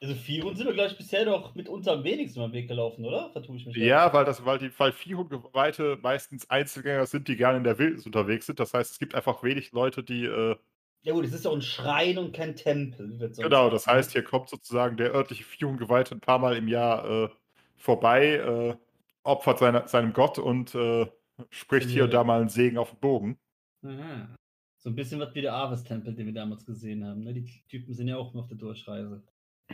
[0.00, 3.30] Also Firun sind wir gleich bisher doch mitunter am wenigsten am Weg gelaufen, oder?
[3.32, 3.76] Vertue ich mich?
[3.76, 8.06] Ja, weil das, weil die, weil Firun-Geweihte meistens Einzelgänger sind, die gerne in der Wildnis
[8.06, 8.60] unterwegs sind.
[8.60, 10.24] Das heißt, es gibt einfach wenig Leute, die.
[10.24, 10.56] Äh,
[11.02, 13.32] Ja gut, es ist doch ein Schrein und kein Tempel.
[13.36, 13.98] genau, das sagen.
[13.98, 17.28] heißt, hier kommt sozusagen der örtliche Firun-Geweihte ein paar Mal im Jahr äh,
[17.76, 18.76] vorbei, äh,
[19.24, 21.06] opfert seine, seinem Gott und äh,
[21.50, 23.38] spricht hier und da mal einen Segen auf den Bogen.
[23.84, 24.34] Aha.
[24.76, 27.24] So ein bisschen was wie der Ares-Tempel, den wir damals gesehen haben.
[27.24, 27.34] Ne?
[27.34, 29.24] Die Typen sind ja auch nur auf der Durchreise.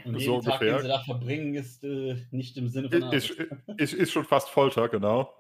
[0.04, 0.72] Und So jeden Tag, ungefähr.
[0.78, 3.30] den sie da verbringen, ist äh, nicht im Sinne von Ist,
[3.76, 5.34] ist, ist schon fast Folter, genau.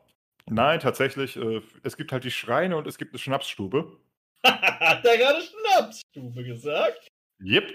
[0.46, 3.98] Nein, tatsächlich, äh, es gibt halt die Schreine und es gibt eine Schnapsstube.
[4.44, 7.08] Hat er gerade Schnapsstube gesagt?
[7.42, 7.72] Yep.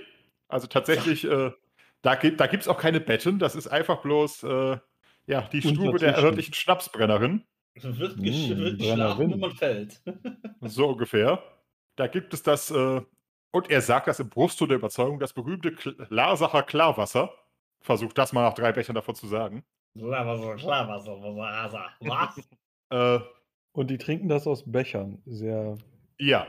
[0.48, 1.52] Also tatsächlich, äh,
[2.02, 4.78] da gibt es auch keine Betten, das ist einfach bloß äh,
[5.28, 7.44] ja, die Stube der örtlichen Schnapsbrennerin.
[7.76, 10.02] Wird, Mm, gesch wird geschlafen, wenn man fällt.
[10.62, 11.42] So ungefähr.
[11.96, 13.02] Da gibt es das, äh,
[13.52, 15.76] und er sagt das im Brustton der Überzeugung, das berühmte
[16.10, 17.34] Larsacher Klarwasser.
[17.82, 19.64] Versucht das mal nach drei Bechern davon zu sagen.
[19.97, 21.06] Klar, klar, was,
[22.00, 22.45] was?
[22.91, 23.20] Äh,
[23.72, 25.22] Und die trinken das aus Bechern.
[25.28, 25.78] Sehr
[26.18, 26.47] ja.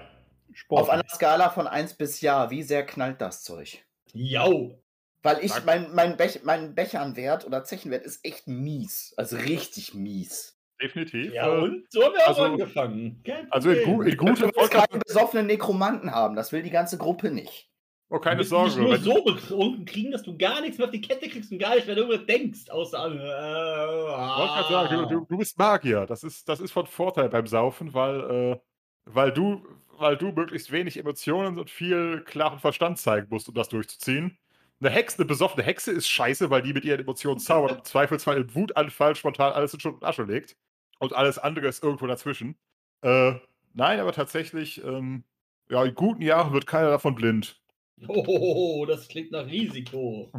[0.53, 0.89] sportlich.
[0.89, 3.85] Auf einer Skala von 1 bis Ja, wie sehr knallt das Zeug?
[4.15, 4.81] Jau!
[5.23, 9.13] Weil ich, mein, mein, Bech, mein Bechernwert oder Zechenwert ist echt mies.
[9.19, 10.59] Also richtig mies.
[10.83, 11.33] Definitiv.
[11.35, 13.23] Ja, äh, und so haben wir also- auch angefangen.
[13.25, 16.37] Kein Also in, gu in Ich gute will keine besoffenen Nekromanten haben.
[16.37, 17.69] Das will die ganze Gruppe nicht.
[18.13, 18.71] Oh, keine Sorge.
[18.71, 21.53] nicht nur wenn- so betrunken kriegen, dass du gar nichts mehr auf die Kette kriegst
[21.53, 22.99] und gar nicht mehr darüber denkst, außer.
[23.05, 26.07] Äh, Ich wollte gerade sagen, du, du, du bist Magier.
[26.07, 28.21] Das ist, das ist von Vorteil beim Saufen, weil,
[28.55, 28.59] äh,
[29.05, 29.65] weil, du,
[29.99, 34.37] weil du möglichst wenig Emotionen und viel klaren Verstand zeigen musst, um das durchzuziehen.
[34.81, 37.85] Eine Hexe, eine besoffene Hexe ist scheiße, weil die mit ihren Emotionen zaubert und im
[37.85, 40.57] Zweifelsfall im Wutanfall spontan alles in Schutt und Asche legt.
[41.01, 42.57] Und alles andere ist irgendwo dazwischen.
[43.03, 43.33] Äh,
[43.73, 45.25] nein, aber tatsächlich, ähm,
[45.69, 47.61] ja, in guten Jahren wird keiner davon blind.
[48.09, 50.31] Oh, das klingt nach Risiko.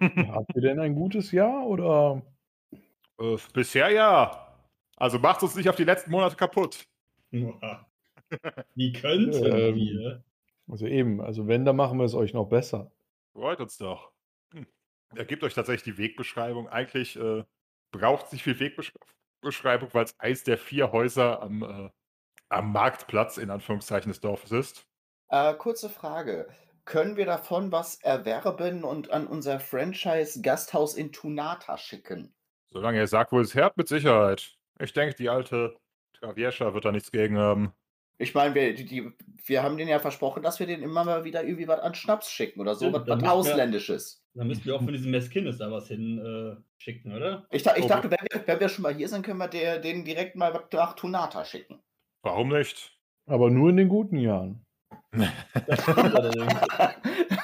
[0.00, 2.22] Habt ihr denn ein gutes Jahr oder?
[3.18, 4.56] Äh, bisher ja.
[4.96, 6.86] Also macht uns nicht auf die letzten Monate kaputt.
[8.74, 10.24] Wie könnten Ähm, wir?
[10.68, 12.92] Also eben, also wenn, dann machen wir es euch noch besser.
[13.32, 14.12] Freut uns doch.
[14.52, 14.66] Hm.
[15.14, 16.68] Er gibt euch tatsächlich die Wegbeschreibung.
[16.68, 17.44] Eigentlich äh,
[17.90, 19.08] braucht es nicht viel Wegbeschreibung,
[19.42, 21.90] weil es eins der vier Häuser am, äh,
[22.48, 24.86] am Marktplatz in Anführungszeichen des Dorfes ist.
[25.28, 26.48] Äh, kurze Frage.
[26.84, 32.34] Können wir davon was erwerben und an unser Franchise-Gasthaus in Tunata schicken?
[32.70, 34.56] Solange er sagt, wo es her hat, mit Sicherheit.
[34.78, 35.76] Ich denke, die alte
[36.14, 37.72] Travierscha wird da nichts gegen haben.
[38.20, 39.10] Ich meine, wir, die, die,
[39.46, 42.30] wir haben denen ja versprochen, dass wir denen immer mal wieder irgendwie was an Schnaps
[42.30, 44.22] schicken oder so, Ja, was, dann was müssen wir- Ausländisches.
[44.34, 47.46] Da müssten wir auch von diesem Meskines da was hin äh, schicken, oder?
[47.50, 47.88] Ich, ich Okay.
[47.88, 50.52] dachte, wenn wir, wenn wir schon mal hier sind, können wir der, denen direkt mal
[50.54, 51.80] was nach Tunata schicken.
[52.22, 52.92] Warum nicht?
[53.26, 54.64] Aber nur in den guten Jahren.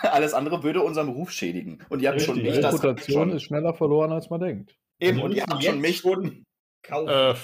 [0.02, 1.78] Alles andere würde unseren Ruf schädigen.
[1.88, 4.76] Und ihr habt schon Richtig, mich, das Reputation schon, ist schneller verloren, als man denkt.
[5.00, 5.98] eben, Also und ihr habt schon mich.
[5.98, 6.44] schon
[6.82, 7.08] kaufen.
[7.08, 7.34] Äh,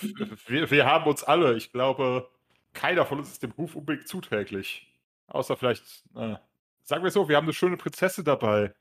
[0.46, 2.28] wir, wir haben uns alle, ich glaube,
[2.72, 4.86] keiner von uns ist dem Beruf unbedingt zuträglich.
[5.28, 5.82] Außer vielleicht,
[6.14, 6.36] äh,
[6.82, 8.72] sagen wir so, wir haben eine schöne Prinzessin dabei.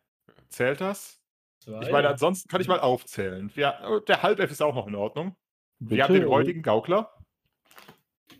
[0.49, 1.21] Zählt das?
[1.59, 1.81] Zwei.
[1.83, 3.51] Ich meine, ansonsten kann ich mal aufzählen.
[3.55, 5.35] Wir, äh, der Halbelf ist auch noch in Ordnung.
[5.79, 7.11] wir Bitte, haben den äh, räudigen Gaukler.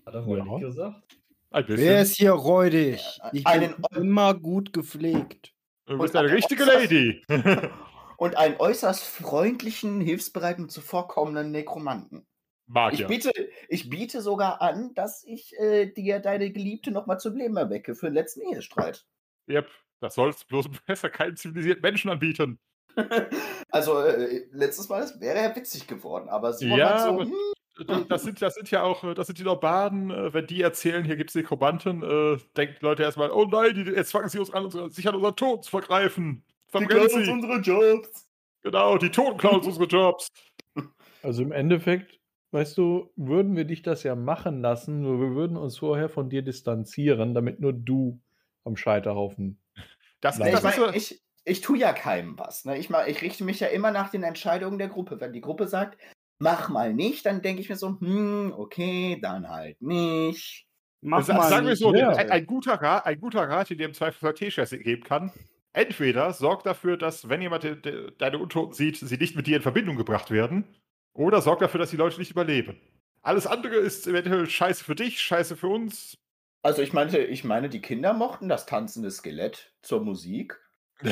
[0.05, 0.43] Hat er wohl Ja.
[0.45, 1.17] nicht gesagt?
[1.51, 1.85] Ein bisschen.
[1.87, 3.01] Wer ist hier räudig?
[3.33, 5.53] Ich bin Einen- immer gut gepflegt.
[5.85, 7.21] du bist eine ein richtige äußerst- Lady.
[8.17, 12.25] Und einen äußerst freundlichen, hilfsbereiten, zuvorkommenden Nekromanten.
[12.67, 13.07] Mag Ich ja.
[13.71, 18.07] Ich biete sogar an, dass ich äh, dir deine Geliebte nochmal zum Leben erwecke für
[18.07, 19.05] den letzten Ehestreit.
[19.49, 19.69] Yep,
[20.01, 22.59] das sollst bloß besser keinen zivilisierten Menschen anbieten.
[23.73, 27.23] Also, äh, letztes Mal das wäre ja witzig geworden, aber Simon Ja, hat so, aber-
[27.23, 30.61] hm, Das sind, das sind ja auch, äh, das sind die Norbaden, äh, wenn die
[30.61, 34.27] erzählen, hier gibt es Nekromanten, äh, denken die Leute erstmal, oh nein, die, jetzt fangen
[34.27, 36.43] sie uns an, sich an unseren Tod zu vergreifen.
[36.77, 37.31] die klauen uns sie.
[37.31, 38.27] unsere Jobs.
[38.63, 40.27] Genau, die Toten klauen uns unsere Jobs.
[41.23, 42.19] Also im Endeffekt,
[42.51, 46.29] weißt du, würden wir dich das ja machen lassen, nur wir würden uns vorher von
[46.29, 48.19] dir distanzieren, damit nur du
[48.63, 49.59] am Scheiterhaufen.
[50.19, 52.65] Das, Nein, das ich, ist so, ich, ich tue ja keinem was.
[52.65, 52.77] Ne?
[52.77, 55.19] Ich, mach, ich richte mich ja immer nach den Entscheidungen der Gruppe.
[55.19, 55.97] Wenn die Gruppe sagt,
[56.39, 60.67] mach mal nicht, dann denke ich mir so, hm, okay, dann halt nicht.
[61.01, 61.79] Mach Sa- mal sagen wir nicht.
[61.79, 62.09] so, Ja.
[62.11, 65.31] ein, ein, guter Rat, ein guter Rat, den dir im Zweifel T-Shirts geben kann.
[65.73, 69.55] Entweder sorg dafür, dass, wenn jemand de, de, deine Untoten sieht, sie nicht mit dir
[69.55, 70.65] in Verbindung gebracht werden.
[71.13, 72.79] Oder sorg dafür, dass die Leute nicht überleben.
[73.21, 76.17] Alles andere ist eventuell scheiße für dich, scheiße für uns.
[76.63, 80.59] Also ich meinte, ich meine, die Kinder mochten das tanzende Skelett zur Musik.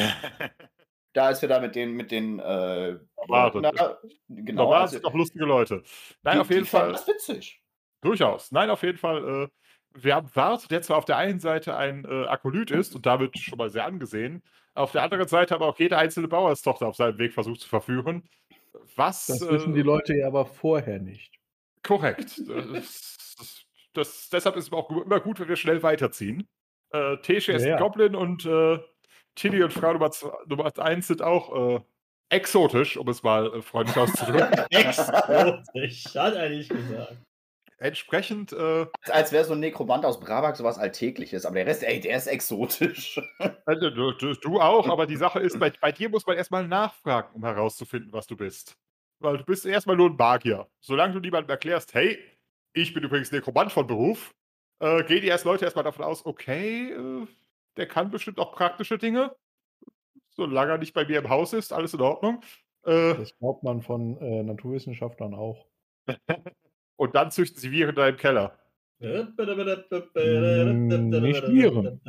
[1.13, 3.61] Da als wir da mit den, mit den äh, Warte.
[3.61, 3.97] na,
[4.27, 5.81] genau, Normal also, sind doch lustige Leute.
[6.21, 6.91] Nein, die, auf jeden Fall.
[6.91, 7.63] das witzig.
[8.01, 8.51] Durchaus.
[8.51, 9.45] Nein, auf jeden Fall.
[9.45, 9.47] Äh,
[9.95, 13.39] wir haben Wart, der zwar auf der einen Seite ein äh, Akolyt ist und damit
[13.39, 14.43] schon mal sehr angesehen,
[14.75, 18.29] auf der anderen Seite aber auch jede einzelne Bauerstochter auf seinem Weg versucht zu verführen.
[18.95, 19.27] Was.
[19.27, 21.33] Das äh, wissen die Leute ja aber vorher nicht.
[21.83, 22.39] Korrekt.
[22.47, 26.47] Das, das, das, deshalb ist es auch immer gut, wenn wir schnell weiterziehen.
[26.91, 27.79] Äh, Tesche ist Ja, ein ja.
[27.79, 28.79] Goblin und äh,
[29.35, 31.81] Tilly und Frau Nummer, zwei- Nummer 1 sind auch äh,
[32.29, 34.65] exotisch, um es mal äh, freundlich auszudrücken.
[34.69, 37.17] Exotisch, hat er nicht gesagt.
[37.79, 41.45] Entsprechend, äh, Als, als wäre so ein Nekromant aus Brabak sowas Alltägliches.
[41.45, 43.19] Aber der Rest, ey, der ist exotisch.
[43.65, 46.67] also, du, du, du auch, aber die Sache ist, bei, bei dir muss man erstmal
[46.67, 48.77] nachfragen, um herauszufinden, was du bist.
[49.19, 50.67] Weil du bist erstmal nur ein Magier.
[50.81, 52.19] Solange du niemandem erklärst, hey,
[52.73, 54.35] ich bin übrigens Nekromant von Beruf,
[54.79, 57.27] äh, gehen die erst Leute erstmal davon aus, okay, äh,
[57.77, 59.35] der kann bestimmt auch praktische Dinge.
[60.31, 62.41] Solange er nicht bei mir im Haus ist, alles in Ordnung.
[62.83, 65.65] Äh, Das glaubt man von äh, Naturwissenschaftlern auch.
[66.99, 68.59] und dann züchten sie Viren da im Keller.
[71.21, 72.01] nicht Viren.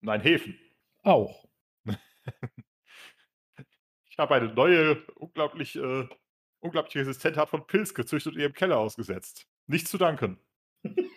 [0.00, 0.58] Nein, Hefen.
[1.04, 1.48] Auch.
[4.10, 6.08] Ich habe eine neue, unglaublich, äh,
[6.58, 9.46] unglaublich resistente Art von Pilz gezüchtet und ihr im Keller ausgesetzt.
[9.68, 10.38] Nichts zu danken.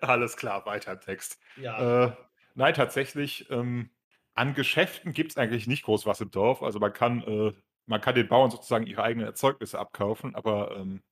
[0.00, 1.40] Alles klar, weiter im Text.
[1.56, 2.06] Ja.
[2.06, 2.12] Äh,
[2.54, 3.90] nein, tatsächlich, ähm,
[4.34, 6.62] an Geschäften gibt es eigentlich nicht groß was im Dorf.
[6.62, 7.52] Also man kann, äh,
[7.88, 11.02] man kann den Bauern sozusagen ihre eigenen Erzeugnisse abkaufen, aber ähm,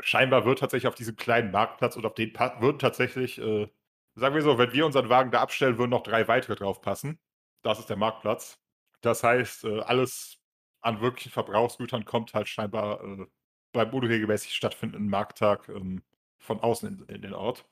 [0.00, 3.68] scheinbar wird tatsächlich auf diesem kleinen Marktplatz und auf den pa würden tatsächlich, äh,
[4.14, 7.18] sagen wir so, wenn wir unseren Wagen da abstellen, würden noch drei weitere drauf passen.
[7.62, 8.58] Das ist der Marktplatz.
[9.00, 10.38] Das heißt, äh, alles
[10.80, 13.26] an wirklichen Verbrauchsgütern kommt halt scheinbar äh,
[13.72, 16.02] beim unregelmäßig stattfindenden Markttag ähm,
[16.38, 17.66] von außen in, in den Ort.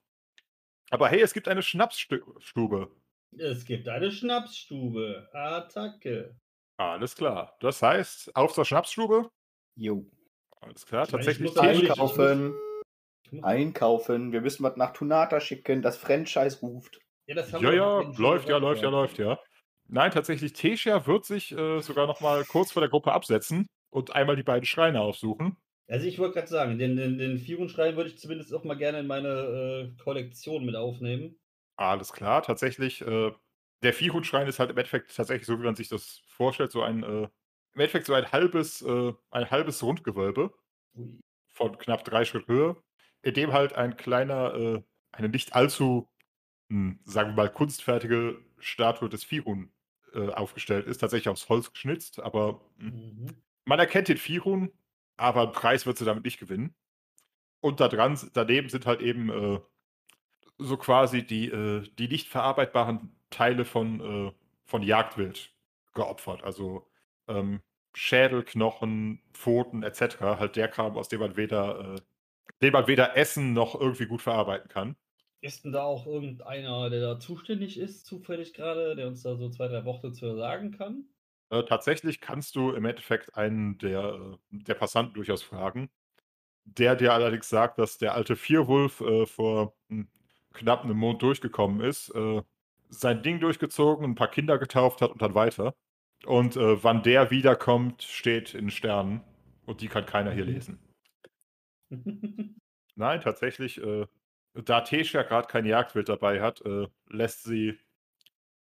[0.90, 2.90] Aber hey, es gibt eine Schnapsstube.
[3.36, 5.28] Es gibt eine Schnapsstube.
[5.32, 6.36] Attacke.
[6.78, 7.56] Alles klar.
[7.60, 9.30] Das heißt, auf zur Schnapsstube.
[9.76, 10.06] Jo.
[10.60, 11.90] Alles klar, Ich meine, ich tatsächlich.
[11.90, 12.54] Einkaufen.
[13.42, 14.32] Einkaufen.
[14.32, 15.82] Wir müssen was nach Tunata schicken.
[15.82, 17.00] Das Franchise ruft.
[17.26, 19.38] Ja, das haben Ja, wir ja, läuft ja, läuft ja, läuft ja.
[19.88, 24.14] Nein, tatsächlich, Tessia wird sich äh, sogar noch mal kurz vor der Gruppe absetzen und
[24.14, 25.56] einmal die beiden Schreine aufsuchen.
[25.88, 29.00] Also ich wollte gerade sagen, den, den, den Firunschrein würde ich zumindest auch mal gerne
[29.00, 29.28] in meine
[29.96, 31.38] äh, Kollektion mit aufnehmen.
[31.76, 33.00] Alles klar, tatsächlich.
[33.00, 33.32] Äh,
[33.82, 37.02] der Vierhundschrein ist halt im Endeffekt tatsächlich so, wie man sich das vorstellt, so ein,
[37.02, 40.54] äh, im Endeffekt so ein halbes, äh, ein halbes Rundgewölbe
[41.52, 42.76] von knapp drei Schritt Höhe,
[43.22, 46.08] in dem halt ein kleiner, äh, eine nicht allzu,
[46.70, 49.72] hm, sagen wir mal, kunstfertige Statue des Firun
[50.14, 50.98] äh, aufgestellt ist.
[50.98, 53.42] Tatsächlich aus Holz geschnitzt, aber hm, Mhm.
[53.66, 54.72] man erkennt den Firun,
[55.16, 56.74] aber einen Preis wird sie damit nicht gewinnen.
[57.60, 59.60] Und da dran, daneben sind halt eben äh,
[60.58, 64.32] so quasi die, äh, die nicht verarbeitbaren Teile von, äh,
[64.64, 65.52] von Jagdwild
[65.94, 66.42] geopfert.
[66.44, 66.86] Also
[67.28, 67.62] ähm,
[67.94, 70.20] Schädel, Knochen, Pfoten etc.
[70.20, 72.00] Halt der Kram, aus dem man weder, äh,
[72.62, 74.96] den man weder essen noch irgendwie gut verarbeiten kann.
[75.40, 79.48] Ist denn da auch irgendeiner, der da zuständig ist, zufällig gerade, der uns da so
[79.50, 81.08] zwei, drei Worte zu sagen kann?
[81.50, 85.90] Äh, tatsächlich kannst du im Endeffekt einen der, äh, der Passanten durchaus fragen.
[86.64, 90.08] der dir allerdings sagt, dass der alte Vierwulf äh, vor hm,
[90.54, 92.42] knapp einem Mond durchgekommen ist, äh,
[92.90, 95.74] sein Ding durchgezogen, ein paar Kinder getauft hat und dann weiter.
[96.26, 99.22] Und äh, wann der wiederkommt, steht in Sternen.
[99.66, 100.78] Und die kann keiner hier lesen.
[102.96, 104.06] Nein, tatsächlich, äh,
[104.54, 107.78] da Tesha gerade kein Jagdwild dabei hat, äh, lässt sie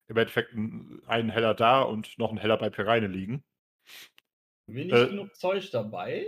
[0.07, 3.43] im Endeffekt einen Heller da und noch einen Heller bei Pereine liegen.
[4.67, 6.25] Haben wir nicht Äh, genug Zeug dabei?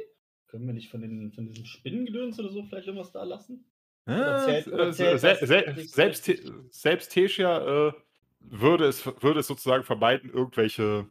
[0.47, 3.65] Können wir nicht von, den, von diesem Spinnengedöns oder so vielleicht irgendwas da lassen?
[4.05, 6.29] Äh, se- se- selbst,
[6.71, 7.93] selbst Tesha äh,
[8.39, 11.07] würde, es, würde es sozusagen vermeiden, irgendwelche,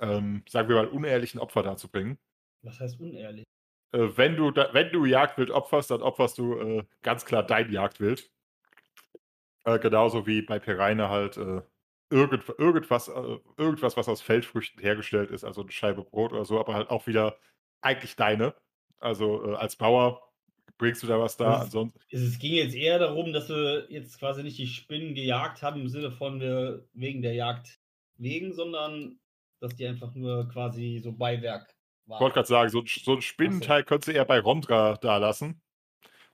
[0.00, 2.18] ähm, sagen wir mal, unehrlichen Opfer darzubringen.
[2.62, 3.44] Was heißt unehrlich?
[3.92, 7.70] Äh, wenn, du da, wenn du Jagdwild opferst, dann opferst du äh, ganz klar dein
[7.72, 8.30] Jagdwild.
[9.64, 11.62] Äh, genauso wie bei Pereine halt äh,
[12.10, 13.08] irgend, irgendwas,
[13.56, 17.08] irgendwas, was aus Feldfrüchten hergestellt ist, also eine Scheibe Brot oder so, aber halt auch
[17.08, 17.36] wieder
[17.80, 18.54] eigentlich deine.
[18.98, 20.25] Also als Bauer
[20.78, 21.98] bringst du da was da, Das- ansonsten.
[22.10, 25.88] Es ging jetzt eher darum, dass wir jetzt quasi nicht die Spinnen gejagt haben im
[25.88, 27.78] Sinne von wir wegen der Jagd
[28.18, 29.18] wegen, sondern
[29.60, 31.74] dass die einfach nur quasi so Beiwerk
[32.08, 35.16] Ich wollte gerade sagen, so, ein- so ein Spinnenteil könntest du eher bei Rondra da
[35.16, 35.60] lassen.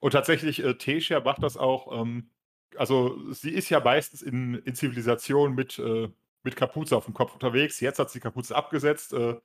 [0.00, 2.00] Und tatsächlich, äh, Tesha macht das auch.
[2.00, 2.30] Ähm,
[2.76, 6.08] also, sie ist ja meistens in, in Zivilisation mit, äh,
[6.42, 7.78] mit Kapuze auf dem Kopf unterwegs.
[7.80, 9.36] Jetzt hat sie die Kapuze abgesetzt äh,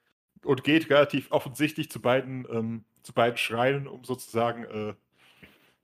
[0.47, 4.93] und geht relativ offensichtlich zu beiden, ähm, zu beiden Schreinen, um sozusagen äh,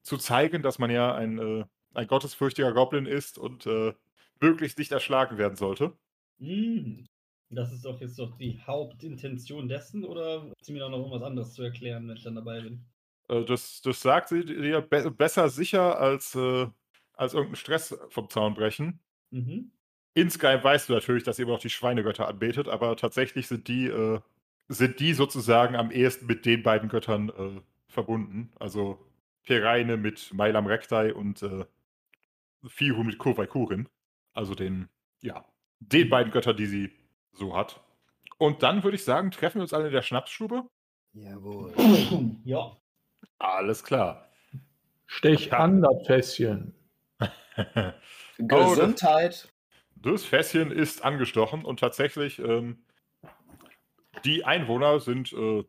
[0.01, 3.93] zu zeigen, dass man ja ein, äh, ein gottesfürchtiger Goblin ist und äh,
[4.39, 5.93] möglichst nicht erschlagen werden sollte.
[6.39, 7.05] Mhm.
[7.49, 11.53] Das ist doch jetzt doch die Hauptintention dessen oder ist mir da noch irgendwas anderes
[11.53, 12.85] zu erklären, wenn ich dann dabei bin?
[13.27, 16.67] Äh, das, das sagt sie dir be besser sicher als, äh,
[17.13, 19.01] als irgendein Stress vom Zaun brechen.
[19.29, 19.71] Mhm.
[20.15, 23.87] Insgeheim weißt du natürlich, dass ihr immer noch die Schweinegötter anbetet, aber tatsächlich sind die,
[23.87, 24.19] äh,
[24.67, 28.51] sind die sozusagen am ehesten mit den beiden Göttern äh, verbunden.
[28.59, 28.99] Also
[29.43, 31.65] Pereine mit Mailam Rektai und äh,
[32.65, 33.89] Fihu mit Kurvaikurin.
[34.33, 34.89] Also den,
[35.21, 35.45] ja,
[35.79, 36.91] den beiden Göttern, die sie
[37.33, 37.81] so hat.
[38.37, 40.63] Und dann würde ich sagen, treffen wir uns alle in der Schnapsstube.
[41.13, 41.73] Jawohl.
[42.45, 42.77] Ja.
[43.39, 44.29] Alles klar.
[45.05, 46.73] Stech an, das Fässchen.
[48.37, 49.49] Gesundheit.
[49.95, 52.83] Das Fässchen ist angestochen und tatsächlich ähm,
[54.23, 55.63] die Einwohner sind, äh,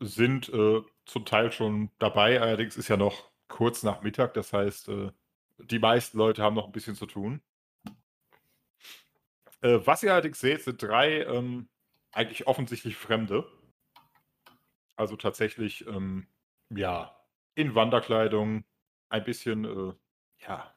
[0.00, 2.40] sind äh, zum Teil schon dabei.
[2.40, 5.10] Allerdings ist ja noch kurz nach Mittag, das heißt, äh,
[5.58, 7.42] die meisten Leute haben noch ein bisschen zu tun.
[9.62, 11.68] Äh, was ihr allerdings seht, sind drei ähm,
[12.12, 13.46] eigentlich offensichtlich Fremde.
[14.96, 16.26] Also tatsächlich, ähm,
[16.70, 17.16] ja,
[17.54, 18.64] in Wanderkleidung,
[19.08, 19.94] ein bisschen, äh,
[20.46, 20.74] ja,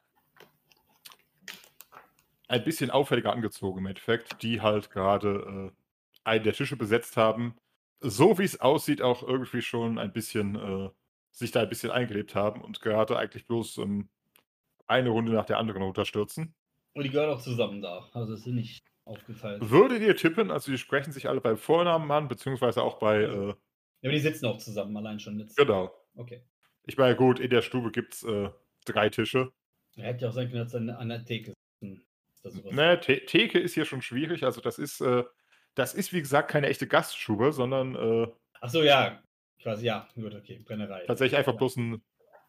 [2.47, 5.83] ein bisschen auffälliger angezogen im Endeffekt, die halt gerade äh,
[6.24, 7.55] einen der Tische besetzt haben.
[7.99, 10.89] So wie es aussieht, auch irgendwie schon ein bisschen äh,
[11.32, 14.09] sich da ein bisschen eingelebt haben und gerade eigentlich bloß ähm,
[14.88, 16.53] eine Runde nach der anderen runterstürzen.
[16.93, 18.09] Und die gehören auch zusammen da.
[18.13, 19.69] Also es sind nicht aufgeteilt.
[19.69, 23.47] Würdet ihr tippen, also die sprechen sich alle beim Vornamen an, beziehungsweise auch bei, äh,
[23.47, 23.55] Ja,
[24.03, 25.57] aber die sitzen auch zusammen, allein schon jetzt.
[25.57, 25.93] genau.
[26.15, 26.43] Okay.
[26.86, 28.49] Ich meine, gut, in der Stube gibt es äh,
[28.86, 29.51] drei Tische.
[29.95, 32.05] Er hätte ja auch sein können, dass an der Theke sitzen.
[32.71, 35.24] Ne, The Theke ist hier schon schwierig, also das ist, äh,
[35.76, 38.28] das ist wie gesagt keine echte Gaststube, sondern äh,
[38.61, 39.21] Achso, ja.
[39.61, 40.07] Quasi, ja.
[40.15, 40.59] Gut, okay.
[40.65, 41.05] Brennerei.
[41.05, 42.01] tatsächlich einfach bloß ein,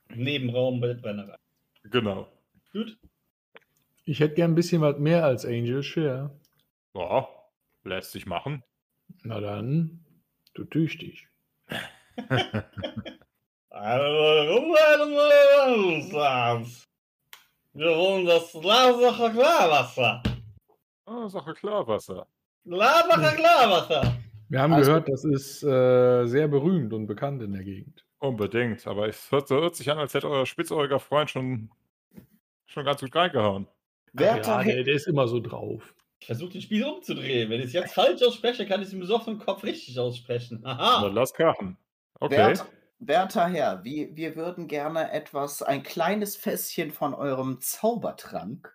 [0.08, 1.36] Nebenraum der Brennerei.
[1.84, 2.28] genau.
[2.72, 2.98] Gut.
[4.04, 6.30] Ich hätte gern ein bisschen was mehr als Angel Share.
[6.94, 7.28] Ja,
[7.84, 8.62] lässt sich machen.
[9.22, 10.04] Na dann,
[10.54, 11.28] du tüchtig.
[17.72, 20.22] Wir wollen das Lasacher Klarwasser.
[21.06, 22.26] Ah, Sache Klarwasser.
[22.64, 24.16] Lasacher Klarwasser.
[24.48, 28.04] Wir haben Also- gehört, das ist äh, sehr berühmt und bekannt in der Gegend.
[28.18, 31.70] Unbedingt, aber es hört, so hört sich an, als hätte euer spitzohriger Freund schon,
[32.66, 33.66] schon ganz gut reingehauen.
[34.14, 35.94] Werter ja, Herr, der, der ist immer so drauf.
[36.20, 37.50] Ich versuche den Spiel umzudrehen.
[37.50, 40.62] Wenn ich es jetzt falsch ausspreche, kann ich es im besoffenen Kopf richtig aussprechen.
[40.62, 41.06] Dann Haha.
[41.08, 41.76] lass krachen.
[42.20, 42.36] Okay.
[42.36, 42.64] Wert,
[43.00, 48.74] werter Herr, wir, wir würden gerne etwas, ein kleines Fässchen von eurem Zaubertrank,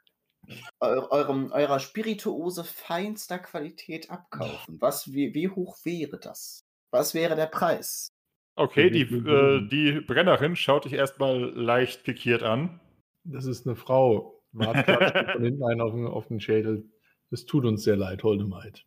[0.79, 4.79] eurem, eurer Spirituose feinster Qualität abkaufen.
[4.79, 6.65] Was, wie, wie hoch wäre das?
[6.91, 8.09] Was wäre der Preis?
[8.55, 12.79] Okay, die, äh, die Brennerin schaut dich erstmal leicht pikiert an.
[13.23, 14.43] Das ist eine Frau.
[14.51, 16.89] Wart von hinten einen auf den, auf den Schädel.
[17.31, 18.85] Es tut uns sehr leid, holde Maid.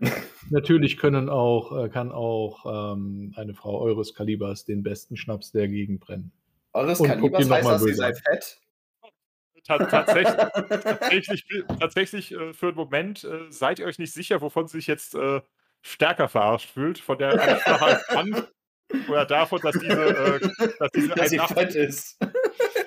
[0.50, 5.68] Natürlich können auch, äh, kann auch ähm, eine Frau eures Kalibers den besten Schnaps der
[5.68, 6.32] Gegend brennen.
[6.72, 8.22] Eures Und Kalibers heißt das, ihr seid an.
[8.22, 8.60] fett?
[9.66, 10.34] Ta tatsächlich,
[10.68, 11.44] tatsächlich,
[11.78, 15.14] tatsächlich äh, für einen Moment äh, seid ihr euch nicht sicher, wovon sie sich jetzt
[15.14, 15.40] äh,
[15.82, 16.98] stärker verarscht fühlt.
[16.98, 18.46] Von der Ansprache als Mann
[19.08, 20.40] Oder davon, dass diese, äh,
[20.78, 22.18] dass diese Dass sie 1,80 fett ist.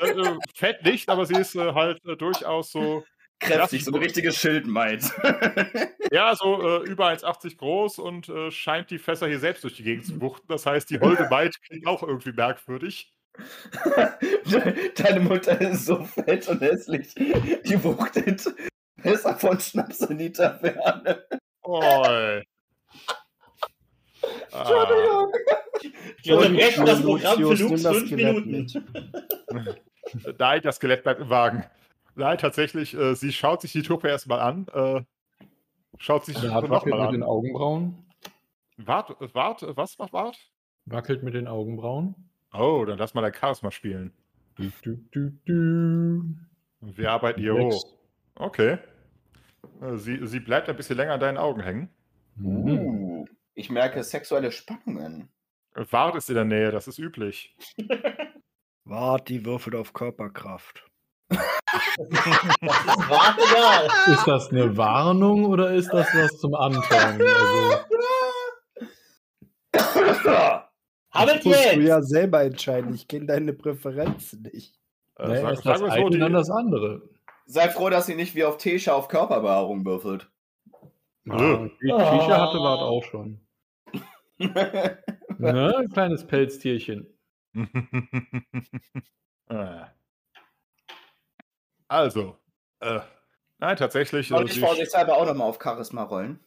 [0.01, 3.03] äh, äh, fett nicht, aber sie ist halt durchaus so,
[3.39, 5.03] Kräftig, so ein richtiges Schildmeid.
[6.11, 10.21] ja, so über 1,80 groß und scheint die Fässer hier selbst durch die Gegend zu
[10.21, 10.47] wuchten.
[10.47, 13.11] Das heißt, die holde Maid klingt auch irgendwie merkwürdig.
[14.95, 17.13] Deine Mutter ist so fett und hässlich.
[17.15, 18.45] Die wuchtet
[18.97, 21.23] besser von Schnaps in die Taverne.
[21.63, 22.43] Oi.
[24.51, 25.27] Ah,
[26.21, 28.67] Wir unterbrechen das Programm für das fünf Minuten.
[30.39, 31.65] nein, das Skelett bleibt im Wagen.
[32.15, 34.67] Nein, tatsächlich, äh, sie schaut sich die Truppe erstmal an.
[34.73, 35.01] Äh,
[35.97, 37.29] schaut sich die Er hat Truppe wackelt nochmal mit den an.
[37.29, 38.05] Augenbrauen.
[38.77, 40.37] Wart, wart, was macht Wart?
[40.85, 42.15] Wackelt mit den Augenbrauen.
[42.53, 44.13] Oh, dann lass mal dein Charisma spielen.
[44.55, 46.35] Du, du, du, du.
[46.81, 47.83] Wir arbeiten hier hoch.
[48.35, 48.77] Okay.
[49.81, 51.89] Äh, Sie, sie bleibt ein bisschen länger an deinen Augen hängen.
[52.39, 53.25] Uh,
[53.55, 55.29] ich merke sexuelle Spannungen.
[55.73, 57.55] Wart ist in der Nähe, das ist üblich.
[58.85, 60.85] Wart, die würfelt auf Körperkraft.
[61.29, 63.87] Warte egal.
[64.13, 67.21] Ist das eine Warnung oder ist das was zum Anfangen?
[67.21, 67.77] Also,
[71.13, 71.87] Habelt Das musst du jetzt!
[71.87, 72.93] ja selber entscheiden.
[72.93, 74.79] Ich kenne deine Präferenzen nicht.
[75.17, 77.07] Äh, ne, sag- das eine, so, die- dann das andere.
[77.45, 80.29] Sei froh, dass sie nicht wie auf Tesha auf Körperbehaarung würfelt.
[81.29, 83.39] Ah, Shisha hatte Bart auch schon.
[85.39, 85.75] Ne?
[85.77, 87.07] Ein kleines Pelztierchen.
[87.55, 87.65] Äh.
[91.87, 92.37] also,
[92.79, 92.99] äh,
[93.59, 94.27] nein, tatsächlich.
[94.29, 96.39] Soll Äh, ich vorsichtshalber auch nochmal auf Charisma rollen?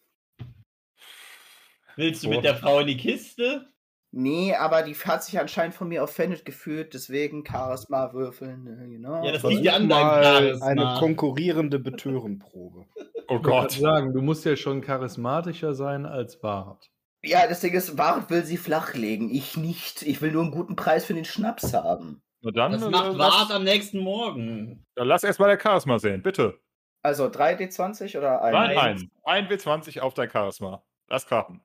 [1.96, 3.72] Willst du mit der Frau in die Kiste?
[4.12, 9.22] Nee, aber die hat sich anscheinend von mir offended gefühlt, deswegen Charisma würfeln, genau.
[9.24, 10.66] Ja, das liegt ja an deinem Charisma.
[10.66, 12.86] eine konkurrierende Betörenprobe.
[13.28, 13.72] oh Ich Gott.
[13.72, 16.88] sagen, du musst ja schon charismatischer sein als Bart.
[17.24, 20.02] Ja, das Ding ist, Bart will sie flachlegen, ich nicht.
[20.02, 22.22] Ich will nur einen guten Preis für den Schnaps haben.
[22.42, 24.84] Na dann, Das äh, macht Wart am nächsten Morgen.
[24.94, 26.58] dann lass erstmal der Charisma sehen, bitte.
[27.02, 28.52] Also 3D20 oder ein?
[28.52, 29.10] Nein, nein.
[29.24, 30.82] Ein W20 auf dein Charisma.
[31.08, 31.60] Lass krachen.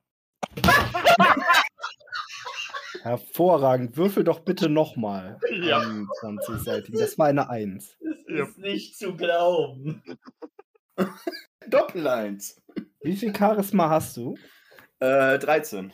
[3.04, 3.98] Hervorragend.
[3.98, 5.40] Würfel doch bitte nochmal.
[5.62, 5.82] Ja.
[6.22, 6.98] 20 seitigen.
[6.98, 7.98] Das war eine 1.
[8.00, 8.44] Das Ja.
[8.46, 10.02] ist nicht zu glauben.
[11.68, 12.62] Doppel-Eins.
[13.02, 14.36] Wie viel Charisma hast du?
[15.00, 15.92] Äh, 13.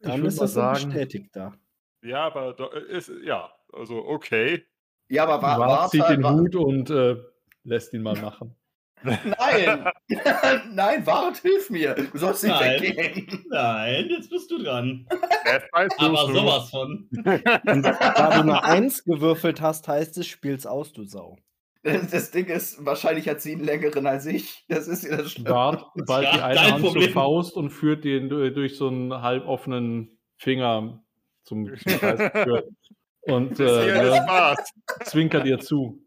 [0.00, 1.54] Dann ist das ein sagen- bestätigter.
[2.02, 4.64] Ja, aber do- äh, ist, ja, also okay.
[5.08, 7.16] Ja, aber war, Bart zieht den war, Hut und äh,
[7.64, 8.56] lässt ihn mal machen.
[9.02, 9.84] Nein!
[10.72, 11.94] Nein, Bart, hilf mir!
[11.94, 12.80] Du sollst nicht Nein.
[12.82, 13.44] weggehen.
[13.48, 15.06] Nein, jetzt bist du dran.
[15.98, 17.08] Aber sowas von.
[17.12, 17.24] Und
[17.82, 21.36] da du eine 1 gewürfelt hast, heißt es, spiel's aus, du Sau.
[21.82, 24.66] Das Ding ist, wahrscheinlich hat sie einen längeren als ich.
[24.68, 25.48] Das ist ja das Schlimme.
[25.48, 27.04] Bart ballt Ja, die eine Hand Problem.
[27.04, 31.02] zur Faust und führt den du- durch so einen halboffenen Finger
[31.44, 32.66] zum geführt.
[33.22, 34.54] und äh,
[35.04, 36.02] zwinkert ihr zu.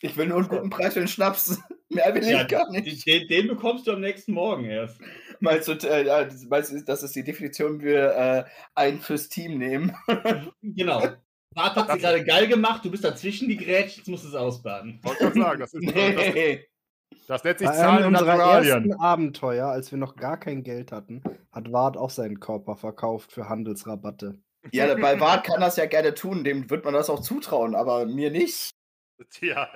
[0.00, 1.58] Ich will nur einen guten Preis für den Schnaps.
[1.88, 3.06] Mehr will ich Ja, gar nicht.
[3.06, 4.98] Den, den bekommst du am nächsten Morgen erst.
[5.40, 9.28] Meinst du, äh, ja, das- meinst du, das ist die Definition, wir äh, einen fürs
[9.28, 9.94] Team nehmen?
[10.62, 11.02] Genau.
[11.54, 14.34] Bart hat sie gerade geil gemacht, du bist dazwischen die Grätsch, jetzt musst du es
[14.34, 14.98] ausbaden.
[15.04, 15.94] Wollte gerade sagen, das, ist, das,
[16.34, 16.66] Nee.
[17.28, 18.90] das nennt sich Bei Zahlen und Naturalien.
[18.90, 21.22] ersten Abenteuer, als wir noch gar kein Geld hatten,
[21.52, 24.42] hat Ward auch seinen Körper verkauft für Handelsrabatte.
[24.72, 28.06] Ja, bei Bart kann das ja gerne tun, dem wird man das auch zutrauen, aber
[28.06, 28.70] mir nicht.
[29.30, 29.68] Tja.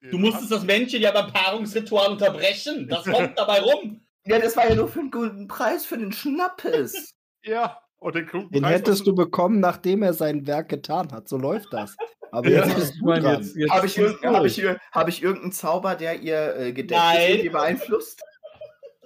[0.00, 2.88] Du musstest das Männchen ja beim Paarungsritual unterbrechen.
[2.88, 4.00] Das kommt dabei rum.
[4.26, 7.14] Ja, das war ja nur für einen guten Preis für den Schnappes.
[7.42, 11.26] Ja, und den guten Den Preis hättest du bekommen, nachdem er sein Werk getan hat.
[11.26, 11.96] So läuft das.
[12.32, 13.24] Aber Ja, jetzt bist ich du dran.
[13.24, 18.22] jetzt, jetzt Habe ich, hab ich, hab ich irgendeinen Zauber, der ihr äh, Gedächtnis beeinflusst?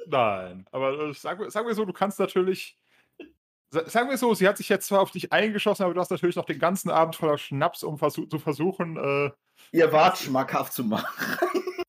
[0.06, 2.76] Nein, aber äh, sagen, wir, sagen wir so, du kannst natürlich.
[3.74, 6.10] Sa- Sagen wir so, sie hat sich jetzt zwar auf dich eingeschossen, aber du hast
[6.10, 9.30] natürlich noch den ganzen Abend voller Schnaps, um versuch, zu versuchen, äh,
[9.72, 11.06] Ihr wart schmackhaft zu machen.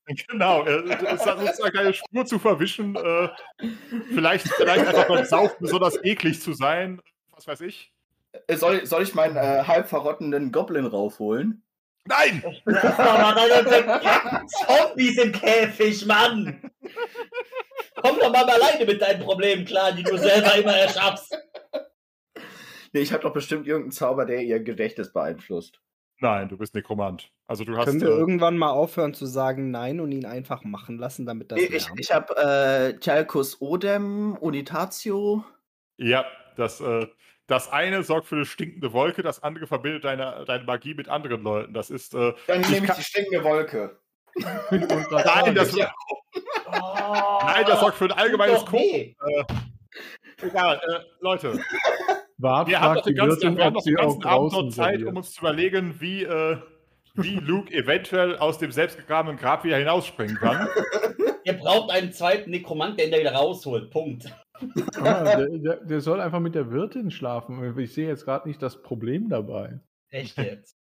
[0.27, 0.87] genau, äh,
[1.17, 2.95] sozusagen eine Spur zu verwischen.
[2.95, 3.29] Äh,
[4.13, 7.01] vielleicht, vielleicht einfach beim Saufen besonders eklig zu sein.
[7.31, 7.91] Was weiß ich.
[8.47, 11.63] Äh, Soll, soll ich meinen äh, halb verrottenden Goblin raufholen?
[12.07, 12.43] Nein!
[14.67, 16.71] Zombies im Käfig, Mann!
[18.05, 21.37] Komm doch mal alleine mit deinen Problemen klar, die du selber immer erschaffst.
[22.93, 25.81] Nee, ich habe doch bestimmt irgendeinen Zauber, der ihr Gedächtnis beeinflusst.
[26.21, 27.29] Nein, du bist Nekromant.
[27.45, 27.85] Also du hast.
[27.87, 31.51] Können wir Äh, irgendwann mal aufhören zu sagen Nein und ihn einfach machen lassen, damit
[31.51, 35.43] das Nee, ich ich habe äh, Chalcus Odem, Unitatio.
[35.97, 36.25] ja,
[36.55, 37.07] das, äh,
[37.47, 41.43] das eine sorgt für eine stinkende Wolke, das andere verbindet deine, deine Magie mit anderen
[41.43, 41.73] Leuten.
[41.73, 42.13] Das ist.
[42.15, 43.99] Äh, Dann nehme ich die stinkende Wolke.
[44.35, 45.75] Nein, das,
[46.67, 49.15] Oh, nein, das sorgt für ein allgemeines Ko weh.
[50.41, 51.59] Egal, äh, Leute.
[52.37, 54.69] Wart Wir haben noch den die ganzen, Wirtin, wir haben noch den ganzen Abend noch
[54.69, 56.57] Zeit, um uns zu überlegen, wie, äh,
[57.13, 60.67] wie Luke eventuell aus dem selbstgegrabenen Grab wieder hinausspringen kann.
[61.45, 63.91] Ihr braucht einen zweiten Nekromant, der ihn da wieder rausholt.
[63.91, 64.25] Punkt.
[64.97, 67.77] Ah, der, der, der soll einfach mit der Wirtin schlafen.
[67.77, 69.79] Ich sehe jetzt gerade nicht das Problem dabei.
[70.09, 70.75] Echt jetzt.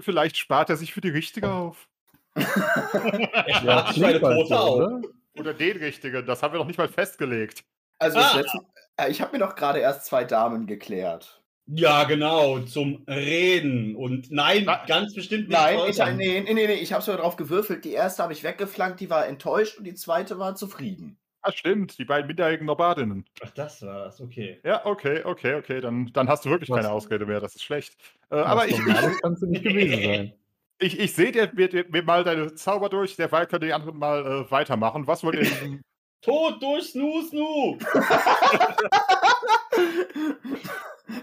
[0.00, 1.88] Vielleicht spart er sich für die Richtige auf.
[3.64, 5.00] Ja, meine Tote so, oder?
[5.38, 6.26] Oder den Richtigen.
[6.26, 7.64] Das haben wir noch nicht mal festgelegt.
[8.00, 8.36] Also das Ah.
[8.38, 8.58] letzte,
[8.96, 11.42] äh, ich habe mir doch gerade erst zwei Damen geklärt.
[11.70, 13.94] Ja, genau, zum Reden.
[13.94, 15.58] Und nein, Na- ganz bestimmt nicht.
[15.58, 17.84] Nein, ich, nee, nee, nee, ich habe sogar drauf gewürfelt.
[17.84, 21.18] Die erste habe ich weggeflankt, die war enttäuscht und die zweite war zufrieden.
[21.42, 23.24] Ah, stimmt, die beiden minderjährigen Nobadinnen.
[23.44, 24.60] Ach, das war's, okay.
[24.64, 25.80] Ja, okay, okay, okay.
[25.80, 27.38] Dann, dann hast du wirklich Was- keine Ausrede mehr.
[27.40, 27.94] Das ist schlecht.
[28.30, 30.32] Äh, aber ich, Normales kannst du nicht gewesen sein.
[30.78, 33.16] Ich, ich sehe dir, mir, mir mal deine Zauber durch.
[33.16, 35.06] Derweil können die anderen mal äh, weitermachen.
[35.06, 35.82] Was wollt ihr in diesem
[36.22, 37.78] Tod durch Snu Snu!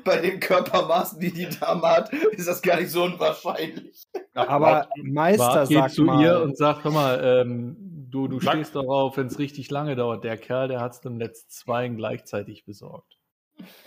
[0.03, 4.03] Bei den Körpermaßen, die die Dame hat, ist das gar nicht so unwahrscheinlich.
[4.33, 6.23] Aber Meister, Wart geht sag zu mal.
[6.23, 7.75] ihr und sagt, hör mal, ähm,
[8.09, 10.23] du, du Sag- stehst darauf, wenn es richtig lange dauert.
[10.23, 13.17] Der Kerl, der hat es dem Letzt zwei gleichzeitig besorgt.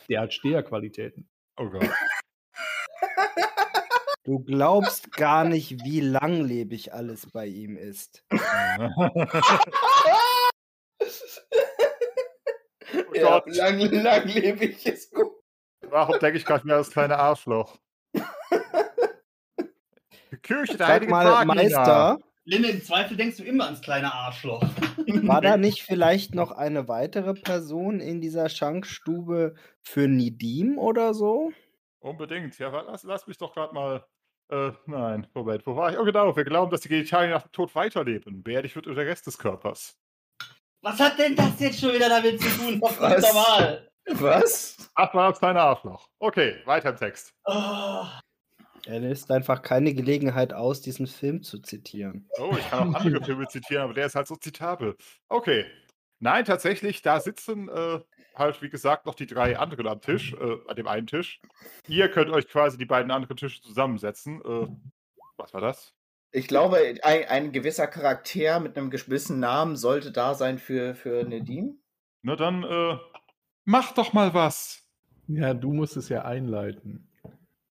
[0.09, 1.29] Der hat Steherqualitäten.
[1.57, 1.89] Oh Gott.
[4.29, 8.23] Du glaubst gar nicht, wie langlebig alles bei ihm ist.
[8.31, 8.37] Oh
[13.15, 15.33] Ja, lang, langlebig ist gut.
[15.81, 17.79] Warum denke ich gerade wieder das kleine Arschloch?
[20.31, 21.55] Die Kirche der Sag mal, Vagina.
[21.55, 24.63] Meister, Linde, im Zweifel denkst du immer ans kleine Arschloch.
[25.07, 31.51] war da nicht vielleicht noch eine weitere Person in dieser Schankstube für Nidim oder so?
[32.01, 32.59] Unbedingt.
[32.59, 34.05] Ja, lass, lass mich doch gerade mal.
[34.51, 35.99] Äh, nein, Moment, wo war ich?
[35.99, 36.35] Oh, genau.
[36.35, 38.43] Wir glauben, dass die Genitalien nach dem Tod weiterleben.
[38.43, 39.99] Beerdigt wird der Rest des Körpers.
[40.83, 42.79] Was hat denn das jetzt schon wieder damit zu tun?
[42.83, 43.17] Auf Was?
[43.17, 43.91] guter Wahl.
[44.11, 44.91] Was?
[44.95, 46.09] Ach, war das kleine Arschloch.
[46.19, 47.35] Okay, weiter im Text.
[47.45, 48.05] Oh,
[48.87, 52.27] Er lässt einfach keine Gelegenheit aus, diesen Film zu zitieren.
[52.39, 54.97] Oh, ich kann auch andere Filme zitieren, aber der ist halt so zitabel.
[55.29, 55.67] Okay.
[56.21, 58.01] Nein, tatsächlich, da sitzen äh,
[58.35, 61.41] halt, wie gesagt, noch die drei anderen am Tisch, äh, an dem einen Tisch.
[61.87, 64.41] Ihr könnt euch quasi die beiden anderen Tische zusammensetzen.
[64.43, 64.67] Äh,
[65.37, 65.95] was war das?
[66.33, 71.25] Ich glaube, ein, ein gewisser Charakter mit einem gewissen Namen sollte da sein für, für
[71.25, 71.77] Nadine.
[72.23, 72.97] Na dann, äh,
[73.65, 74.85] mach doch mal was.
[75.29, 77.09] Ja, du musst es ja einleiten.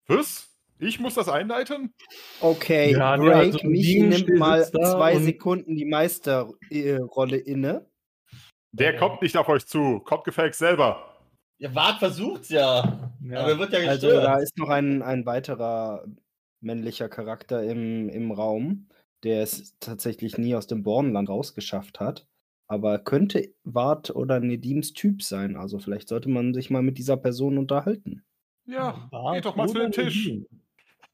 [0.06, 0.48] Was?
[0.80, 1.92] Ich muss das einleiten?
[2.40, 7.36] Okay, Ja, der hat so Drake, ein Michi nimmt mal zwei und- Sekunden die Meisterrolle
[7.36, 7.87] inne.
[8.72, 10.00] Der kommt nicht auf euch zu.
[10.00, 11.16] Kommt gefälligst selber.
[11.58, 13.12] ja, Wart versucht's ja.
[13.22, 13.40] Ja.
[13.40, 14.24] Aber er wird ja Also gestört.
[14.24, 16.04] da ist noch ein, ein weiterer
[16.60, 18.88] männlicher Charakter im, im Raum,
[19.24, 22.26] der es tatsächlich nie aus dem Bornland rausgeschafft hat.
[22.70, 25.56] Aber könnte Wart oder Nedims Typ sein.
[25.56, 28.22] Also vielleicht sollte man sich mal mit dieser Person unterhalten.
[28.66, 30.26] Ja, Bart geht doch mal zu dem Tisch.
[30.26, 30.46] Nedim?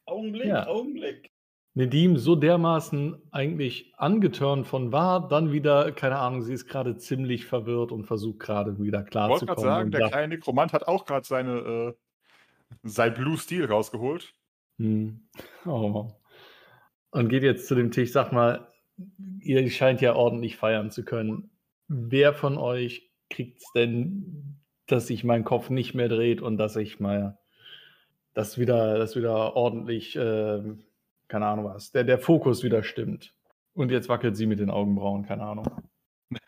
[0.06, 0.66] Augenblick, Ja.
[0.66, 1.30] Augenblick.
[1.76, 7.46] Nedim so dermaßen eigentlich angeturnt von war, dann wieder, keine Ahnung, sie ist gerade ziemlich
[7.46, 11.26] verwirrt und versucht gerade wieder Ich wollte gerade sagen, der kleine Nekromant hat auch gerade
[11.26, 11.92] seine, äh,
[12.84, 14.32] sein Blue Steel rausgeholt.
[14.78, 15.20] Hm.
[15.66, 16.12] Oh.
[17.10, 18.68] Und geht jetzt zu dem Tisch, sag mal,
[19.40, 21.50] ihr scheint ja ordentlich feiern zu können.
[21.88, 26.76] Wer von euch kriegt es denn, dass sich mein Kopf nicht mehr dreht und dass
[26.76, 27.38] ich mal
[28.32, 30.84] das wieder, das wieder ordentlich, ähm,
[31.28, 33.34] keine Ahnung was, der, der Fokus wieder stimmt.
[33.74, 35.66] Und jetzt wackelt sie mit den Augenbrauen, keine Ahnung.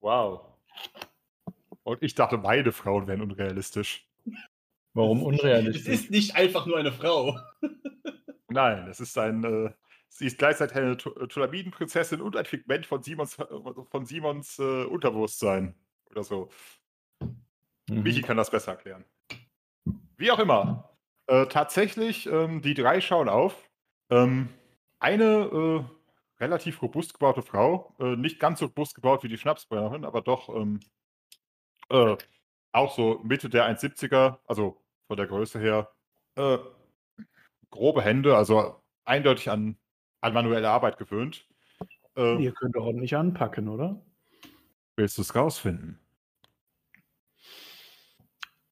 [0.00, 0.46] Wow.
[1.84, 4.08] Und ich dachte, beide Frauen wären unrealistisch.
[4.94, 5.86] Warum Es unrealistisch?
[5.94, 7.38] ist nicht einfach nur eine Frau.
[8.48, 9.70] Nein, es ist ein, äh,
[10.08, 13.44] sie ist gleichzeitig eine Tu- äh, Tulamidenprinzessin und ein Figment von Simons, äh,
[13.90, 15.74] von Simons äh, Unterbewusstsein.
[16.10, 16.48] Oder so.
[17.88, 18.02] Mhm.
[18.02, 19.04] Michi kann das besser erklären.
[20.16, 20.91] Wie auch immer.
[21.32, 23.70] Äh, tatsächlich, ähm, die drei schauen auf.
[24.10, 24.50] Ähm,
[24.98, 30.04] eine äh, relativ robust gebaute Frau, äh, nicht ganz so robust gebaut wie die Schnapsbrennerin,
[30.04, 30.80] aber doch ähm,
[31.88, 32.16] äh,
[32.72, 34.76] auch so Mitte der 1,70er, also
[35.06, 35.90] von der Größe her.
[36.34, 36.58] Äh,
[37.70, 39.78] grobe Hände, also eindeutig an,
[40.20, 41.46] an manuelle Arbeit gewöhnt.
[42.14, 44.04] Äh, Ihr könnt ordentlich anpacken, oder?
[44.96, 45.98] Willst du es rausfinden?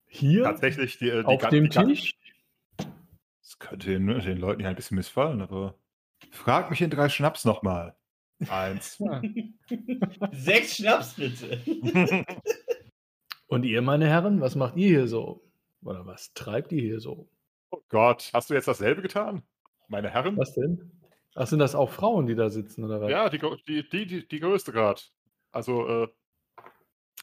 [0.05, 2.20] Hier Tatsächlich, die, die auf gan- dem die Tisch?
[3.61, 5.77] Könnte den, den Leuten ja ein bisschen missfallen, aber
[6.33, 7.95] frag mich in drei Schnaps nochmal.
[8.49, 8.99] Eins.
[9.07, 9.23] Ja.
[10.33, 11.61] Sechs Schnaps bitte.
[13.47, 15.45] Und ihr, meine Herren, was macht ihr hier so?
[15.83, 17.29] Oder was treibt ihr hier so?
[17.71, 19.43] oh Gott, hast du jetzt dasselbe getan?
[19.89, 20.37] Meine Herren?
[20.37, 20.91] Was denn?
[21.35, 23.11] Ach, sind das auch Frauen, die da sitzen, oder was?
[23.11, 25.01] Ja, die, die, die, die, die größte gerade.
[25.53, 26.09] Also, äh,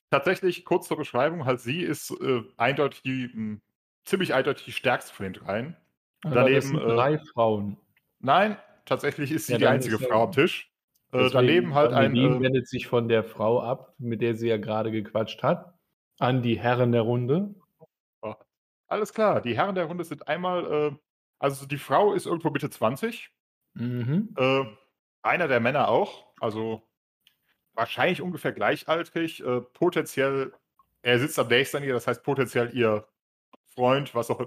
[0.10, 3.60] tatsächlich, kurz zur Beschreibung, halt sie ist äh, eindeutig die, mh,
[4.06, 5.78] ziemlich eindeutig die stärkste von den dreien.
[6.24, 7.78] Aber Daneben, sind äh, drei Frauen.
[8.20, 10.72] Nein, tatsächlich ist sie Ja, die einzige Frau am Tisch.
[11.12, 12.14] Äh, daneben halt ein.
[12.14, 15.74] Nadine Äh, wendet sich von der Frau ab, mit der sie ja gerade gequatscht hat,
[16.20, 17.56] an die Herren der Runde.
[18.90, 20.66] alles klar, die Herren der Runde sind einmal.
[20.66, 20.96] Äh,
[21.40, 23.32] also die Frau ist irgendwo Mitte 20.
[23.76, 24.34] Mhm.
[24.38, 24.66] Äh,
[25.22, 26.34] einer der Männer auch.
[26.40, 26.82] Also
[27.74, 29.44] wahrscheinlich ungefähr gleichaltrig.
[29.44, 30.54] Äh, potenziell,
[31.02, 33.08] er sitzt am nächsten an ihr, das heißt potenziell ihr
[33.76, 34.42] Freund, was auch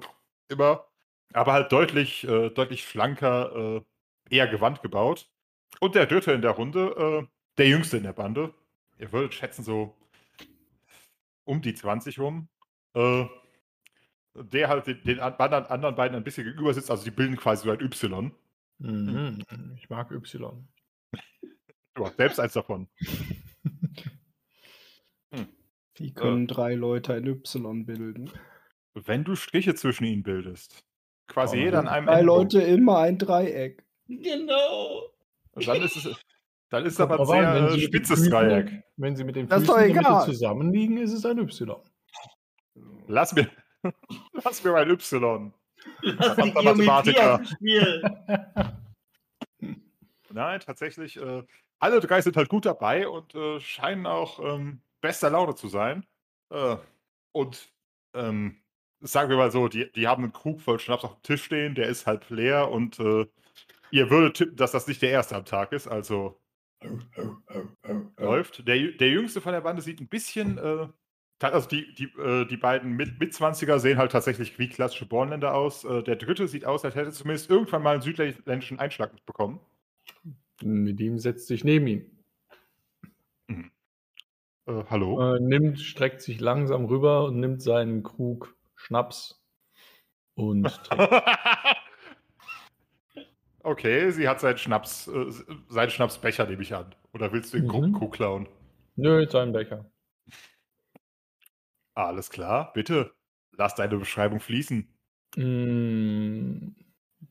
[0.49, 0.90] immer.
[1.33, 3.83] Aber halt deutlich, äh, deutlich schlanker,
[4.31, 5.29] äh, eher gewandt gebaut.
[5.81, 7.27] Und der dritte in der Runde, äh,
[7.59, 8.55] der jüngste in der Bande.
[8.99, 9.97] Ihr würdet schätzen, so
[11.45, 12.49] um die 20 rum.
[12.95, 13.27] Äh,
[14.35, 17.65] der halt den, den anderen, anderen beiden ein bisschen gegenüber sitzt, also die bilden quasi
[17.65, 18.33] so ein Y.
[18.79, 19.45] Mhm.
[19.77, 20.69] Ich mag Y.
[21.95, 22.89] Du hast selbst eins davon.
[25.97, 28.31] Wie können drei Leute ein Y bilden?
[28.95, 30.83] Wenn du Striche zwischen ihnen bildest,
[31.31, 33.85] quasi Oh, jeder an einem Drei Endpunkt, Leute immer ein Dreieck.
[34.09, 35.03] Genau.
[35.55, 36.17] dann ist es,
[36.69, 38.83] dann ist aber ein an, sehr äh, den spitzes Füßen- Dreieck.
[38.97, 41.77] Wenn sie mit den Das Füßen in der Mitte zusammenliegen, ist es ein Y.
[43.07, 43.49] Lass mir,
[44.45, 45.53] lass mir mein Y.
[46.03, 47.41] Lass Geometrie Mathematiker.
[50.33, 51.43] Nein, tatsächlich, äh,
[51.79, 56.07] alle drei sind halt gut dabei und äh, scheinen auch ähm, bester Laune zu sein.
[56.51, 56.77] Äh,
[57.33, 57.69] und
[58.15, 58.61] ähm,
[59.01, 61.75] sagen wir mal so, die, die haben einen Krug voll Schnaps auf dem Tisch stehen,
[61.75, 63.27] der ist halb leer und äh,
[63.91, 66.39] ihr würdet tippen, dass das nicht der erste am Tag ist, also
[68.17, 68.67] läuft.
[68.67, 70.89] Der, der jüngste von der Bande sieht ein bisschen, äh,
[71.41, 75.55] also die, die, äh, die beiden mit, mit 20er sehen halt tatsächlich wie klassische Bornländer
[75.55, 75.85] aus.
[75.85, 79.61] Äh, der dritte sieht aus, als hätte er zumindest irgendwann mal einen südländischen Einschlag mitbekommen.
[80.63, 82.21] Mit ihm setzt sich neben ihn.
[84.67, 85.37] Äh, hallo?
[85.37, 89.43] Äh, nimmt, streckt sich langsam rüber und nimmt seinen Krug Schnaps
[90.35, 91.13] und trinkt.
[93.63, 95.31] okay, sie hat seinen Schnaps, äh,
[95.69, 96.95] seinen Schnapsbecher, nehme ich an.
[97.13, 97.71] Oder willst du den Mhm.
[97.71, 98.49] Gruppenkuh klauen?
[98.97, 99.91] Nö, seinen Becher.
[101.95, 103.13] Alles klar, bitte.
[103.53, 104.89] Lass deine Beschreibung fließen.
[105.37, 106.69] Mm,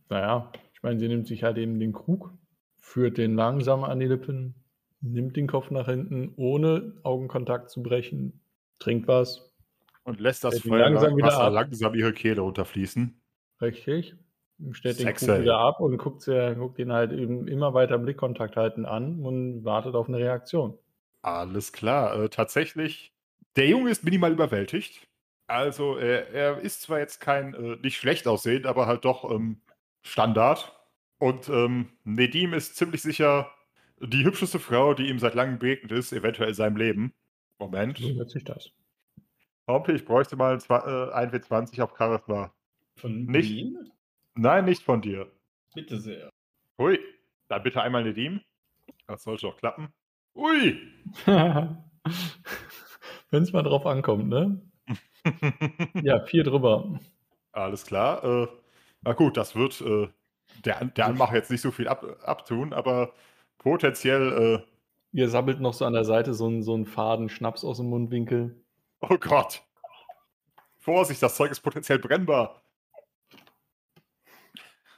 [0.10, 2.32] naja, ich meine, sie nimmt sich halt eben den Krug,
[2.78, 4.54] führt den langsam an die Lippen,
[5.02, 8.42] nimmt den Kopf nach hinten, ohne Augenkontakt zu brechen,
[8.80, 9.49] trinkt was,
[10.04, 13.22] Und lässt das Feuer langsam Wasser langsam ihre Kehle runterfließen.
[13.62, 14.16] richtig,
[14.72, 15.28] stellt den Sexy.
[15.28, 19.20] Krug wieder ab und guckt, sehr, guckt ihn halt eben immer weiter Blickkontakt halten an
[19.24, 20.78] und wartet auf eine Reaktion.
[21.22, 22.24] Alles klar.
[22.24, 23.14] Äh, tatsächlich,
[23.56, 25.08] der Junge ist minimal überwältigt.
[25.48, 29.62] Also, er, er ist zwar jetzt kein, äh, nicht schlecht aussehend, aber halt doch ähm,
[30.02, 30.76] Standard.
[31.18, 33.52] Und ähm, Nedim ist ziemlich sicher
[34.00, 37.14] die hübscheste Frau, die ihm seit langem begegnet ist, eventuell in seinem Leben.
[37.58, 37.98] Moment.
[37.98, 38.72] So hört sich das.
[39.70, 42.54] Hompi, ich bräuchte mal ein äh, 1W20 auf Charisma.
[42.98, 43.92] Von Nicht- Wien?
[44.36, 45.32] Nein, nicht von dir.
[45.74, 46.30] Bitte sehr.
[46.80, 47.00] Hui,
[47.50, 48.42] dann bitte einmal Nedim.
[49.08, 49.90] Das sollte doch klappen.
[50.36, 50.80] Ui!
[51.26, 51.84] Wenn
[53.44, 54.62] es mal drauf ankommt, ne?
[56.02, 57.00] Ja, vier drüber.
[57.52, 58.24] Alles klar.
[58.24, 58.48] Äh,
[59.02, 60.08] na gut, das wird äh,
[60.66, 63.14] der, der Anmacher jetzt nicht so viel ab, abtun, aber
[63.58, 64.70] potenziell, äh,
[65.12, 67.88] Ihr sammelt noch so an der Seite so einen, so einen faden Schnaps aus dem
[67.90, 68.64] Mundwinkel.
[69.02, 69.64] Oh Gott.
[70.78, 72.64] Vorsicht, das Zeug ist potenziell brennbar.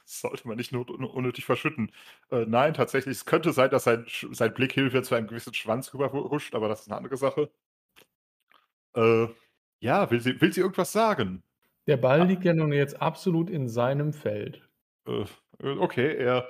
[0.04, 1.90] Das sollte man nicht unnötig verschütten.
[2.30, 6.54] Äh, nein, tatsächlich, es könnte sein, dass sein, sein Blickhilfe zu einem gewissen Schwanz rüberhuscht,
[6.54, 7.50] aber das ist eine andere Sache.
[8.94, 9.28] Äh,
[9.80, 11.42] ja, will sie, will sie irgendwas sagen?
[11.86, 14.62] Der Ball liegt ja nun jetzt absolut in seinem Feld.
[15.06, 15.24] Äh,
[15.58, 16.48] äh, okay, er.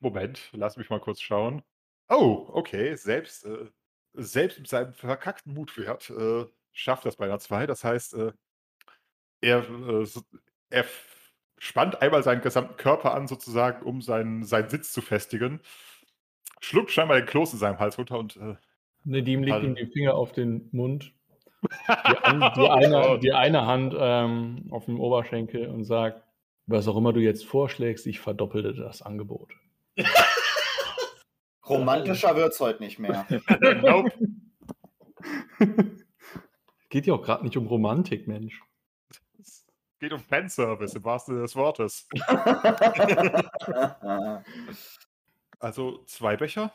[0.00, 1.62] Moment, lass mich mal kurz schauen.
[2.08, 3.66] Oh, okay, selbst, äh,
[4.18, 7.66] selbst mit seinem verkackten Mutwert äh, schafft das bei einer 2.
[7.66, 8.32] Das heißt, äh,
[9.40, 10.22] er, äh, so-
[10.70, 10.84] er
[11.58, 15.60] spannt einmal seinen gesamten Körper an, sozusagen, um seinen, seinen Sitz zu festigen.
[16.60, 18.36] Schluckt scheinbar den Kloß in seinem Hals runter und.
[18.36, 18.56] Äh,
[19.04, 21.14] Nedim legt ihm die Finger auf den Mund,
[21.62, 26.22] die, an, die, eine, die eine Hand ähm, auf dem Oberschenkel und sagt,
[26.66, 29.52] was auch immer du jetzt vorschlägst, ich verdoppelte das Angebot.
[31.68, 33.26] Romantischer wird's heute nicht mehr.
[33.82, 34.12] nope.
[36.88, 38.62] Geht ja auch gerade nicht um Romantik, Mensch.
[39.38, 39.66] Es
[39.98, 42.08] geht um Fanservice im wahrsten Sinne des Wortes.
[45.60, 46.72] Also zwei Becher.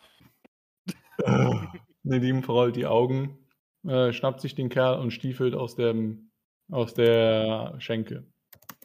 [2.04, 3.48] Nedim verrollt die Augen,
[3.88, 6.32] äh, schnappt sich den Kerl und stiefelt aus, dem,
[6.70, 8.28] aus der Schenke.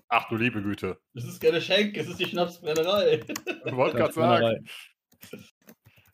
[0.09, 1.01] Ach du liebe Güte.
[1.15, 3.23] Das ist keine Schenk, es ist die Schnapsbrennerei.
[3.67, 4.69] Ich wollte gerade sagen.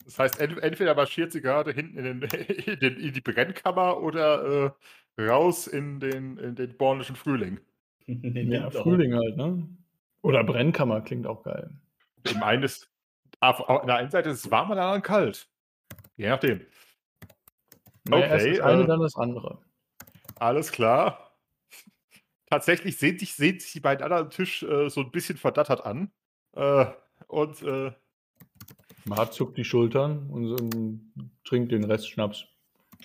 [0.04, 2.30] Das heißt, ent entweder marschiert sie gerade hinten in, den,
[2.66, 4.74] in, den, in die Brennkammer oder
[5.18, 7.60] äh, raus in den, in den bornischen Frühling.
[8.06, 9.66] Ja, Frühling halt, ne?
[10.20, 11.70] Oder Brennkammer klingt auch geil.
[12.30, 12.90] Im einen ist,
[13.40, 15.48] auf, auf der einen Seite ist es warm, an der anderen kalt.
[16.16, 16.60] Je nachdem.
[18.06, 19.58] Naja, erst Okay, das eine, äh, dann das andere.
[20.36, 21.38] Alles klar.
[22.50, 25.84] Tatsächlich sehen sich, sehen sich die beiden anderen am Tisch äh, so ein bisschen verdattert
[25.84, 26.12] an.
[26.52, 26.86] Äh,
[27.26, 27.92] und äh,
[29.06, 31.12] Mart zuckt die Schultern und, und
[31.44, 32.44] trinkt den Rest Schnaps.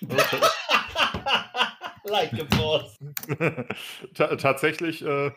[2.04, 2.98] like a boss.
[4.14, 5.30] ta tatsächlich, äh,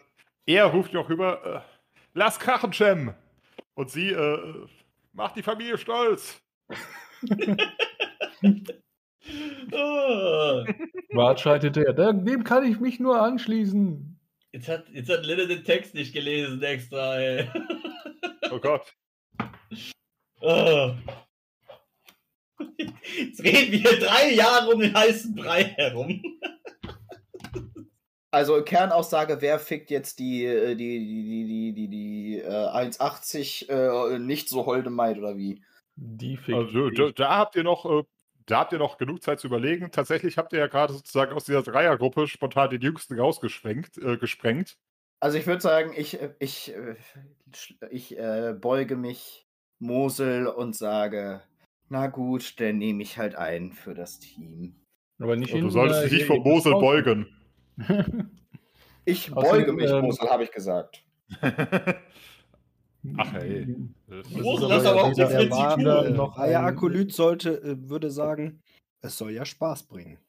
[0.45, 1.61] er ruft noch rüber, äh,
[2.13, 3.13] lass krachen, Cem.
[3.75, 4.65] Und sie, äh,
[5.13, 6.41] macht die Familie stolz.
[9.71, 10.65] Oh.
[11.13, 11.93] Mart schaltet er.
[11.93, 14.19] "Da- Dem kann ich mich nur anschließen.
[14.51, 17.47] Jetzt hat, jetzt hat Lille den Text nicht gelesen extra, ey.
[18.51, 18.93] Oh Gott.
[20.45, 20.91] Oh.
[23.17, 26.21] Jetzt reden wir drei Jahre um den heißen Brei herum.
[28.29, 33.69] Also Kernaussage, wer fickt jetzt die, äh, die, die, die, die, die, die äh, 1,80
[33.69, 35.63] äh, nicht so holde Maid oder wie?
[35.95, 38.03] Die fickt Also, da, da habt ihr noch, äh,
[38.47, 39.91] da habt ihr noch genug Zeit zu überlegen.
[39.91, 44.77] Tatsächlich habt ihr ja gerade sozusagen aus dieser Dreiergruppe spontan den Jüngsten rausgesprengt, äh, gesprengt.
[45.19, 46.95] Also ich würde sagen, ich, äh, ich, äh,
[47.91, 49.42] ich äh, beuge mich
[49.83, 51.41] Mosel und sage,
[51.89, 54.75] na gut, dann nehme ich halt ein für das Team.
[55.21, 57.27] Aber nicht Und du solltest da dich nicht vor Mosel beugen.
[59.05, 61.03] Ich Außerdem, beuge mich, ähm, Mosel, habe ich gesagt.
[63.17, 63.75] Ach ey.
[64.07, 66.15] Das Das Groß, ist aber auch wahre tun.
[66.15, 68.61] noch ein- Akolyt sollte, äh, würde sagen,
[69.01, 70.19] es soll ja Spaß bringen.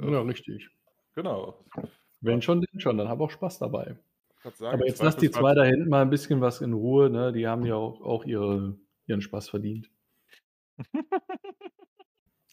[0.00, 0.70] Ja, richtig.
[1.14, 1.62] Genau.
[2.22, 2.96] Wenn schon, denn schon.
[2.96, 3.96] Dann hab auch Spaß dabei.
[4.54, 7.10] Sagen, Aber jetzt lass die zwei da hinten mal ein bisschen was in Ruhe.
[7.10, 7.32] Ne?
[7.32, 8.76] Die haben ja auch, auch ihre,
[9.06, 9.90] ihren Spaß verdient.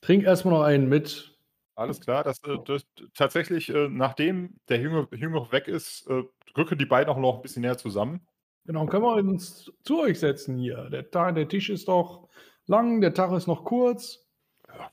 [0.01, 1.35] Trink erstmal noch einen mit.
[1.75, 6.23] Alles klar, das, äh, das tatsächlich, äh, nachdem der Jüngere, Jüngere weg ist, äh,
[6.57, 8.27] rücken die beiden auch noch ein bisschen näher zusammen.
[8.65, 10.89] Genau, können wir uns zu euch setzen hier.
[10.89, 12.27] Der, Tag, der Tisch ist doch
[12.67, 14.27] lang, der Tag ist noch kurz.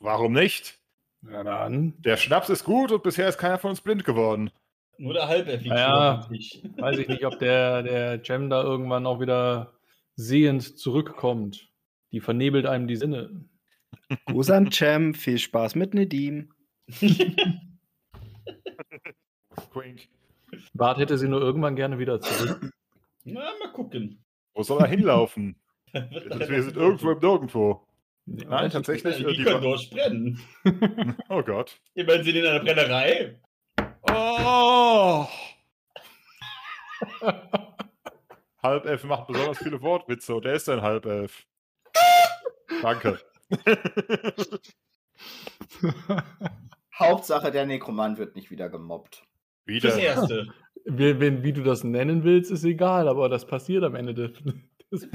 [0.01, 0.78] Warum nicht?
[1.23, 1.95] Na dann.
[2.03, 4.51] Der Schnaps ist gut und bisher ist keiner von uns blind geworden.
[4.99, 6.27] Nur der halbeffektive Ja.
[6.28, 6.62] Tisch.
[6.77, 9.76] Weiß ich nicht, ob der, der Cem da irgendwann auch wieder
[10.16, 11.70] sehend zurückkommt.
[12.12, 13.44] Die vernebelt einem die Sinne.
[14.26, 16.52] Gruß an Cem, viel Spaß mit Nedim.
[19.72, 20.09] Quink.
[20.74, 22.70] Bart hätte sie nur irgendwann gerne wieder zurück.
[23.24, 24.22] Na, mal gucken.
[24.55, 25.56] Wo soll er hinlaufen?
[25.93, 27.86] Wir sind irgendwo im Nirgendwo.
[28.26, 29.16] Nein, tatsächlich.
[29.16, 30.40] Die, Äh, die können Wa- durchbrennen.
[31.28, 31.80] oh Gott.
[31.94, 33.38] Immerhin sind die in einer Brennerei.
[34.10, 35.26] Oh!
[38.66, 41.47] Halbelf macht besonders viele Wortwitze und er ist ein Halbelf.
[42.82, 43.18] Danke.
[46.98, 49.22] Hauptsache, der Nekromant wird nicht wieder gemobbt.
[49.64, 49.97] Wieder.
[49.98, 50.48] Erste.
[50.88, 54.30] Wie, wenn, wie du das nennen willst, ist egal, aber das passiert am Ende des.
[54.93, 55.09] des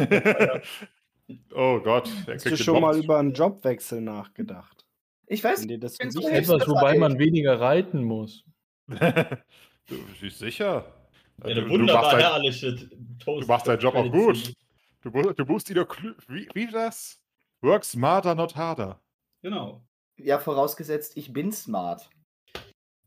[1.53, 2.09] Oh Gott.
[2.27, 4.85] Der Hast du schon mal über einen Jobwechsel nachgedacht?
[5.27, 6.21] Ich weiß dir das ist?
[6.25, 8.43] Etwas, wobei man weniger reiten muss.
[8.87, 11.00] du bist sicher?
[11.41, 12.89] Ja, du, eine du, wunderbar machst dein, herrliche
[13.19, 13.43] Toast.
[13.43, 14.53] du machst deinen Job auch gut.
[15.01, 15.95] Du, du musst ihn doch.
[16.27, 17.19] Wie, wie das?
[17.61, 18.99] Work smarter, not harder.
[19.41, 19.83] Genau.
[20.17, 22.09] Ja, vorausgesetzt, ich bin smart.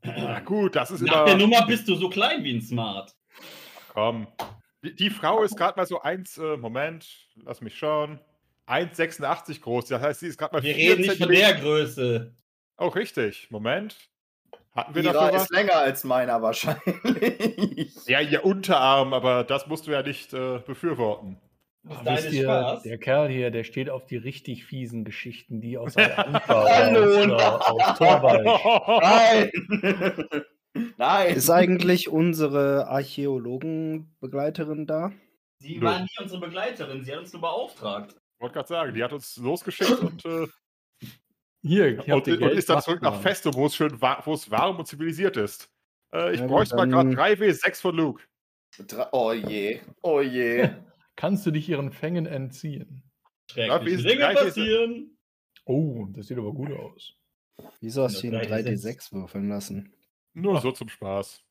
[0.02, 1.36] Na gut, das ist Nach der.
[1.36, 3.14] Nummer bist du so klein wie ein Smart.
[3.88, 4.26] Komm.
[4.82, 6.36] Die, die Frau ist gerade mal so eins.
[6.36, 8.20] Äh, Moment, lass mich schauen.
[8.66, 9.86] 1,86 groß.
[9.86, 12.34] Das heißt, sie ist gerade mal Wir reden nicht von der Größe.
[12.76, 13.50] Oh, richtig.
[13.50, 13.96] Moment.
[14.74, 15.42] Hatten wir Ihrer dafür was?
[15.44, 17.94] ist länger als meiner wahrscheinlich.
[18.06, 21.40] Ja, ihr Unterarm, aber das musst du ja nicht äh, befürworten.
[21.84, 22.82] Wisst ihr, Spaß.
[22.82, 27.34] der Kerl hier, der steht auf die richtig fiesen Geschichten, die aus Anfang Hallo.
[27.36, 28.44] aus, aus Torwald.
[29.02, 30.90] Nein!
[30.96, 31.34] Nein!
[31.36, 35.12] Ist eigentlich unsere Archäologenbegleiterin da?
[35.58, 35.86] Sie Nö.
[35.86, 38.16] war nie unsere Begleiterin, sie hat uns nur beauftragt.
[38.40, 40.46] wollte gerade sagen, die hat uns losgeschickt und, äh,
[41.66, 43.20] Hier, ich und, und Geld ist dann zurück nach.
[43.22, 45.70] Festo, wo es schön wa wo es warm und zivilisiert ist.
[46.12, 48.22] Äh, ich Ja, bräuchte mal gerade dann- 3W6 von Luke.
[49.12, 50.68] Oh je, oh je.
[51.16, 53.02] Kannst du dich ihren Fängen entziehen?
[53.48, 55.16] Ist Dinge passieren.
[55.64, 57.14] Oh, das sieht aber gut aus.
[57.80, 59.94] Wieso hast du ihn Ja, 3D6 würfeln lassen?
[60.34, 61.42] Nur so zum Spaß.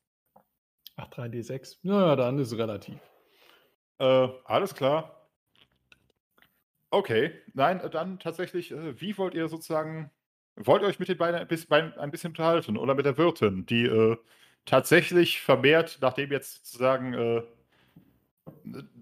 [0.96, 1.78] Ach, 3D6.
[1.82, 2.94] Naja, dann ist es relativ.
[3.98, 5.23] Äh, alles klar.
[6.94, 10.10] Okay, nein, äh, dann tatsächlich, äh, wie wollt ihr sozusagen,
[10.56, 13.18] wollt ihr euch mit den beiden ein bisschen, beiden ein bisschen unterhalten oder mit der
[13.18, 14.16] Wirtin, die äh,
[14.64, 17.42] tatsächlich vermehrt, nachdem jetzt sozusagen, äh,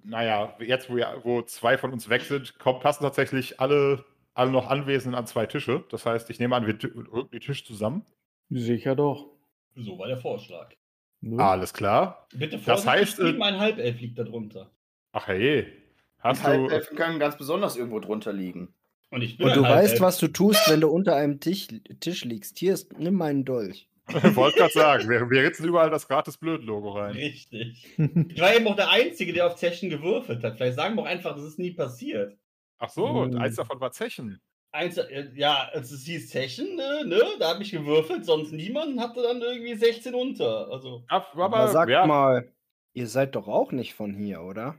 [0.05, 4.05] naja, jetzt wo, ja, wo zwei von uns weg sind, kommen, passen tatsächlich alle
[4.35, 5.85] alle noch Anwesenden an zwei Tische.
[5.91, 8.05] Das heißt, ich nehme an, wir rücken die Tische zusammen.
[8.49, 9.31] Sicher doch.
[9.75, 10.75] So war der Vorschlag.
[11.21, 11.43] Ne?
[11.43, 12.27] Alles klar.
[12.35, 14.71] Bitte Das heißt, äh, mein Halbelf liegt da drunter.
[15.13, 15.82] Ach hey.
[16.23, 16.47] Hast du.
[16.49, 18.75] Halbelfen können ganz besonders irgendwo drunter liegen.
[19.11, 20.01] Und ich bin Und du weißt, Halbelf.
[20.01, 21.69] was du tust, wenn du unter einem Tisch,
[22.01, 22.59] Tisch liegst.
[22.59, 23.89] Hier ist, nimm meinen Dolch.
[24.35, 27.13] Wollte gerade sagen, wir, wir ritzen überall das gratis Blöd-Logo rein.
[27.13, 27.87] Richtig.
[27.99, 30.57] Ich war eben auch der Einzige, der auf Zechen gewürfelt hat.
[30.57, 32.37] Vielleicht sagen wir auch einfach, das ist nie passiert.
[32.79, 33.37] Ach so, Hm.
[33.39, 34.41] eins davon war Zechen.
[34.73, 38.99] Eins, äh, ja, als es hieß Zechen, äh, ne, da habe ich gewürfelt, sonst niemand
[38.99, 40.69] hatte dann irgendwie 16 unter.
[40.71, 42.51] Also, Aber, Aber sag wer- mal,
[42.95, 44.75] ihr seid doch auch nicht von hier, oder?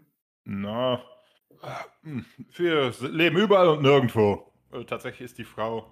[0.46, 1.02] Na,
[2.56, 4.52] wir leben überall und nirgendwo.
[4.72, 5.88] Äh, tatsächlich ist die Frau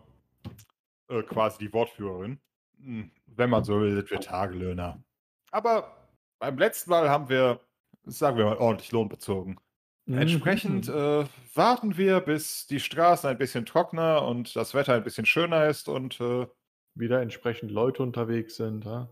[1.09, 2.39] äh, quasi die Wortführerin.
[2.81, 5.03] Hm, Wenn man so will, sind wir Tagelöhner.
[5.51, 5.95] Aber
[6.39, 7.59] beim letzten Mal haben wir,
[8.05, 9.57] sagen wir mal, ordentlich Lohn bezogen.
[10.05, 10.17] Mhm.
[10.17, 15.25] Entsprechend äh, warten wir, bis die Straßen ein bisschen trockener und das Wetter ein bisschen
[15.25, 16.47] schöner ist und äh,
[16.95, 18.85] wieder entsprechend Leute unterwegs sind.
[18.85, 19.09] Ja?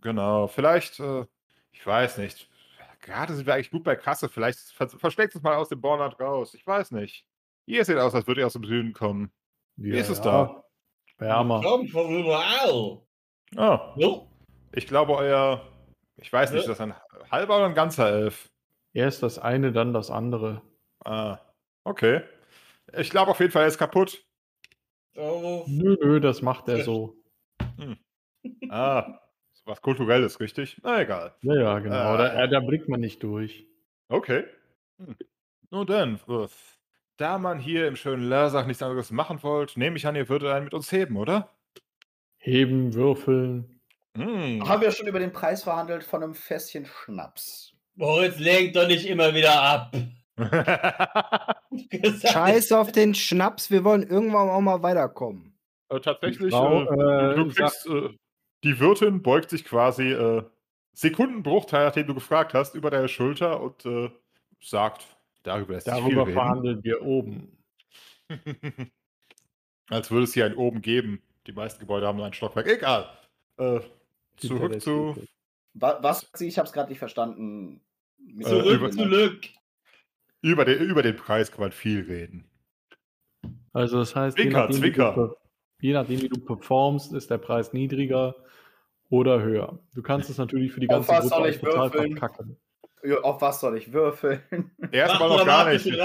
[0.00, 1.24] genau, vielleicht, äh,
[1.70, 2.50] ich weiß nicht,
[3.02, 6.18] gerade sind wir eigentlich gut bei Kasse, vielleicht ver verschlägt es mal aus dem Bornland
[6.18, 7.26] raus, ich weiß nicht.
[7.66, 9.30] Ihr seht aus, als würdet ihr aus dem Süden kommen.
[9.76, 10.64] Wie ist es da?
[11.18, 11.60] Wärmer.
[11.62, 13.00] komm von überall.
[13.56, 14.28] Ah, So,
[14.72, 15.62] ich glaube, euer,
[16.16, 16.72] ich weiß nicht, Ja.
[16.72, 16.94] ist das ein
[17.30, 18.50] halber oder ein ganzer Elf?
[18.94, 20.62] Erst das eine, dann das andere.
[21.04, 21.38] Ah,
[21.84, 22.22] okay.
[22.94, 24.24] Ich glaube auf jeden Fall, er ist kaputt.
[25.16, 27.16] oh, Nö, nö, das macht er so.
[28.70, 29.20] Ah,
[29.64, 30.80] was Kulturelles, richtig?
[30.82, 31.34] Na egal.
[31.42, 32.14] Ja, ja, genau.
[32.14, 32.18] Äh.
[32.18, 33.66] Da, äh, da blickt man nicht durch.
[34.08, 34.44] Okay.
[34.98, 35.16] Hm.
[35.70, 36.20] Nun denn,
[37.16, 40.50] da man hier im schönen Lersach nichts anderes machen wollt, nehme ich an, ihr würdet
[40.50, 41.48] einen mit uns heben, oder?
[42.36, 43.80] Heben, würfeln.
[44.16, 44.68] Hm.
[44.68, 47.72] Haben wir schon über den Preis verhandelt von einem Fässchen Schnaps?
[47.94, 49.96] Moritz lenkt doch nicht immer wieder ab.
[52.32, 55.56] Scheiß auf den Schnaps, wir wollen irgendwann auch mal weiterkommen.
[55.90, 58.10] äh, tatsächlich, Frau, äh, du äh, kriegst, äh,
[58.64, 60.42] die Wirtin beugt sich quasi äh,
[60.92, 64.10] Sekundenbruchteil, nachdem du gefragt hast, über deine Schulter und äh,
[64.60, 65.06] sagt,
[65.42, 66.32] darüber lässt viel Darüber reden.
[66.32, 67.56] verhandeln wir oben.
[69.88, 71.22] Als würde es hier ein oben geben.
[71.46, 72.66] Die meisten Gebäude haben nur ein Stockwerk.
[72.66, 73.08] Egal.
[73.58, 73.80] Äh,
[74.36, 75.16] zurück zu.
[75.74, 76.30] Was?
[76.40, 77.80] Ich habe es gerade nicht verstanden.
[78.20, 78.30] Äh,
[78.74, 79.40] über- zurück, zurück.
[80.40, 82.44] Über den, über den Preis kann man viel reden.
[83.72, 85.36] Also das heißt, Zwinker, Zwinker.
[85.82, 88.36] Je nachdem, wie du performst, ist der Preis niedriger
[89.10, 89.78] oder höher.
[89.94, 92.16] Du kannst es natürlich für die ganze was soll Gruppe ich total würfeln?
[92.16, 92.56] verkacken.
[93.04, 94.40] Ja, Auf was soll ich würfeln?
[94.92, 95.84] Erstmal noch gar nicht.
[95.84, 95.98] Ich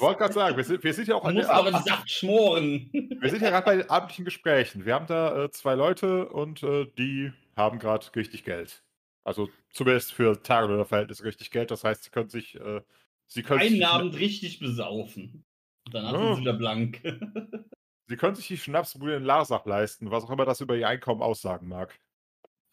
[0.00, 2.08] wollte gerade sagen, wir sind, wir sind ja auch Du an musst aber den Saft
[2.10, 2.90] schmoren.
[3.20, 4.86] wir sind ja gerade bei den abendlichen Gesprächen.
[4.86, 8.84] Wir haben da äh, zwei Leute und äh, die haben gerade richtig Geld.
[9.24, 11.72] Also zumindest für Tagelöhner-Verhältnisse richtig Geld.
[11.72, 12.82] Das heißt, sie können sich, äh,
[13.26, 15.44] sie können sich, Einen die Schna- Abend richtig besaufen.
[15.90, 16.18] Danach Ja.
[16.20, 17.00] sind sie wieder blank.
[18.06, 21.22] sie können sich die Schnapsbude in Larsach leisten, was auch immer das über ihr Einkommen
[21.22, 21.98] aussagen mag.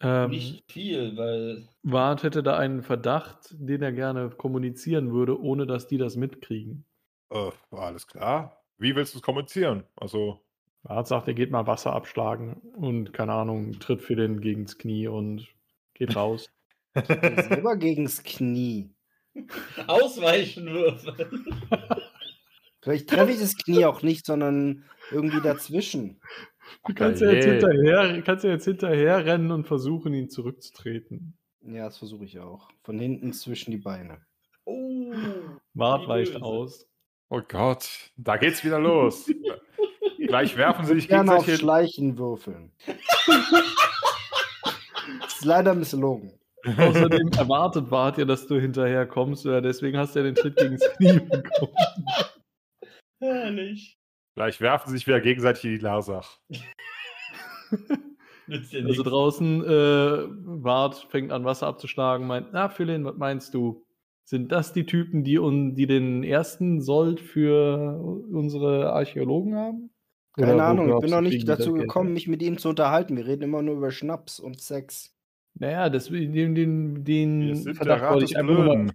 [0.02, 5.66] Ähm, Nicht viel, weil Wart hätte da einen Verdacht, den er gerne kommunizieren würde, ohne
[5.66, 6.84] dass die das mitkriegen.
[7.30, 8.62] Äh, alles klar.
[8.78, 9.84] Wie willst du es kommunizieren?
[9.96, 10.40] Also,
[10.82, 15.06] Wart sagt, er geht mal Wasser abschlagen und, keine Ahnung, tritt für den gegens Knie
[15.08, 15.48] und
[15.92, 16.50] geht raus.
[17.06, 18.90] Selber gegens Knie.
[19.86, 21.46] ausweichen würfeln.
[22.82, 26.20] Vielleicht treffe ich das Knie auch nicht, sondern irgendwie dazwischen.
[26.86, 27.52] Du kannst ja, jetzt je.
[27.52, 31.36] hinterher, kannst ja jetzt hinterher rennen und versuchen, ihn zurückzutreten.
[31.62, 32.68] Ja, das versuche ich auch.
[32.82, 34.18] Von hinten zwischen die Beine.
[34.64, 35.12] Oh.
[35.74, 36.86] Wart weicht aus.
[37.28, 39.30] oh Gott, da geht's wieder los.
[40.18, 41.46] Gleich werfen sie sich Gerne auf.
[41.48, 42.72] Schleichen würfeln.
[45.26, 46.32] ist leider misslungen.
[46.64, 50.84] Außerdem erwartet Wart ja, dass du hinterher kommst, deswegen hast du ja den Tritt gegens
[50.96, 51.74] Knie bekommen.
[53.18, 53.99] Herrlich.
[54.40, 56.38] Gleich werfen sie sich wieder gegenseitig in die Larsach.
[58.46, 63.52] Nützt dir Also draußen, äh, Wart fängt an, Wasser abzuschlagen, meint, na, Philin, was meinst
[63.52, 63.84] du?
[64.24, 68.00] Sind das die Typen, die, un, die den ersten Sold für
[68.32, 69.90] unsere Archäologen haben?
[70.38, 73.18] Oder Keine wo Ahnung, ich bin noch nicht dazu gekommen, mich mit ihnen zu unterhalten.
[73.18, 75.14] Wir reden immer nur über Schnaps und Sex.
[75.52, 78.86] Naja, das, den, den, den Verdacht wollte ich einfach mal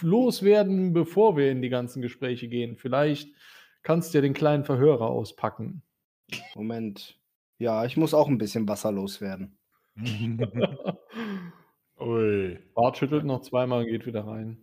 [0.00, 2.76] loswerden, bevor wir in die ganzen Gespräche gehen.
[2.76, 3.28] Vielleicht
[3.82, 5.82] kannst du ja den kleinen Verhörer auspacken.
[6.54, 7.18] Moment.
[7.58, 9.58] Ja, ich muss auch ein bisschen Wasser loswerden.
[12.00, 12.58] Ui.
[12.74, 14.62] Bart schüttelt noch zweimal und geht wieder rein.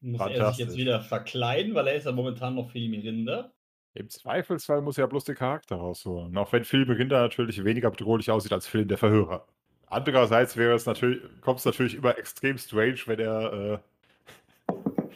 [0.00, 3.52] Muss er sich jetzt wieder verkleiden, weil er ist ja momentan noch Filmirinder.
[3.94, 6.36] Im Zweifelsfall muss er bloß den Charakter rausholen.
[6.38, 9.46] Auch wenn Phil Rinder natürlich weniger bedrohlich aussieht als Phil der Verhörer.
[9.86, 13.78] Andererseits wäre es natürlich, kommt es natürlich immer extrem strange, wenn er äh,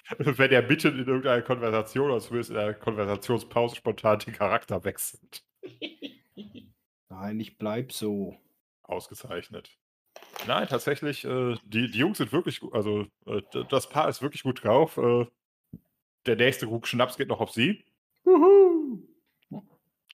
[0.19, 5.45] wenn er mitten in irgendeiner Konversation oder zumindest in einer Konversationspause spontan den Charakter wechselt.
[7.09, 8.37] Nein, ich bleib so.
[8.83, 9.71] Ausgezeichnet.
[10.47, 13.41] Nein, tatsächlich, äh, die, die Jungs sind wirklich gut, also äh,
[13.71, 14.99] das Paar ist wirklich gut drauf.
[14.99, 15.27] Äh,
[16.27, 17.85] der nächste Krug Schnaps geht noch auf sie.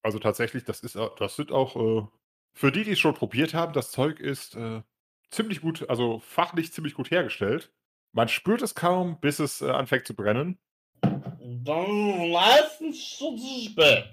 [0.03, 2.07] Also tatsächlich, das ist, das sind auch, äh,
[2.53, 4.83] für die, die es schon probiert haben, das Zeug ist äh,
[5.31, 7.73] ziemlich gut, also fachlich ziemlich gut hergestellt.
[8.13, 10.59] Man spürt es kaum, bis es äh, anfängt zu brennen.
[11.03, 14.05] Dann meistens schon zu spät.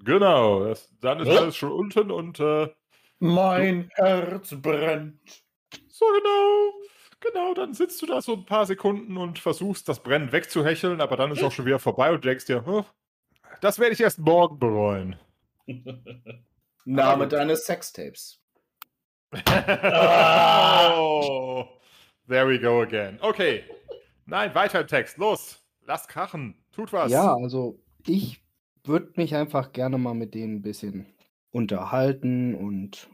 [0.00, 1.38] Genau, das, dann ist Ja.
[1.40, 2.68] alles schon unten und äh,
[3.18, 5.18] Mein Herz brennt.
[5.88, 6.72] so genau,
[7.20, 11.16] genau, dann sitzt du da so ein paar Sekunden und versuchst, das Brennen wegzuhecheln, aber
[11.16, 12.84] dann ist auch schon wieder vorbei und du denkst dir, "Huh,
[13.62, 15.16] das werde ich erst morgen bereuen.
[16.84, 18.38] Name deines Sextapes.
[20.94, 21.66] oh,
[22.28, 23.18] there we go again.
[23.20, 23.64] Okay,
[24.26, 27.10] nein, weiter im Text, los, lasst krachen, tut was.
[27.10, 28.42] Ja, also ich
[28.84, 31.06] würde mich einfach gerne mal mit denen ein bisschen
[31.50, 33.08] unterhalten und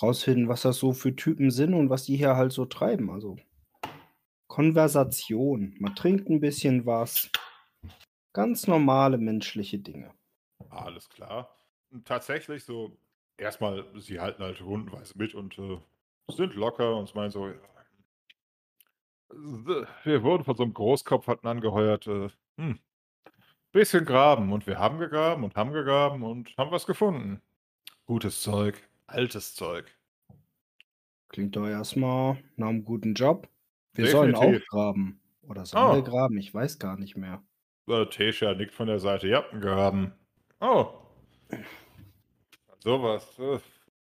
[0.00, 3.10] rausfinden, was das so für Typen sind und was die hier halt so treiben.
[3.10, 3.36] Also
[4.46, 5.76] Konversation.
[5.78, 7.30] Man trinkt ein bisschen was.
[8.32, 10.12] Ganz normale menschliche Dinge.
[10.68, 11.54] Alles klar.
[11.90, 12.96] Und tatsächlich so,
[13.36, 15.78] erstmal, sie halten halt rundenweise mit und äh,
[16.28, 17.52] sind locker und meinen so,
[20.04, 22.78] wir wurden von so einem Großkopf hatten angeheuert, äh, hm,
[23.72, 27.40] bisschen graben und wir haben gegraben und haben gegraben und haben was gefunden.
[28.06, 29.86] Gutes Zeug, altes Zeug.
[31.28, 33.48] Klingt doch erstmal nach einem guten Job.
[33.94, 34.68] Wir sollen auch Definitiv.
[34.68, 35.20] graben.
[35.42, 35.94] Oder sollen Oh.
[35.94, 36.36] wir graben?
[36.38, 37.42] Ich weiß gar nicht mehr.
[37.88, 40.12] Äh, Tesha nickt von der Seite, ja, gegraben.
[40.60, 40.88] Oh.
[42.80, 43.38] Sowas.
[43.38, 43.58] Äh,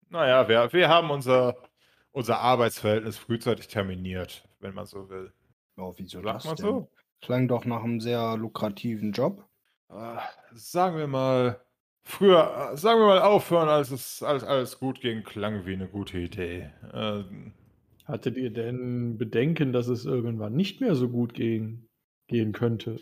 [0.09, 1.55] naja, wir, wir haben unser,
[2.11, 5.33] unser Arbeitsverhältnis frühzeitig terminiert, wenn man so will.
[5.77, 6.65] Oh, wieso Sagt das man denn?
[6.65, 6.91] so?
[7.21, 9.47] Klang doch nach einem sehr lukrativen Job.
[9.89, 10.17] Äh,
[10.53, 11.61] sagen wir mal,
[12.03, 15.87] früher, äh, sagen wir mal aufhören, als es als alles gut ging, klang wie eine
[15.87, 16.71] gute Idee.
[16.93, 17.23] Äh,
[18.05, 21.87] Hattet ihr denn Bedenken, dass es irgendwann nicht mehr so gut gehen,
[22.27, 22.99] gehen könnte?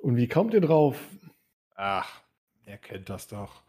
[0.00, 0.98] Und wie kommt ihr drauf?
[1.74, 2.22] ach,
[2.66, 3.62] ihr kennt das doch.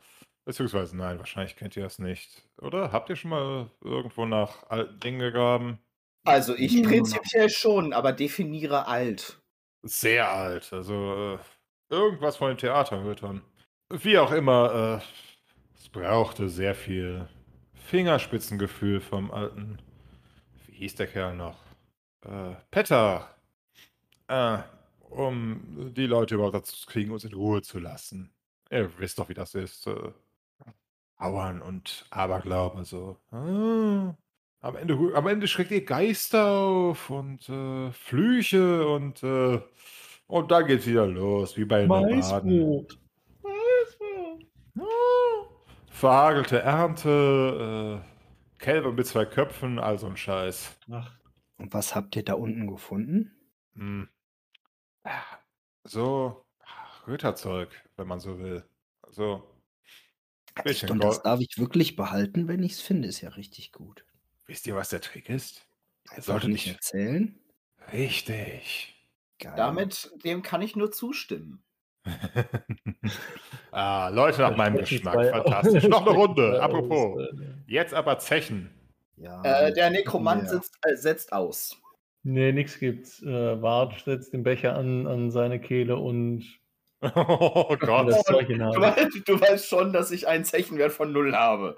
[0.50, 2.42] Beziehungsweise nein, wahrscheinlich kennt ihr das nicht.
[2.60, 2.92] Oder?
[2.92, 5.78] Habt ihr schon mal irgendwo nach alten Dingen gegraben?
[6.26, 6.90] Also ich Ja.
[6.90, 9.40] prinzipiell schon, aber definiere alt.
[9.84, 10.74] Sehr alt.
[10.74, 13.44] Also äh, irgendwas von den Theaterhütern.
[13.92, 17.30] Wie auch immer, äh, es brauchte sehr viel
[17.76, 19.78] Fingerspitzengefühl vom alten.
[20.66, 21.60] Wie hieß der Kerl noch?
[22.26, 23.36] Äh, Petter.
[24.28, 24.58] Äh,
[25.12, 28.34] um die Leute überhaupt dazu zu kriegen, uns in Ruhe zu lassen.
[28.72, 29.86] Ihr wisst doch, wie das ist.
[29.86, 30.12] Äh,
[31.20, 33.18] Auern und Aberglaube, so.
[33.32, 34.16] Ah,
[34.62, 39.62] am, Ende, am Ende schreckt ihr Geister auf und äh, Flüche und, äh,
[40.28, 42.16] und dann geht's wieder los, wie bei Nomaden.
[42.18, 43.00] Maisbrot.
[44.78, 44.84] Ah,
[45.91, 50.78] Verhagelte Ernte, äh, Kälber mit zwei Köpfen, all so ein Scheiß.
[50.91, 51.12] Ach,
[51.58, 53.32] Und was habt ihr da unten gefunden?
[53.76, 54.08] Hm.
[55.04, 55.22] Ah,
[55.84, 56.46] So
[57.08, 58.64] Ritterzeug, wenn man so will.
[59.02, 59.44] Also,
[60.65, 60.90] Echt?
[60.90, 64.06] Und das darf ich wirklich behalten, wenn ich es finde, ist ja richtig gut.
[64.45, 65.65] Wisst ihr, was der Trick ist?
[66.10, 67.40] Einfach solltet nicht erzählen.
[67.94, 68.95] Richtig.
[69.40, 69.53] Geil.
[69.56, 71.64] Damit, dem kann ich nur zustimmen.
[73.72, 75.30] ah, Leute nach meinem Geschmack.
[75.30, 75.88] Fantastisch.
[75.88, 76.61] Noch eine Runde.
[76.61, 77.22] Apropos.
[77.22, 77.27] äh,
[77.68, 78.69] Jetzt aber Zechen.
[79.18, 80.49] Ja, Äh, der Nekromant ja.
[80.49, 81.77] sitzt, äh, setzt aus.
[82.23, 83.22] Nee, nix gibt's.
[83.22, 86.59] Äh, Wart setzt den Becher an, an seine Kehle und
[87.02, 88.10] Oh Gott.
[88.10, 91.78] das Zeug Du, weißt, du weißt schon, dass ich einen Zechenwert von null habe.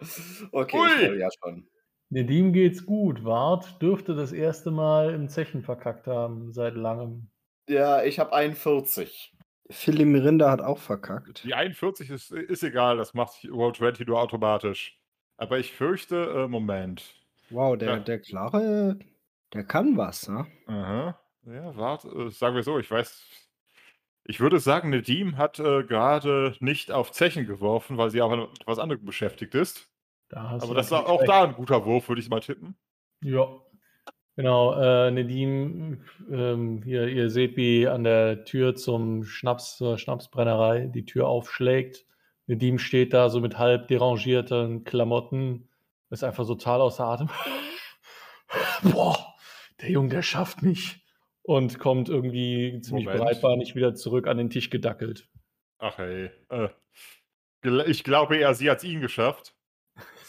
[0.51, 0.87] Okay, Ui.
[0.87, 1.67] ich glaube ja schon.
[2.09, 3.23] Nedim geht's gut.
[3.23, 7.29] Wart dürfte das erste Mal im Zechen verkackt haben, seit langem.
[7.69, 9.33] Ja, ich habe 41.
[9.69, 11.43] Philly Mirinda hat auch verkackt.
[11.45, 14.99] Die 41 ist, ist egal, das macht Roll 20 nur automatisch.
[15.37, 17.15] Aber ich fürchte, äh, Moment.
[17.49, 17.99] Wow, der, Ja.
[17.99, 18.99] der Klare,
[19.53, 20.45] der kann was, ne?
[20.67, 21.17] Aha.
[21.45, 23.40] Ja, warte, äh, sagen wir so, ich weiß.
[24.23, 28.47] Ich würde sagen, Nedim hat äh, gerade nicht auf Zechen geworfen, weil sie auch an
[28.59, 29.89] etwas anderem beschäftigt ist.
[30.29, 31.29] Da Aber das ist natürlich auch recht.
[31.29, 32.75] da ein guter Wurf, würde ich mal tippen.
[33.23, 33.47] Ja.
[34.37, 40.87] Genau, äh, Nedim, ähm, hier, ihr seht, wie an der Tür zum Schnaps, zur Schnapsbrennerei
[40.87, 42.05] die Tür aufschlägt.
[42.47, 45.67] Nedim steht da so mit halb derangierten Klamotten,
[46.09, 47.29] ist einfach total außer Atem.
[48.83, 49.35] Boah,
[49.81, 51.00] der Junge, der schafft mich.
[51.51, 53.23] Und kommt irgendwie ziemlich Moment.
[53.23, 55.27] breitbeinig wieder zurück an den Tisch gedackelt.
[55.79, 56.29] Ach hey.
[56.47, 56.69] Äh,
[57.61, 59.53] gl- ich glaube eher, sie hat es ihn geschafft.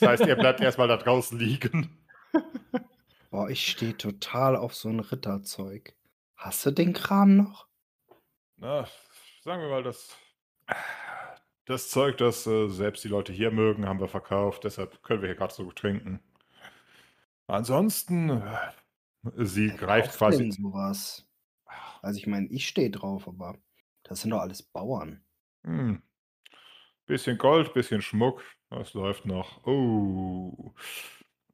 [0.00, 1.96] Das heißt, er bleibt erstmal da draußen liegen.
[3.30, 5.94] Boah, ich stehe total auf so ein Ritterzeug.
[6.34, 7.68] Hast du den Kram noch?
[8.56, 8.88] Na,
[9.42, 10.16] sagen wir mal, das,
[11.66, 14.64] das Zeug, das äh, selbst die Leute hier mögen, haben wir verkauft.
[14.64, 16.20] Deshalb können wir hier gerade so gut trinken.
[17.46, 18.42] Ansonsten,
[19.36, 20.50] sie greift Kauft quasi.
[20.50, 21.26] sowas?
[22.02, 23.56] Also ich meine, ich stehe drauf, aber
[24.02, 25.22] das sind doch alles Bauern.
[25.64, 26.02] Hm.
[27.06, 28.42] Bisschen Gold, bisschen Schmuck.
[28.70, 29.64] Das läuft noch.
[29.66, 30.74] Oh.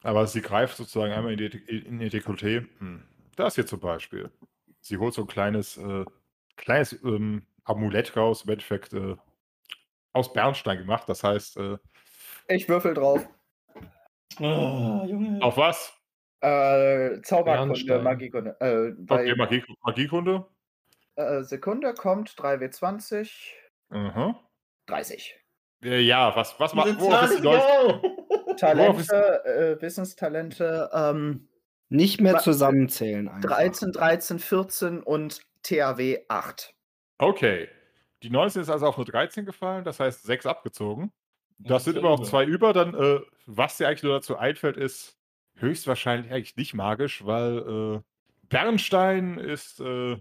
[0.02, 2.66] Aber sie greift sozusagen einmal in, die, in ihr Dekolleté.
[2.78, 3.02] Hm.
[3.36, 4.30] Das hier zum Beispiel.
[4.80, 6.04] Sie holt so ein kleines, äh,
[6.56, 9.16] kleines ähm, Amulett raus, im Endeffekt äh,
[10.12, 11.08] aus Bernstein gemacht.
[11.08, 11.78] Das heißt, äh,
[12.48, 13.28] Ich würfel drauf.
[14.40, 15.42] Ah, Junge.
[15.42, 15.92] auf was?
[16.40, 17.98] Äh, Zauberkunde.
[18.00, 18.56] Magiekunde.
[18.60, 20.46] Äh, Okay, Magie, Magiekunde.
[21.16, 23.30] äh, Sekunde kommt 3W20,
[23.90, 24.40] Aha.
[24.86, 25.34] 30.
[25.82, 27.64] Äh, Ja, was, was macht, sind worauf ist die 20 Leute?
[27.66, 28.54] Euro.
[28.56, 29.44] Talente,
[29.78, 31.48] äh, Wissenstalente, ähm,
[31.88, 33.50] Nicht mehr zusammenzählen einfach.
[33.50, 36.74] 13, 13, 14 und THW 8.
[37.18, 37.68] Okay.
[38.22, 41.12] Die 19 ist also auf eine 13 gefallen, das heißt 6 abgezogen.
[41.58, 42.28] Das sind zwei immer noch über.
[42.28, 42.72] zwei über.
[42.72, 45.17] Dann, äh, was dir eigentlich nur dazu einfällt, ist
[45.60, 47.58] höchstwahrscheinlich eigentlich nicht magisch, weil
[47.98, 48.00] äh,
[48.48, 50.16] Bernstein ist äh,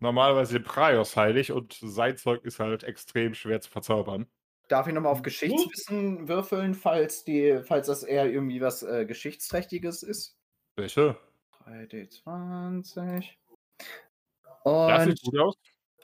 [0.00, 4.26] normalerweise dem Praios heilig und sein Zeug ist halt extrem schwer zu verzaubern.
[4.68, 10.02] Darf ich nochmal auf Geschichtswissen würfeln, falls, die, falls das eher irgendwie was äh, Geschichtsträchtiges
[10.02, 10.36] ist?
[10.76, 11.16] Welche?
[11.66, 13.24] 3D20.
[14.86, 15.54] Das Und sieht gut aus.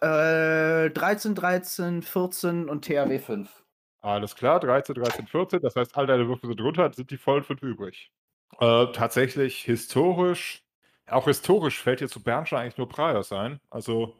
[0.01, 3.65] äh, 13, 13, 14 und THW 5.
[4.01, 5.61] Alles klar, 13, 13, 14.
[5.61, 8.13] Das heißt, all deine Würfel sind runter, sind die vollen fünf übrig.
[8.61, 10.65] Äh, tatsächlich historisch,
[11.07, 13.61] auch historisch fällt hier zu Bernstein eigentlich nur Praios ein.
[13.71, 14.15] Also,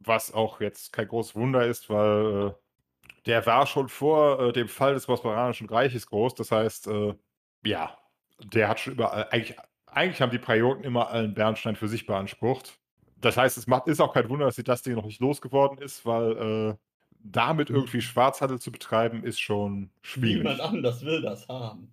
[0.00, 2.52] was auch jetzt kein großes Wunder ist, weil äh,
[3.26, 6.34] der war schon vor äh, dem Fall des Bosporanischen Reiches groß.
[6.34, 7.14] Das heißt, äh,
[7.64, 7.96] ja,
[8.42, 12.78] der hat schon überall, eigentlich, eigentlich haben die Prioten immer allen Bernstein für sich beansprucht.
[13.16, 15.78] Das heißt, es macht, ist auch kein Wunder, dass sie das Ding noch nicht losgeworden
[15.78, 16.74] ist, weil äh,
[17.20, 20.42] damit irgendwie Schwarzhandel zu betreiben, ist schon schwierig.
[20.42, 21.88] Niemand anders will das haben.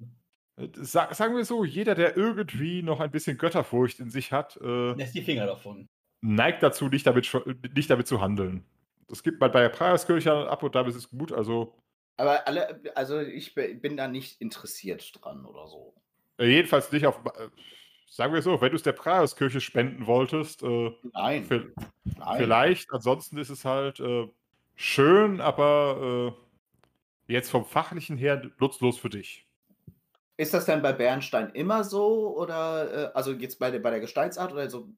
[0.76, 4.92] Sag, sagen wir so, jeder, der irgendwie noch ein bisschen Götterfurcht in sich hat, äh,
[4.94, 5.88] Lässt die Finger davon.
[6.22, 7.30] neigt dazu, nicht damit,
[7.76, 8.64] nicht damit zu handeln.
[9.08, 11.32] Das gibt man bei der Praiaskirche ab und da ist es gut.
[11.32, 11.76] Also
[12.18, 15.94] Aber alle, also ich bin da nicht interessiert dran oder so.
[16.38, 17.50] äh, jedenfalls nicht auf, äh,
[18.10, 21.46] sagen wir so, wenn du es der Praiaskirche spenden wolltest, äh, Nein.
[21.50, 21.72] vi-
[22.18, 22.38] nein.
[22.38, 22.92] vielleicht.
[22.94, 24.28] Ansonsten ist es halt äh,
[24.76, 26.36] schön, aber
[27.28, 29.46] äh, jetzt vom Fachlichen her nutzlos für dich.
[30.42, 34.00] Ist das denn bei Bernstein immer so oder äh, also jetzt bei der, bei der
[34.00, 34.90] Gestaltsart oder so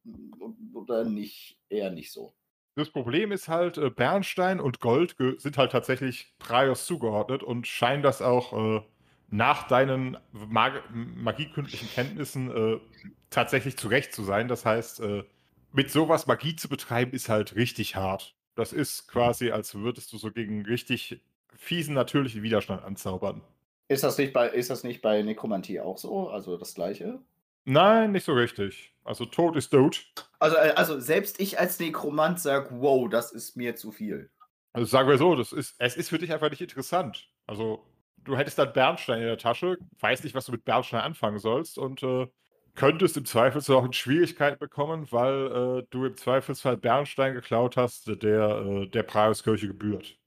[0.74, 2.34] oder nicht eher nicht so?
[2.76, 8.04] Das Problem ist halt, äh, Bernstein und Gold sind halt tatsächlich Praios zugeordnet und scheinen
[8.04, 8.82] das auch äh,
[9.32, 12.80] nach deinen Mag magiekündlichen Kenntnissen äh,
[13.30, 14.48] tatsächlich zurecht zu sein.
[14.48, 15.26] Das heißt, äh,
[15.74, 18.34] mit sowas Magie zu betreiben, ist halt richtig hart.
[18.56, 21.20] Das ist quasi, als würdest du so gegen richtig
[21.54, 23.42] fiesen natürlichen Widerstand anzaubern.
[23.88, 26.30] Ist das nicht bei ist das nicht bei Nekromantie auch so?
[26.30, 27.20] Also das gleiche?
[27.66, 28.94] Nein, nicht so richtig.
[29.04, 30.06] Also Tod ist tot.
[30.40, 34.30] Also äh, also selbst ich als Nekromant sag, wow, das ist mir zu viel.
[34.74, 37.30] Also sagen wir so, das ist, es ist für dich einfach nicht interessant.
[37.46, 37.86] Also
[38.18, 41.78] du hättest dann Bernstein in der Tasche, weißt nicht, was du mit Bernstein anfangen sollst
[41.78, 42.28] und äh,
[42.76, 48.08] könntest im Zweifelsfall auch in Schwierigkeiten bekommen, weil äh, du im Zweifelsfall Bernstein geklaut hast,
[48.08, 50.18] der äh, der Praiuskirche gebührt.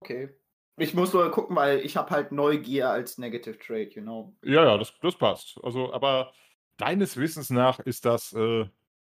[0.00, 0.30] Okay.
[0.78, 4.34] Ich muss nur gucken, weil ich habe halt Neugier als Negative Trait, you know.
[4.42, 5.58] Ja, ja, das, das passt.
[5.62, 6.32] Also, aber
[6.76, 8.66] deines Wissens nach ist das äh,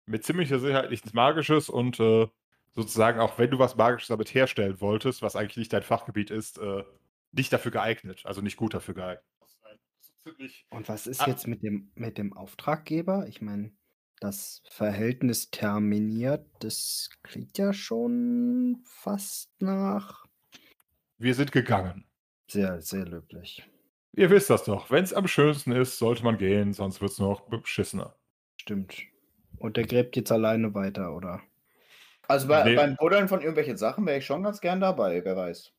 [0.06, 2.28] mit ziemlicher Sicherheit nichts Magisches und äh,
[2.72, 6.58] sozusagen auch wenn du was Magisches damit herstellen wolltest, was eigentlich nicht dein Fachgebiet ist,
[6.58, 6.84] äh,
[7.32, 9.24] nicht dafür geeignet, also nicht gut dafür geeignet.
[10.70, 11.28] Und was ist Ah.
[11.28, 13.26] jetzt mit dem, mit dem Auftraggeber?
[13.28, 13.72] Ich meine,
[14.20, 20.25] das Verhältnis terminiert, das klingt ja schon fast nach
[21.18, 22.04] Wir sind gegangen.
[22.48, 23.68] sehr, sehr löblich.
[24.12, 24.90] Ihr wisst das doch.
[24.90, 28.16] Wenn es am schönsten ist, sollte man gehen, sonst wird es noch beschissener.
[28.60, 28.96] Stimmt.
[29.58, 31.42] Und der gräbt jetzt alleine weiter, oder?
[32.28, 32.74] Also bei, Nee.
[32.76, 35.72] beim Buddeln von irgendwelchen Sachen wäre ich schon ganz gern dabei, wer weiß,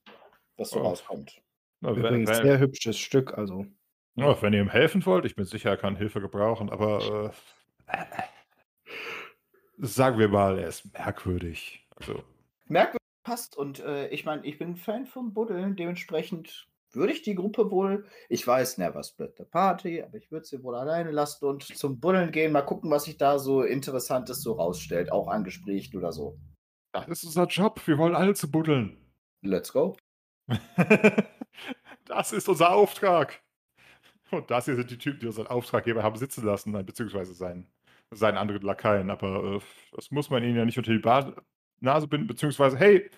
[0.58, 0.84] was so Oh.
[0.84, 1.42] rauskommt.
[1.82, 3.66] Na, wenn, Übrigens, wenn, sehr hübsches Stück, also.
[4.16, 7.34] ja, wenn ihr ihm helfen wollt, ich bin sicher, er kann Hilfe gebrauchen, aber
[7.88, 7.96] äh,
[9.78, 11.88] sagen wir mal, er ist merkwürdig.
[11.96, 12.24] Also,
[12.66, 12.97] Merkwürdig
[13.28, 17.70] passt und äh, ich meine, ich bin Fan von Buddeln, dementsprechend würde ich die Gruppe
[17.70, 21.64] wohl, ich weiß, never split the party, aber ich würde sie wohl alleine lassen und
[21.64, 25.98] zum Buddeln gehen, mal gucken, was sich da so Interessantes so rausstellt, auch an Gesprächen
[25.98, 26.40] oder so.
[26.94, 27.86] das ist unser Job.
[27.86, 28.98] Wir wollen alle zu buddeln.
[29.42, 29.98] Let's go.
[32.06, 33.42] das ist unser Auftrag.
[34.32, 37.70] Und das hier sind die Typen, die unseren Auftraggeber haben sitzen lassen, beziehungsweise seinen,
[38.12, 39.60] seinen anderen Lakaien, aber äh,
[39.92, 41.36] das muss man ihnen ja nicht unter die ba
[41.80, 43.10] Nase binden, beziehungsweise, hey,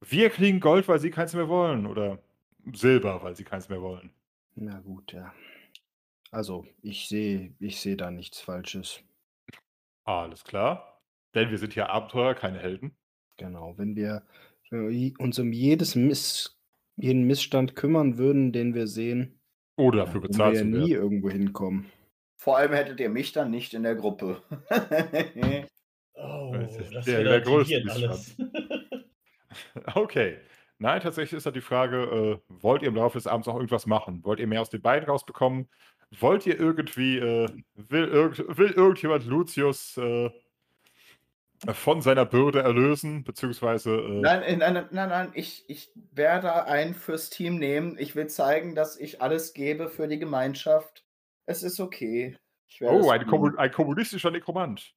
[0.00, 2.18] wir kriegen Gold, weil sie keins mehr wollen oder
[2.72, 4.12] Silber, weil sie keins mehr wollen.
[4.54, 5.32] Na gut, ja.
[6.30, 9.02] Also, ich sehe ich sehe da nichts Falsches.
[10.04, 11.00] Alles klar.
[11.34, 12.94] Denn wir sind ja Abenteurer, keine Helden.
[13.38, 14.22] Genau, wenn wir
[14.70, 16.58] wenn wir uns um jedes Miss
[16.96, 19.40] jeden Missstand kümmern würden, den wir sehen,
[19.76, 20.90] Oder dann dafür würden wir bezahlt ja zu nie werden.
[20.90, 21.90] irgendwo hinkommen.
[22.36, 24.42] Vor allem hättet ihr mich dann nicht in der Gruppe.
[26.54, 28.36] Oh, Das der- der größte alles.
[29.94, 30.38] Okay.
[30.78, 33.86] Nein, tatsächlich ist da die Frage, äh, wollt ihr im Laufe des Abends auch irgendwas
[33.86, 34.24] machen?
[34.24, 35.68] Wollt ihr mehr aus den beiden rausbekommen?
[36.18, 40.30] Wollt ihr irgendwie, äh, will, irgend, will irgendjemand Lucius äh,
[41.72, 43.22] von seiner Bürde erlösen?
[43.22, 47.96] Beziehungsweise, äh, Nein, äh, nein, nein, nein, nein, ich, ich werde einen fürs Team nehmen.
[47.98, 51.04] Ich will zeigen, dass ich alles gebe für die Gemeinschaft.
[51.46, 52.36] Es ist okay.
[52.80, 53.28] Oh, ein, tun.
[53.28, 54.94] Kommu ein kommunistischer Nekromant.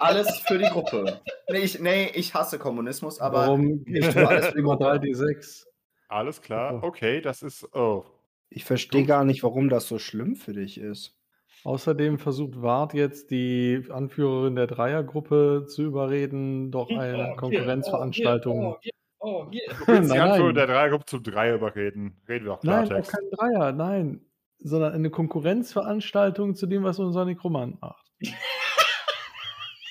[0.00, 1.20] Alles für die Gruppe.
[1.50, 4.84] Nee ich, nee, ich hasse Kommunismus, aber Warum ich tue alles für die Gruppe.
[4.84, 5.64] 3D6?
[6.08, 8.04] Alles klar, okay, das ist, oh.
[8.48, 11.16] Ich verstehe gar nicht, warum das so schlimm für dich ist.
[11.62, 18.64] Außerdem versucht Wart jetzt die Anführerin der Dreiergruppe zu überreden, doch eine Oh, Konkurrenzveranstaltung.
[18.64, 20.54] Oh, hier, oh, hier, oh, Du willst die Nein, Anführer nein.
[20.56, 22.16] der Dreiergruppe zum Dreier überreden.
[22.28, 23.12] Reden wir auch Nein, auch Klartext.
[23.12, 24.20] kein Dreier, nein.
[24.58, 28.10] Sondern eine Konkurrenzveranstaltung zu dem, was unser Nekromant macht.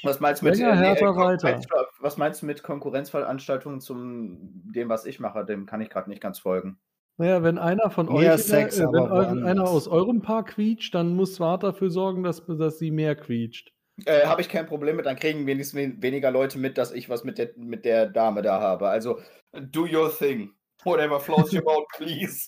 [0.04, 1.66] Was meinst du mit, Länger, äh, nee,
[2.00, 4.38] was meinst du mit Konkurrenzveranstaltungen zum
[4.74, 5.44] dem, was ich mache?
[5.46, 6.80] Dem kann ich gerade nicht ganz folgen.
[7.18, 10.46] Naja, wenn einer von Mehr euch, der, Sex, äh, wenn eu- einer aus eurem Paar
[10.46, 13.74] quietscht, dann muss Wart dafür sorgen, dass, dass sie mehr quietscht.
[14.06, 17.10] Äh, habe ich kein Problem mit, dann kriegen wenigstens wen- weniger Leute mit, dass ich
[17.10, 18.88] was mit der, mit der Dame da habe.
[18.88, 19.20] Also,
[19.52, 20.52] do your thing.
[20.86, 22.48] Whatever floats your boat, please.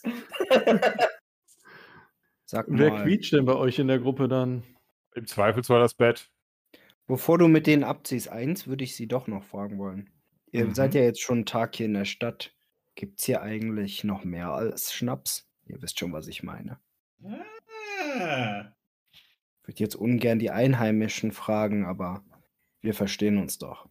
[2.46, 4.64] Sag Wer mal, quietscht denn bei euch in der Gruppe dann?
[5.16, 6.30] Im Zweifelsfall das Bett.
[7.12, 10.10] Bevor du mit denen abziehst, eins würde ich sie doch noch fragen wollen.
[10.54, 10.74] Ihr Mhm.
[10.76, 12.56] seid ja jetzt schon einen Tag hier in der Stadt.
[12.96, 15.46] Gibt es hier eigentlich noch mehr als Schnaps?
[15.66, 16.80] Ihr wisst schon, was ich meine.
[17.24, 18.72] Ah,
[19.14, 22.24] Ich würde jetzt ungern die Einheimischen fragen, aber
[22.82, 23.88] wir verstehen uns doch.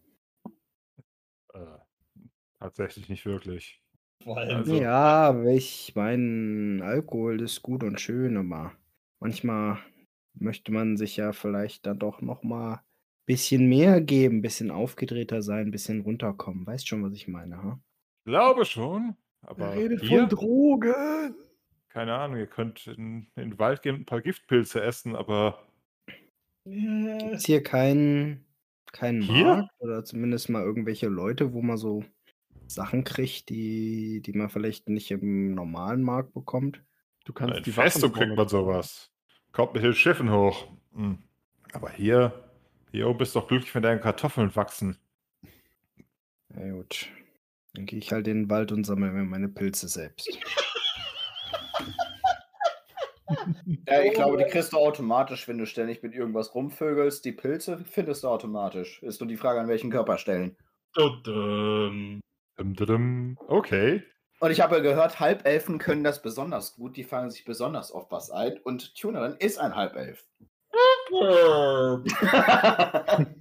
[1.53, 1.77] Äh,
[2.59, 3.81] tatsächlich nicht wirklich.
[4.25, 8.73] Also- Ja, aber ich meine, Alkohol ist gut und schön, aber
[9.19, 9.79] manchmal
[10.33, 12.79] möchte man sich ja vielleicht dann doch noch mal ein
[13.31, 16.65] bisschen mehr geben, ein bisschen aufgedrehter sein, ein bisschen runterkommen.
[16.67, 17.79] Weißt schon, was ich meine, ha?
[18.25, 19.15] Glaube schon.
[19.41, 21.35] Aber Er redet hier, von Drogen.
[21.89, 25.65] keine Ahnung, ihr könnt in, in den Wald gehen und ein paar Giftpilze essen, aber
[26.65, 28.45] Ist hier kein,
[28.91, 29.45] kein Hier?
[29.45, 32.03] Markt oder zumindest mal irgendwelche Leute, wo man so
[32.67, 36.83] Sachen kriegt, die, die man vielleicht nicht im normalen Markt bekommt?
[37.25, 39.11] Du kannst in die Festung kriegt man sowas.
[39.51, 40.67] Kommt mit den Schiffen hoch.
[40.93, 41.17] Hm.
[41.73, 42.50] Aber hier,
[42.93, 44.97] oben bist du doch glücklich, wenn deine Kartoffeln wachsen.
[46.49, 47.07] Na gut.
[47.73, 50.27] Dann gehe ich halt in den Wald und sammle mir meine Pilze selbst.
[53.87, 57.23] Ja, ich glaube, die kriegst du automatisch, wenn du ständig mit irgendwas rumvögelst.
[57.25, 59.01] Die Pilze findest du automatisch.
[59.03, 60.57] Ist nur die Frage, an welchen Körperstellen.
[63.47, 64.03] Okay.
[64.39, 66.97] Und ich habe gehört, Halbelfen können das besonders gut.
[66.97, 68.57] Die fangen sich besonders oft was ein.
[68.63, 70.25] Und Tunerin ist ein Halbelf.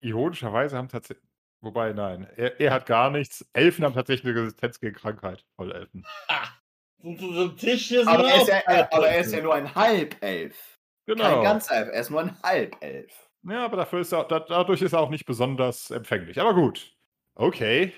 [0.00, 1.24] Ironischerweise haben tatsächlich.
[1.60, 3.48] Wobei, nein, er, er hat gar nichts.
[3.54, 5.44] Elfen haben tatsächlich eine Resistenz gegen Krankheit.
[5.56, 6.06] Vollelfen.
[7.02, 9.32] Sind zu so einem Tisch hier so aber, er ist ja, er, aber er ist
[9.32, 10.78] ja nur ein Halbelf.
[11.06, 11.42] Kein Genau.
[11.42, 13.30] Ganzelf, er ist nur ein Halbelf.
[13.42, 16.40] Ja, aber dafür ist er, da, dadurch ist er auch nicht besonders empfänglich.
[16.40, 16.96] Aber gut.
[17.34, 17.92] Okay.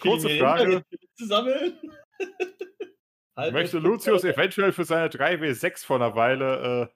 [0.00, 0.84] Kurze Frage.
[3.52, 6.86] Möchte Lucius eventuell für seine 3W6 vor einer Weile äh,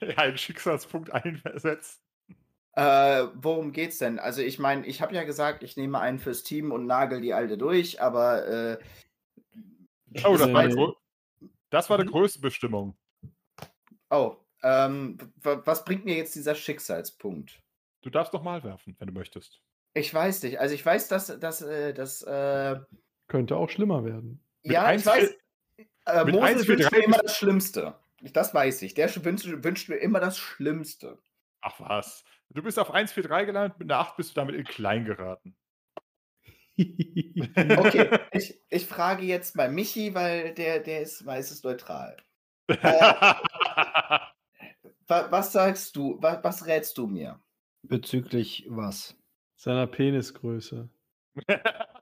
[0.16, 2.00] einen Schicksalspunkt einsetzen?
[2.72, 4.18] Äh, worum geht's denn?
[4.18, 7.34] Also ich meine, ich habe ja gesagt, ich nehme einen fürs Team und nagel die
[7.34, 8.78] alte durch, aber äh,
[10.24, 10.92] Oh, das war, die
[11.70, 12.10] das war die Mhm.
[12.10, 12.96] größte Bestimmung.
[14.10, 17.60] oh, ähm, was bringt mir jetzt dieser Schicksalspunkt?
[18.02, 19.60] Du darfst noch mal werfen, wenn du möchtest.
[19.94, 20.58] Ich weiß nicht.
[20.60, 22.78] Also ich weiß, dass dass äh, dass äh,
[23.28, 24.42] Könnte auch schlimmer werden.
[24.62, 25.34] Mit ja, eins ich weiß.
[26.06, 27.94] Äh, mit Mosel eins für wünscht drei mir immer das Schlimmste.
[28.20, 28.94] Das weiß ich.
[28.94, 31.18] Der sch- wünscht, wünscht mir immer das Schlimmste.
[31.62, 32.24] Ach was.
[32.50, 35.56] Du bist auf 1,43 gelandet, mit einer 8 bist du damit in klein geraten.
[36.76, 36.76] Okay,
[38.32, 42.16] ich, ich frage jetzt mal Michi, weil der, der ist meistens neutral.
[42.68, 43.40] Wa-
[45.30, 46.18] Was sagst du?
[46.20, 47.40] Was, was rätst du mir?
[47.82, 49.16] Bezüglich was?
[49.56, 50.88] Seiner Penisgröße.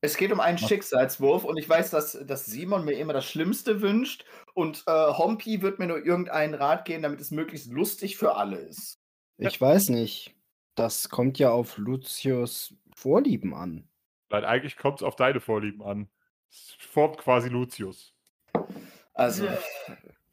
[0.00, 3.80] Es geht um einen Schicksalswurf und ich weiß, dass, dass Simon mir immer das Schlimmste
[3.80, 8.36] wünscht und äh, Hompi wird mir nur irgendeinen Rat geben, damit es möglichst lustig für
[8.36, 9.00] alle ist.
[9.38, 10.34] Ich weiß nicht.
[10.76, 13.88] Das kommt ja auf Lucius Vorlieben an.
[14.28, 16.08] Weil eigentlich kommt es auf deine Vorlieben an.
[16.48, 18.14] Es formt quasi Lucius.
[19.14, 19.48] Also,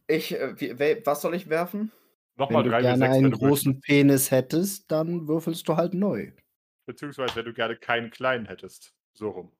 [0.05, 1.91] ich, äh, was soll ich werfen?
[2.35, 3.81] Nochmal Wenn du 3 gerne W6, einen wenn du großen.
[3.81, 6.31] Penis hättest, dann würfelst du halt neu.
[6.85, 8.93] Beziehungsweise wenn du gerne keinen kleinen hättest.
[9.15, 9.51] So rum.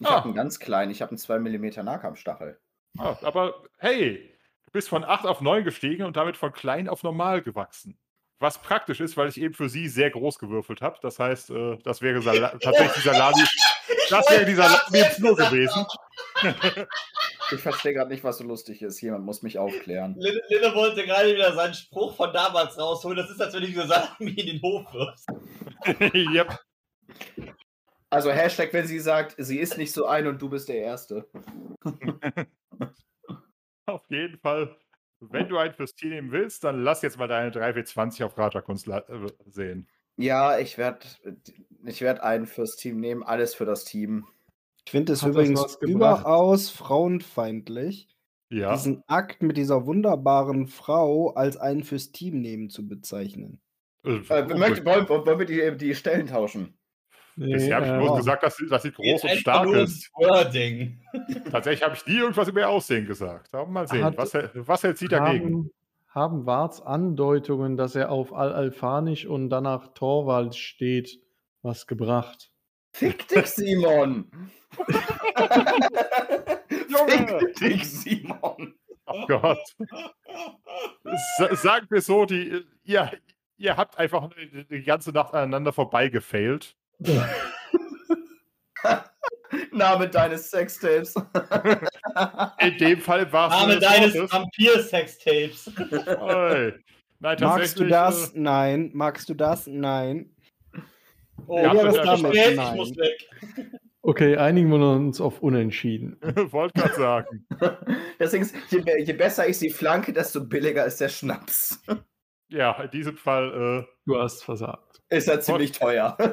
[0.00, 0.10] Ich Ah.
[0.16, 2.60] habe einen ganz kleinen, ich habe einen 2 mm Nahkampfstachel.
[2.98, 4.32] Ah, aber hey,
[4.66, 7.98] du bist von 8 auf 9 gestiegen und damit von klein auf normal gewachsen.
[8.40, 10.96] Was praktisch ist, weil ich eben für sie sehr groß gewürfelt habe.
[11.02, 13.42] Das heißt, äh, das wäre Sala tatsächlich die Salami.
[14.10, 15.84] Das wäre die Salami im Flur gewesen.
[17.50, 19.00] Ich verstehe gerade nicht, was so lustig ist.
[19.00, 20.14] Jemand muss mich aufklären.
[20.18, 23.16] Lille, Lille wollte gerade wieder seinen Spruch von damals rausholen.
[23.16, 25.26] Das ist, als wenn ich diese Salami in den Hof wirfst.
[26.14, 26.58] yep.
[28.10, 31.28] Also Hashtag, wenn sie sagt, sie ist nicht so ein und du bist der Erste.
[33.86, 34.76] Auf jeden Fall.
[35.20, 38.86] Wenn du einen fürs Team nehmen willst, dann lass jetzt mal deine 3W20 auf Raterkunst
[38.86, 39.02] äh,
[39.46, 39.88] sehen.
[40.16, 41.06] Ja, ich werde
[41.84, 44.26] ich werd einen fürs Team nehmen, alles für das Team.
[44.84, 48.08] Ich finde es Hat übrigens überaus frauenfeindlich,
[48.48, 48.72] Ja.
[48.72, 53.60] diesen Akt mit dieser wunderbaren Frau als einen fürs Team nehmen zu bezeichnen.
[54.04, 56.77] Äh, Äh, möchte, wollen, wollen wir die, die Stellen tauschen?
[57.38, 60.10] Bisher habe ich äh, bloß gesagt, dass sie, dass sie groß und stark ist.
[60.14, 61.00] Wording.
[61.50, 63.54] Tatsächlich habe ich nie irgendwas über ihr Aussehen gesagt.
[63.54, 65.70] Aber mal sehen, Hat- was, hält- was hält sie dagegen?
[66.08, 71.20] haben, Warts Andeutungen, dass er auf Al-Alfanisch und danach Torwald steht,
[71.62, 72.50] was gebracht?
[72.92, 74.28] Fick dich, Simon!
[76.88, 77.38] Junge!
[77.40, 78.74] Fick dich, Simon!
[79.06, 79.58] Oh Gott.
[81.38, 83.10] Sa sagen wir so, die, ihr,
[83.56, 84.28] ihr habt einfach
[84.70, 85.72] die ganze Nacht aneinander
[89.72, 91.14] Name deines Sextapes.
[92.60, 93.60] In dem Fall war es.
[93.60, 95.70] Name deines Vampir-Sextapes.
[97.20, 98.32] Magst du das?
[98.32, 98.90] Äh, Nein.
[98.94, 99.66] Magst du das?
[99.66, 100.30] Nein.
[101.46, 102.76] Oh, Ja, ich das muss damit, spät, ich nein.
[102.76, 103.28] muss weg.
[104.02, 106.16] Okay, einigen wir uns auf Unentschieden.
[106.52, 107.46] Wollte gerade sagen.
[108.18, 111.82] Deswegen, ist, je, je besser ist die Flanke, desto billiger ist der Schnaps.
[112.48, 113.86] Ja, in diesem Fall.
[114.06, 115.02] Du hast versagt.
[115.10, 116.16] Ist ja ziemlich teuer.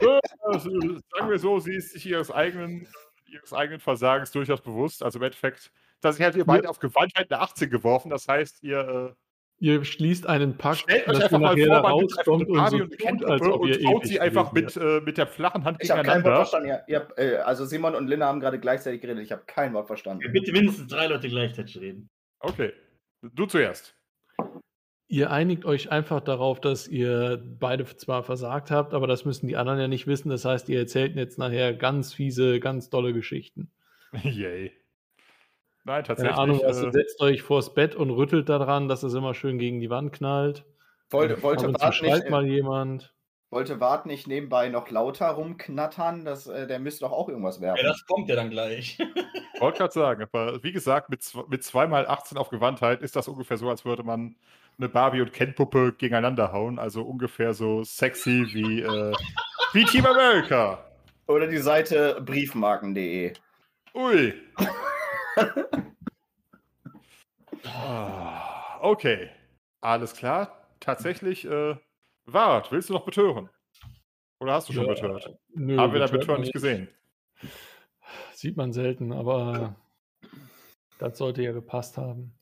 [0.00, 2.86] Äh, also, sagen wir so, sie ist sich ihres eigenen,
[3.26, 5.02] ihres eigenen Versagens durchaus bewusst.
[5.02, 8.10] Also im Endeffekt, dass ich halt ihr beide auf Gewandtheit eine 18 geworfen.
[8.10, 9.14] Das heißt, ihr.
[9.14, 9.14] Äh,
[9.60, 12.76] Ihr schließt einen Pakt, Stellt euch dass ihr einfach mal vor, man rauskommt und so
[12.76, 15.78] und tut, als ob ihr und haut sie einfach mit, äh, mit der flachen Hand
[15.80, 16.36] Ich habe kein Wort gegeneinander.
[16.36, 16.68] verstanden.
[16.68, 19.24] Ihr, ihr, habt, äh, also Simon und Linda haben gerade gleichzeitig geredet.
[19.24, 20.30] Ich habe kein Wort verstanden.
[20.32, 22.08] Bitte mindestens drei Leute gleichzeitig reden.
[22.38, 22.72] Okay.
[23.20, 23.97] Du zuerst.
[25.10, 29.56] Ihr einigt euch einfach darauf, dass ihr beide zwar versagt habt, aber das müssen die
[29.56, 30.28] anderen ja nicht wissen.
[30.28, 33.70] Das heißt, ihr erzählt jetzt nachher ganz fiese, ganz tolle Geschichten.
[34.22, 34.72] Yay.
[35.84, 36.36] Nein, tatsächlich.
[36.36, 39.58] Keine Ahnung, was, äh, setzt euch vors Bett und rüttelt daran, dass es immer schön
[39.58, 40.66] gegen die Wand knallt.
[41.08, 43.14] Wollte, Ab wollte, und zu Wart schreit nicht, mal jemand.
[43.48, 46.26] wollte Wart nicht nebenbei noch lauter rumknattern?
[46.26, 47.80] Das, äh, der müsste doch auch irgendwas werfen.
[47.82, 48.98] Ja, das kommt ja dann gleich.
[49.58, 53.70] wollte gerade sagen, aber wie gesagt, mit, mit 2x18 auf Gewandtheit ist das ungefähr so,
[53.70, 54.36] als würde man
[54.78, 56.78] eine Barbie- und Ken-Puppe gegeneinander hauen.
[56.78, 59.12] Also ungefähr so sexy wie, äh,
[59.72, 60.84] wie Team America.
[61.26, 63.32] Oder die Seite briefmarken.de.
[63.94, 64.34] Ui.
[67.64, 69.30] Ah, okay.
[69.80, 70.68] Alles klar.
[70.80, 71.76] Tatsächlich, äh,
[72.26, 73.50] Wart, willst du noch betören?
[74.40, 75.36] Oder hast du schon Ja, betört?
[75.54, 76.88] Nö, Haben wir da Betören nicht gesehen?
[78.32, 79.76] Sieht man selten, aber
[80.98, 82.37] das sollte ja gepasst haben.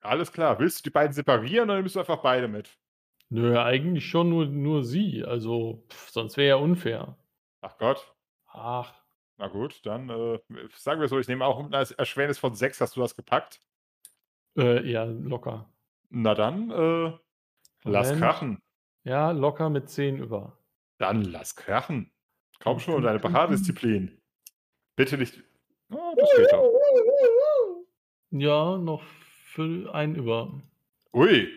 [0.00, 0.58] Alles klar.
[0.58, 2.78] Willst du die beiden separieren oder nimmst du einfach beide mit?
[3.30, 5.24] Nö, eigentlich schon nur, nur sie.
[5.24, 7.16] Also, pff, sonst wäre ja unfair.
[7.60, 8.14] Ach Gott.
[8.46, 8.94] Ach,
[9.36, 10.38] Na gut, dann äh,
[10.76, 13.60] sagen wir so, ich nehme auch mit einer Erschwernis von 6, hast du das gepackt?
[14.56, 15.68] äh, ja, locker.
[16.10, 17.12] Na dann, äh,
[17.84, 18.60] lass krachen.
[19.04, 20.58] Ja, locker mit 10 über.
[20.98, 22.10] Dann lass krachen.
[22.60, 24.20] Komm schon, deine Paradedisziplin.
[24.96, 25.42] Bitte nicht.
[25.92, 26.72] Oh, das geht auch.
[28.30, 29.02] Ja, noch
[29.58, 30.52] für ein über.
[31.12, 31.48] Ui,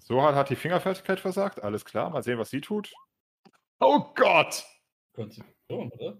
[0.00, 1.62] so hart hat die Fingerfertigkeit versagt.
[1.62, 2.92] Alles klar, mal sehen, was sie tut.
[3.78, 4.64] Oh Gott!
[5.14, 6.18] Konstitution, oder?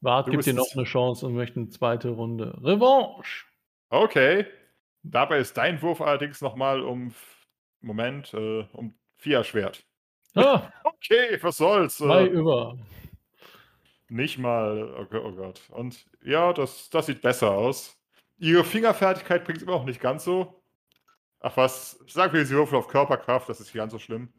[0.00, 2.58] Bart Du gibt dir noch eine Chance und möchte eine zweite Runde.
[2.62, 3.44] Revanche!
[3.90, 4.46] Okay.
[5.02, 7.14] Dabei ist dein Wurf allerdings nochmal um.
[7.82, 9.84] Moment, äh, um vier Schwert.
[10.34, 11.96] Ah, Okay, was soll's?
[11.96, 12.78] zwei Äh, über.
[14.08, 14.94] Nicht mal.
[14.98, 15.60] Oh Gott, oh Gott.
[15.70, 17.99] Und ja, das, das sieht besser aus.
[18.40, 20.62] Ihre Fingerfertigkeit bringt immer noch nicht ganz so.
[21.40, 24.32] Ach was, sagen wir, sie würfeln auf Körperkraft, das ist nicht ganz so schlimm.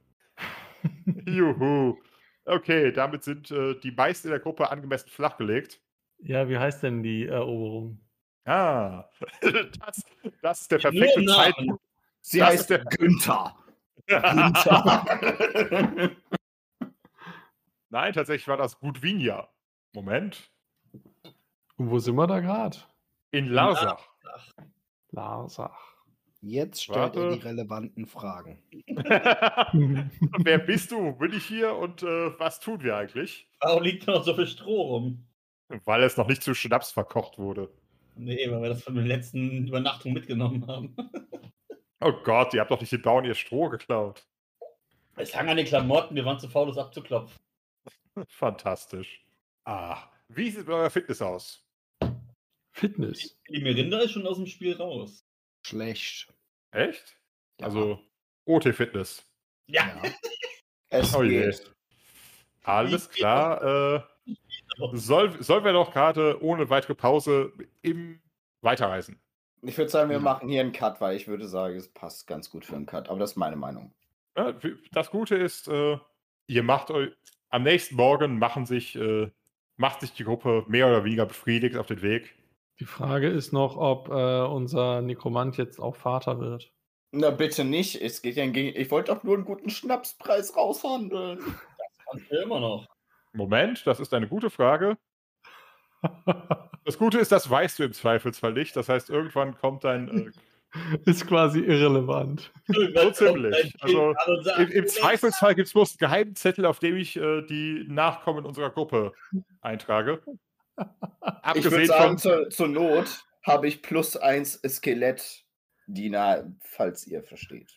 [1.26, 1.98] Juhu.
[2.45, 5.80] Okay, damit sind äh, die meisten in der Gruppe angemessen flachgelegt.
[6.18, 7.99] Ja, wie heißt denn die Eroberung?
[8.45, 9.06] Ah,
[9.41, 10.03] das,
[10.41, 11.36] das ist der perfekte Namen.
[11.38, 11.82] Zeitpunkt.
[12.22, 13.56] Sie Das heißt der- Günther.
[14.07, 15.06] Günther.
[17.90, 19.48] Nein, tatsächlich war das Gudvinia.
[19.94, 20.49] Moment.
[21.78, 22.78] Und wo sind wir da gerade?
[23.32, 24.10] In Larsach.
[25.12, 25.91] Larsach.
[26.41, 27.38] Jetzt stellt er Warte.
[27.38, 28.62] die relevanten Fragen.
[30.44, 31.14] Wer bist du?
[31.14, 33.48] Bin ich hier und äh, was tun wir eigentlich?
[33.60, 35.28] Warum liegt da noch so viel Stroh rum?
[35.86, 37.72] Weil es noch nicht zu Schnaps verkocht wurde.
[38.16, 40.95] Nee, weil wir das von der letzten Übernachtung mitgenommen haben.
[42.03, 44.26] Oh Gott, ihr habt doch nicht den Bauern ihr Stroh geklaut.
[45.18, 47.38] Es hang an den Klamotten, wir waren zu faul, das abzuklopfen.
[48.28, 49.24] Fantastisch.
[49.66, 49.98] Ah,
[50.28, 51.64] wie sieht euer Fitness aus?
[52.72, 53.38] Fitness.
[53.49, 55.26] Die Merinda ist schon aus dem Spiel raus.
[55.65, 56.34] Schlecht.
[56.72, 57.18] Echt?
[57.60, 57.65] Ja.
[57.68, 57.99] Also
[58.45, 59.26] OT-Fitness.
[59.68, 60.11] Ja, Ja.
[60.93, 61.45] Es Oh je.
[61.45, 61.72] geht.
[62.64, 63.64] Alles klar.
[63.95, 64.35] Äh,
[64.93, 68.22] soll, sollen wir doch gerade ohne weitere Pause im
[68.61, 69.22] Weiterreisen?
[69.61, 70.22] Ich würde sagen, wir Ja.
[70.22, 73.07] machen hier einen Cut, weil ich würde sagen, es passt ganz gut für einen Cut.
[73.10, 73.93] Aber das ist meine Meinung.
[74.35, 74.53] Ja,
[74.91, 75.98] das Gute ist, äh,
[76.48, 77.11] ihr macht euch
[77.49, 79.30] am nächsten Morgen machen sich, äh,
[79.77, 82.35] macht sich die Gruppe mehr oder weniger befriedigt auf den Weg.
[82.82, 86.74] Die Frage ist noch, ob äh, unser Nekromant jetzt auch Vater wird.
[87.12, 88.02] Na, bitte nicht.
[88.02, 88.76] Es geht ja gegen.
[88.76, 91.38] Ich wollte doch nur einen guten Schnapspreis raushandeln.
[92.10, 92.88] kannst du immer noch.
[93.34, 94.98] Moment, das ist eine gute Frage.
[96.84, 98.76] Das Gute ist, das weißt du im Zweifelsfall nicht.
[98.76, 100.08] Das heißt, irgendwann kommt dein.
[100.10, 100.32] Äh,
[101.06, 102.52] ist quasi irrelevant.
[102.66, 103.76] So ziemlich.
[103.82, 104.16] Also,
[104.58, 107.86] Im, Im "Du Zweifelsfall gibt es bloß einen geheimen Zettel, auf dem ich äh, die
[107.88, 109.14] Nachkommen unserer Gruppe
[109.62, 110.24] eintrage.
[110.77, 117.72] Ich würde Abgesehen sagen, zur, zur Not habe ich plus eins Skelett-Diener, falls ihr versteht.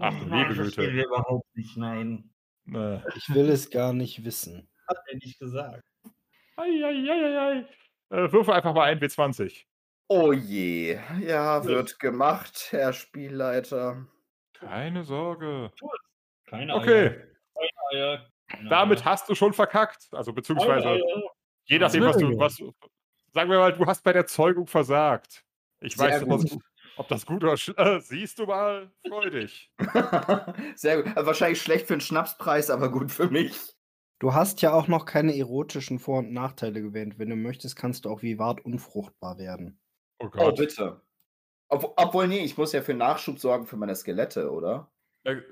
[0.00, 0.92] Ach du Nein, liebe Güte.
[0.92, 2.30] wir überhaupt nicht, nein.
[2.72, 4.68] Äh, Ich will es gar nicht wissen.
[4.88, 5.82] Hat er nicht gesagt.
[6.56, 7.66] Eieieiei.
[8.10, 9.64] Äh, würfel einfach mal ein W20.
[10.08, 10.98] Oh je.
[11.20, 14.06] Ja, wird gemacht, Herr Spielleiter.
[14.54, 15.72] Keine Sorge.
[16.46, 17.16] Keine Okay, Eier.
[17.54, 18.26] Keine Eier.
[18.70, 19.04] Damit Eier.
[19.06, 20.08] hast du schon verkackt.
[20.12, 21.02] Also beziehungsweise, Eier.
[21.66, 22.56] Je nachdem, was du, was,
[23.32, 25.44] sagen wir mal, du hast bei der Zeugung versagt.
[25.80, 26.62] Ich Sehr weiß nicht, ob das, gut.
[26.96, 29.70] ob das gut oder sch- äh, siehst du mal, freu dich.
[30.76, 31.16] Sehr gut.
[31.16, 33.74] Also wahrscheinlich schlecht für einen Schnapspreis, aber gut für mich.
[34.18, 37.18] Du hast ja auch noch keine erotischen Vor- und Nachteile gewählt.
[37.18, 39.78] Wenn du möchtest, kannst du auch wie Wart unfruchtbar werden.
[40.18, 40.56] Oh Oh, Gott.
[40.56, 41.02] bitte.
[41.68, 44.90] Ob, obwohl, nee, ich muss ja für Nachschub sorgen für meine Skelette, oder?
[45.24, 45.42] Äh,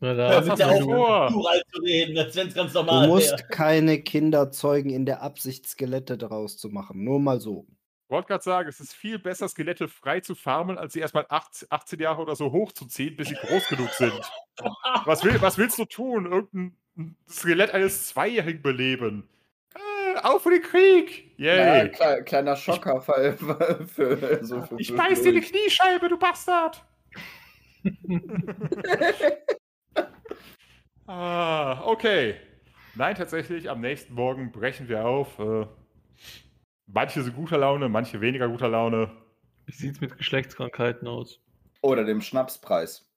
[0.00, 1.26] Na, da bitte hast du auf, vor?
[1.28, 3.48] plural zu reden, als wenn es ganz Du normal musst wäre.
[3.50, 7.02] keine Kinder zeugen in der Absicht, Skelette daraus zu machen.
[7.04, 7.66] Nur mal so.
[8.08, 11.68] wollte gerade sagen, es ist viel besser, Skelette frei zu farmen, als sie erstmal 18,
[11.70, 14.12] 18 Jahre oder so hochzuziehen, bis sie groß genug sind.
[15.04, 16.26] Was, will, was willst du tun?
[16.26, 16.76] Irgendein
[17.28, 19.28] Skelett eines Zweijährigen beleben?
[19.74, 21.32] Äh, auf für den Krieg!
[21.38, 21.90] Naja, Yay!
[21.90, 25.40] kle kleiner Schocker für, für, so für, ich beiß dir die.
[25.40, 26.84] Kniescheibe, du Bastard!
[31.08, 32.36] ah, okay.
[32.94, 35.38] Nein, tatsächlich, am nächsten Morgen brechen wir auf.
[35.40, 35.66] Äh,
[36.86, 39.10] manche sind guter Laune, manche weniger guter Laune.
[39.66, 41.40] Wie sieht es mit Geschlechtskrankheiten aus?
[41.82, 43.10] Oder dem Schnapspreis.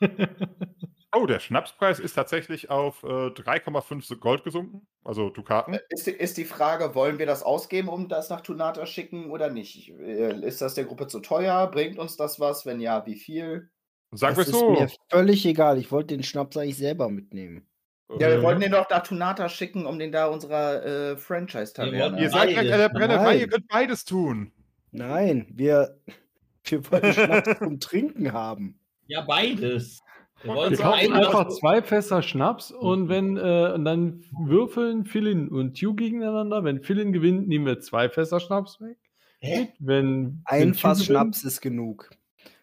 [1.14, 5.74] Oh, der Schnapspreis ist tatsächlich auf äh, 3,5 Gold gesunken, also Dukaten.
[5.74, 9.30] Äh, Ist die, ist die Frage, wollen wir das ausgeben, um das nach Tunata schicken
[9.30, 9.90] oder nicht?
[9.90, 11.70] Äh, Ist das der Gruppe zu teuer?
[11.70, 12.64] Bringt uns das was?
[12.64, 13.71] Wenn ja, wie viel?
[14.12, 14.72] Wir das es so.
[14.74, 15.78] ist mir völlig egal.
[15.78, 17.66] Ich wollte den Schnaps eigentlich selber mitnehmen.
[18.10, 22.20] Ja, wir äh, wollten den doch nach Tunata schicken, um den da unserer äh, Franchise-Taverne.
[22.20, 24.52] Ihr seid an der Brennerei, ihr könnt beides tun.
[24.90, 25.96] Nein, wir,
[26.64, 28.78] wir wollen Schnaps zum Trinken haben.
[29.06, 30.00] Ja, beides.
[30.42, 35.48] Wir Wir kaufen einen einfach zwei Fässer Schnaps und wenn äh, und dann würfeln Philin
[35.48, 36.64] und Hugh gegeneinander.
[36.64, 38.98] Wenn Philin gewinnt, nehmen wir zwei Fässer Schnaps weg.
[39.38, 39.68] Hä?
[39.78, 42.10] Wenn, Ein wenn Fass gewinnt- Schnaps ist genug.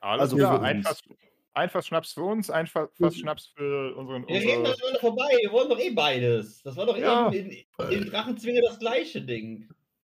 [0.01, 0.87] Alles Also klar, für ein uns.
[0.87, 1.01] Fass,
[1.53, 4.27] ein Fass Schnaps für uns, ein Fa- Fass Schnaps für unseren.
[4.27, 6.61] Wir reden Unsere, doch immer vorbei, wir wollen doch eh beides.
[6.63, 7.31] Das war doch Ja.
[7.31, 9.67] eben in, in Drachenzwinge das gleiche Ding.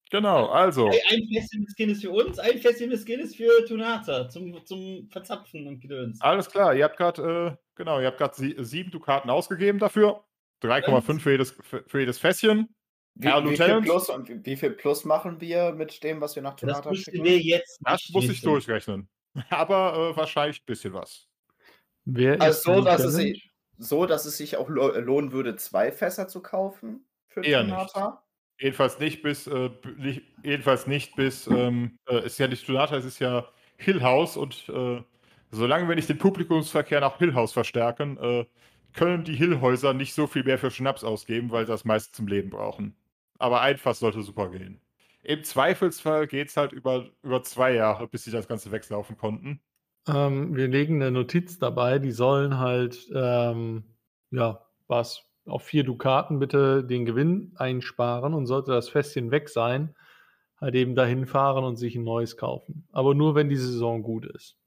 [0.09, 0.87] genau, also.
[0.87, 5.67] Ein Fässchen des Kindes für uns, ein Fässchen des Kindes für Tunata zum, zum Verzapfen
[5.67, 6.19] und Gedöns.
[6.21, 10.23] Alles klar, ihr habt gerade, äh, genau, ihr habt gerade sie, sieben Dukaten ausgegeben dafür.
[10.63, 12.73] 3,5 für jedes, für, für jedes Fässchen.
[13.15, 16.35] Wie, Herr wie, viel plus, und wie, wie viel Plus machen wir mit dem, was
[16.35, 17.25] wir nach Das Tunata müssten schicken?
[17.25, 19.09] wir jetzt Das muss ich durchrechnen.
[19.49, 21.27] Aber äh, wahrscheinlich ein bisschen was.
[22.05, 25.55] Wer ist Also so, dass es, sich, so, dass es sich auch lo- lohnen würde,
[25.55, 28.23] zwei Fässer zu kaufen für Eher Tunata?
[28.59, 33.05] Jedenfalls nicht bis, äh, nicht, jedenfalls nicht bis, ähm, äh, ist ja nicht Studata, es
[33.05, 33.47] ist ja
[33.77, 35.01] Hill House und äh,
[35.49, 38.45] solange wir nicht den Publikumsverkehr nach Hill House verstärken, äh,
[38.93, 42.27] können die Hillhäuser nicht so viel mehr für Schnaps ausgeben, weil sie das meiste zum
[42.27, 42.95] Leben brauchen.
[43.39, 44.79] Aber ein Fass sollte super gehen.
[45.23, 49.61] Im Zweifelsfall geht es halt über, über zwei Jahre, bis sie das Ganze wegslaufen konnten.
[50.07, 53.83] Ähm, wir legen eine Notiz dabei, die sollen halt, ähm,
[54.31, 59.95] ja, was, auf vier Dukaten bitte den Gewinn einsparen und sollte das Fässchen weg sein,
[60.59, 62.87] halt eben dahin fahren und sich ein neues kaufen.
[62.91, 64.57] Aber nur, wenn die Saison gut ist.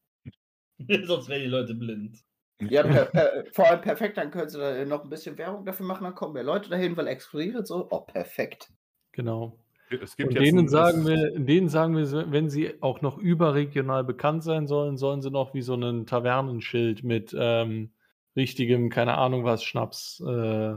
[1.04, 2.18] Sonst wären die Leute blind.
[2.60, 5.86] Ja, per, per, vor allem perfekt, dann können sie da noch ein bisschen Werbung dafür
[5.86, 7.88] machen, dann kommen mehr Leute dahin, weil explodiert so.
[7.90, 8.72] Oh, perfekt.
[9.12, 9.58] Genau.
[9.90, 13.18] Es gibt Und jetzt denen ein- sagen, wir, denen sagen wir, wenn sie auch noch
[13.18, 17.92] überregional bekannt sein sollen, sollen sie noch wie so ein Tavernenschild mit ähm,
[18.34, 20.74] richtigem, keine Ahnung was, Schnaps äh,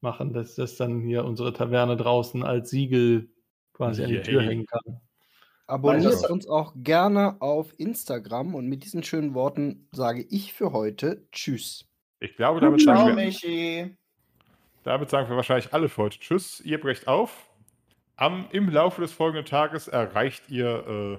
[0.00, 3.30] machen, dass das dann hier unsere Taverne draußen als Siegel
[3.72, 5.00] quasi an die Tür hängen kann.
[5.66, 10.72] Abonniert das- uns auch gerne auf Instagram und mit diesen schönen Worten sage ich für
[10.72, 11.86] heute Tschüss.
[12.18, 13.96] Ich glaube, damit Ciao, sagen, wir, Michi.
[14.82, 16.60] damit sagen wir wahrscheinlich alle für heute Tschüss.
[16.60, 17.48] Ihr brecht auf.
[18.20, 21.18] Am, Im Laufe des folgenden Tages erreicht ihr äh,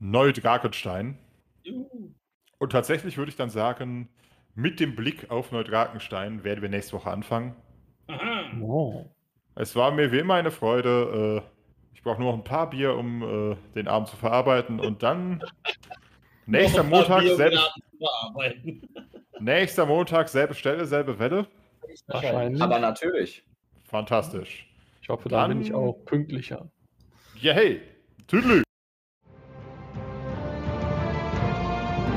[0.00, 1.16] Neudrakenstein.
[1.62, 2.12] Juhu.
[2.58, 4.10] Und tatsächlich würde ich dann sagen,
[4.54, 7.56] mit dem Blick auf Neudrakenstein werden wir nächste Woche anfangen.
[8.06, 8.50] Aha.
[8.60, 9.06] Oh.
[9.54, 11.42] Es war mir wie immer eine Freude.
[11.42, 14.78] Äh, ich brauche nur noch ein paar Bier, um äh, den Abend zu verarbeiten.
[14.78, 15.42] Und dann
[16.46, 17.58] nächster Montag, Bier, selbe,
[19.40, 21.46] nächster Montag, selbe Stelle, selbe Welle.
[22.08, 22.60] Wahrscheinlich.
[22.60, 23.42] Aber natürlich.
[23.84, 24.68] Fantastisch.
[25.02, 26.70] Ich hoffe, da bin Dann- ich auch pünktlicher.
[27.40, 27.82] Ja, hey,
[28.28, 28.62] Tüdelü.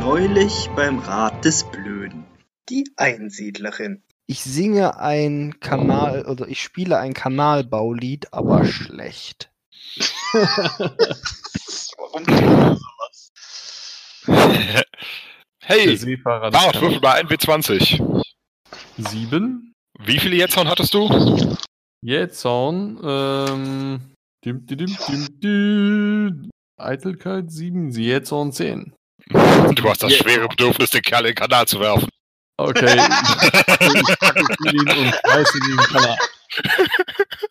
[0.01, 2.25] Neulich beim Rat des Blöden.
[2.69, 4.03] Die Einsiedlerin.
[4.27, 9.51] Ich singe ein Kanal oder ich spiele ein Kanalbaulied, aber schlecht.
[11.97, 13.31] Warum sowas?
[15.67, 18.23] Hey, Bart, würfel mal ein W20.
[18.97, 19.73] Sieben.
[19.97, 21.07] Wie viele Jetzorn hattest du?
[22.05, 23.99] Jetzorn, ähm,
[24.45, 26.49] dim, dim, dim, dim, dim.
[26.77, 28.93] Eitelkeit 7, Jetzorn 10.
[29.31, 32.07] Du hast das schwere Bedürfnis, den Kerl in den Kanal zu werfen.
[32.57, 32.95] Okay.
[32.95, 36.17] ich packe ihn und schmeiße ihn in den Kanal.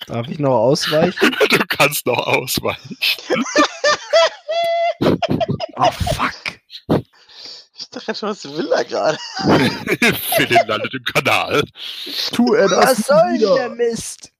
[0.06, 1.36] Darf ich noch ausweichen?
[1.51, 2.97] Du kannst noch ausweichen.
[5.76, 6.60] Oh fuck.
[7.76, 9.18] Ich dachte schon, was will er gerade?
[10.36, 11.64] Philin landet im Kanal.
[12.32, 13.55] Tu er das Was soll denn wieder?
[13.56, 14.31] der Mist?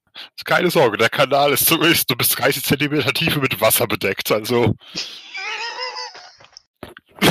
[0.45, 4.31] Keine Sorge, der Kanal ist so ist, du bist 30 Zentimeter Tiefe mit Wasser bedeckt,
[4.31, 4.75] also.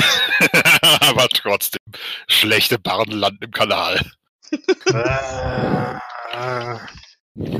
[1.01, 1.81] Aber trotzdem,
[2.27, 4.01] schlechte Barren landen im Kanal.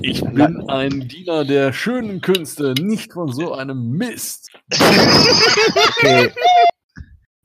[0.04, 4.50] Ich bin ein Diener der schönen Künste, nicht von so einem Mist.
[4.72, 6.32] Okay.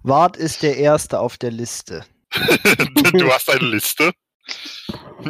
[0.03, 2.05] Wart ist der Erste auf der Liste.
[3.13, 4.13] du hast eine Liste.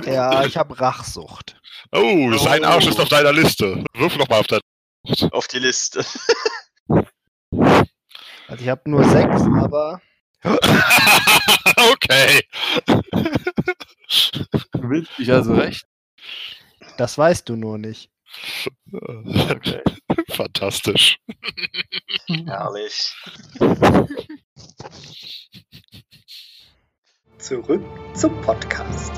[0.05, 1.61] Ja, ich habe Rachsucht.
[1.93, 3.85] Oh, sein Arsch ist auf deiner Liste.
[3.95, 4.63] Wirf noch mal auf deine.
[5.33, 6.05] Auf die Liste.
[8.49, 10.01] Also ich habe nur sechs, aber
[11.93, 12.41] okay.
[14.73, 15.85] Du willst dich also recht?
[16.97, 18.11] das weißt du nur nicht.
[18.93, 19.83] Okay.
[20.31, 21.19] Fantastisch.
[22.27, 23.15] Herrlich.
[27.39, 27.85] Zurück
[28.15, 29.13] zum Podcast.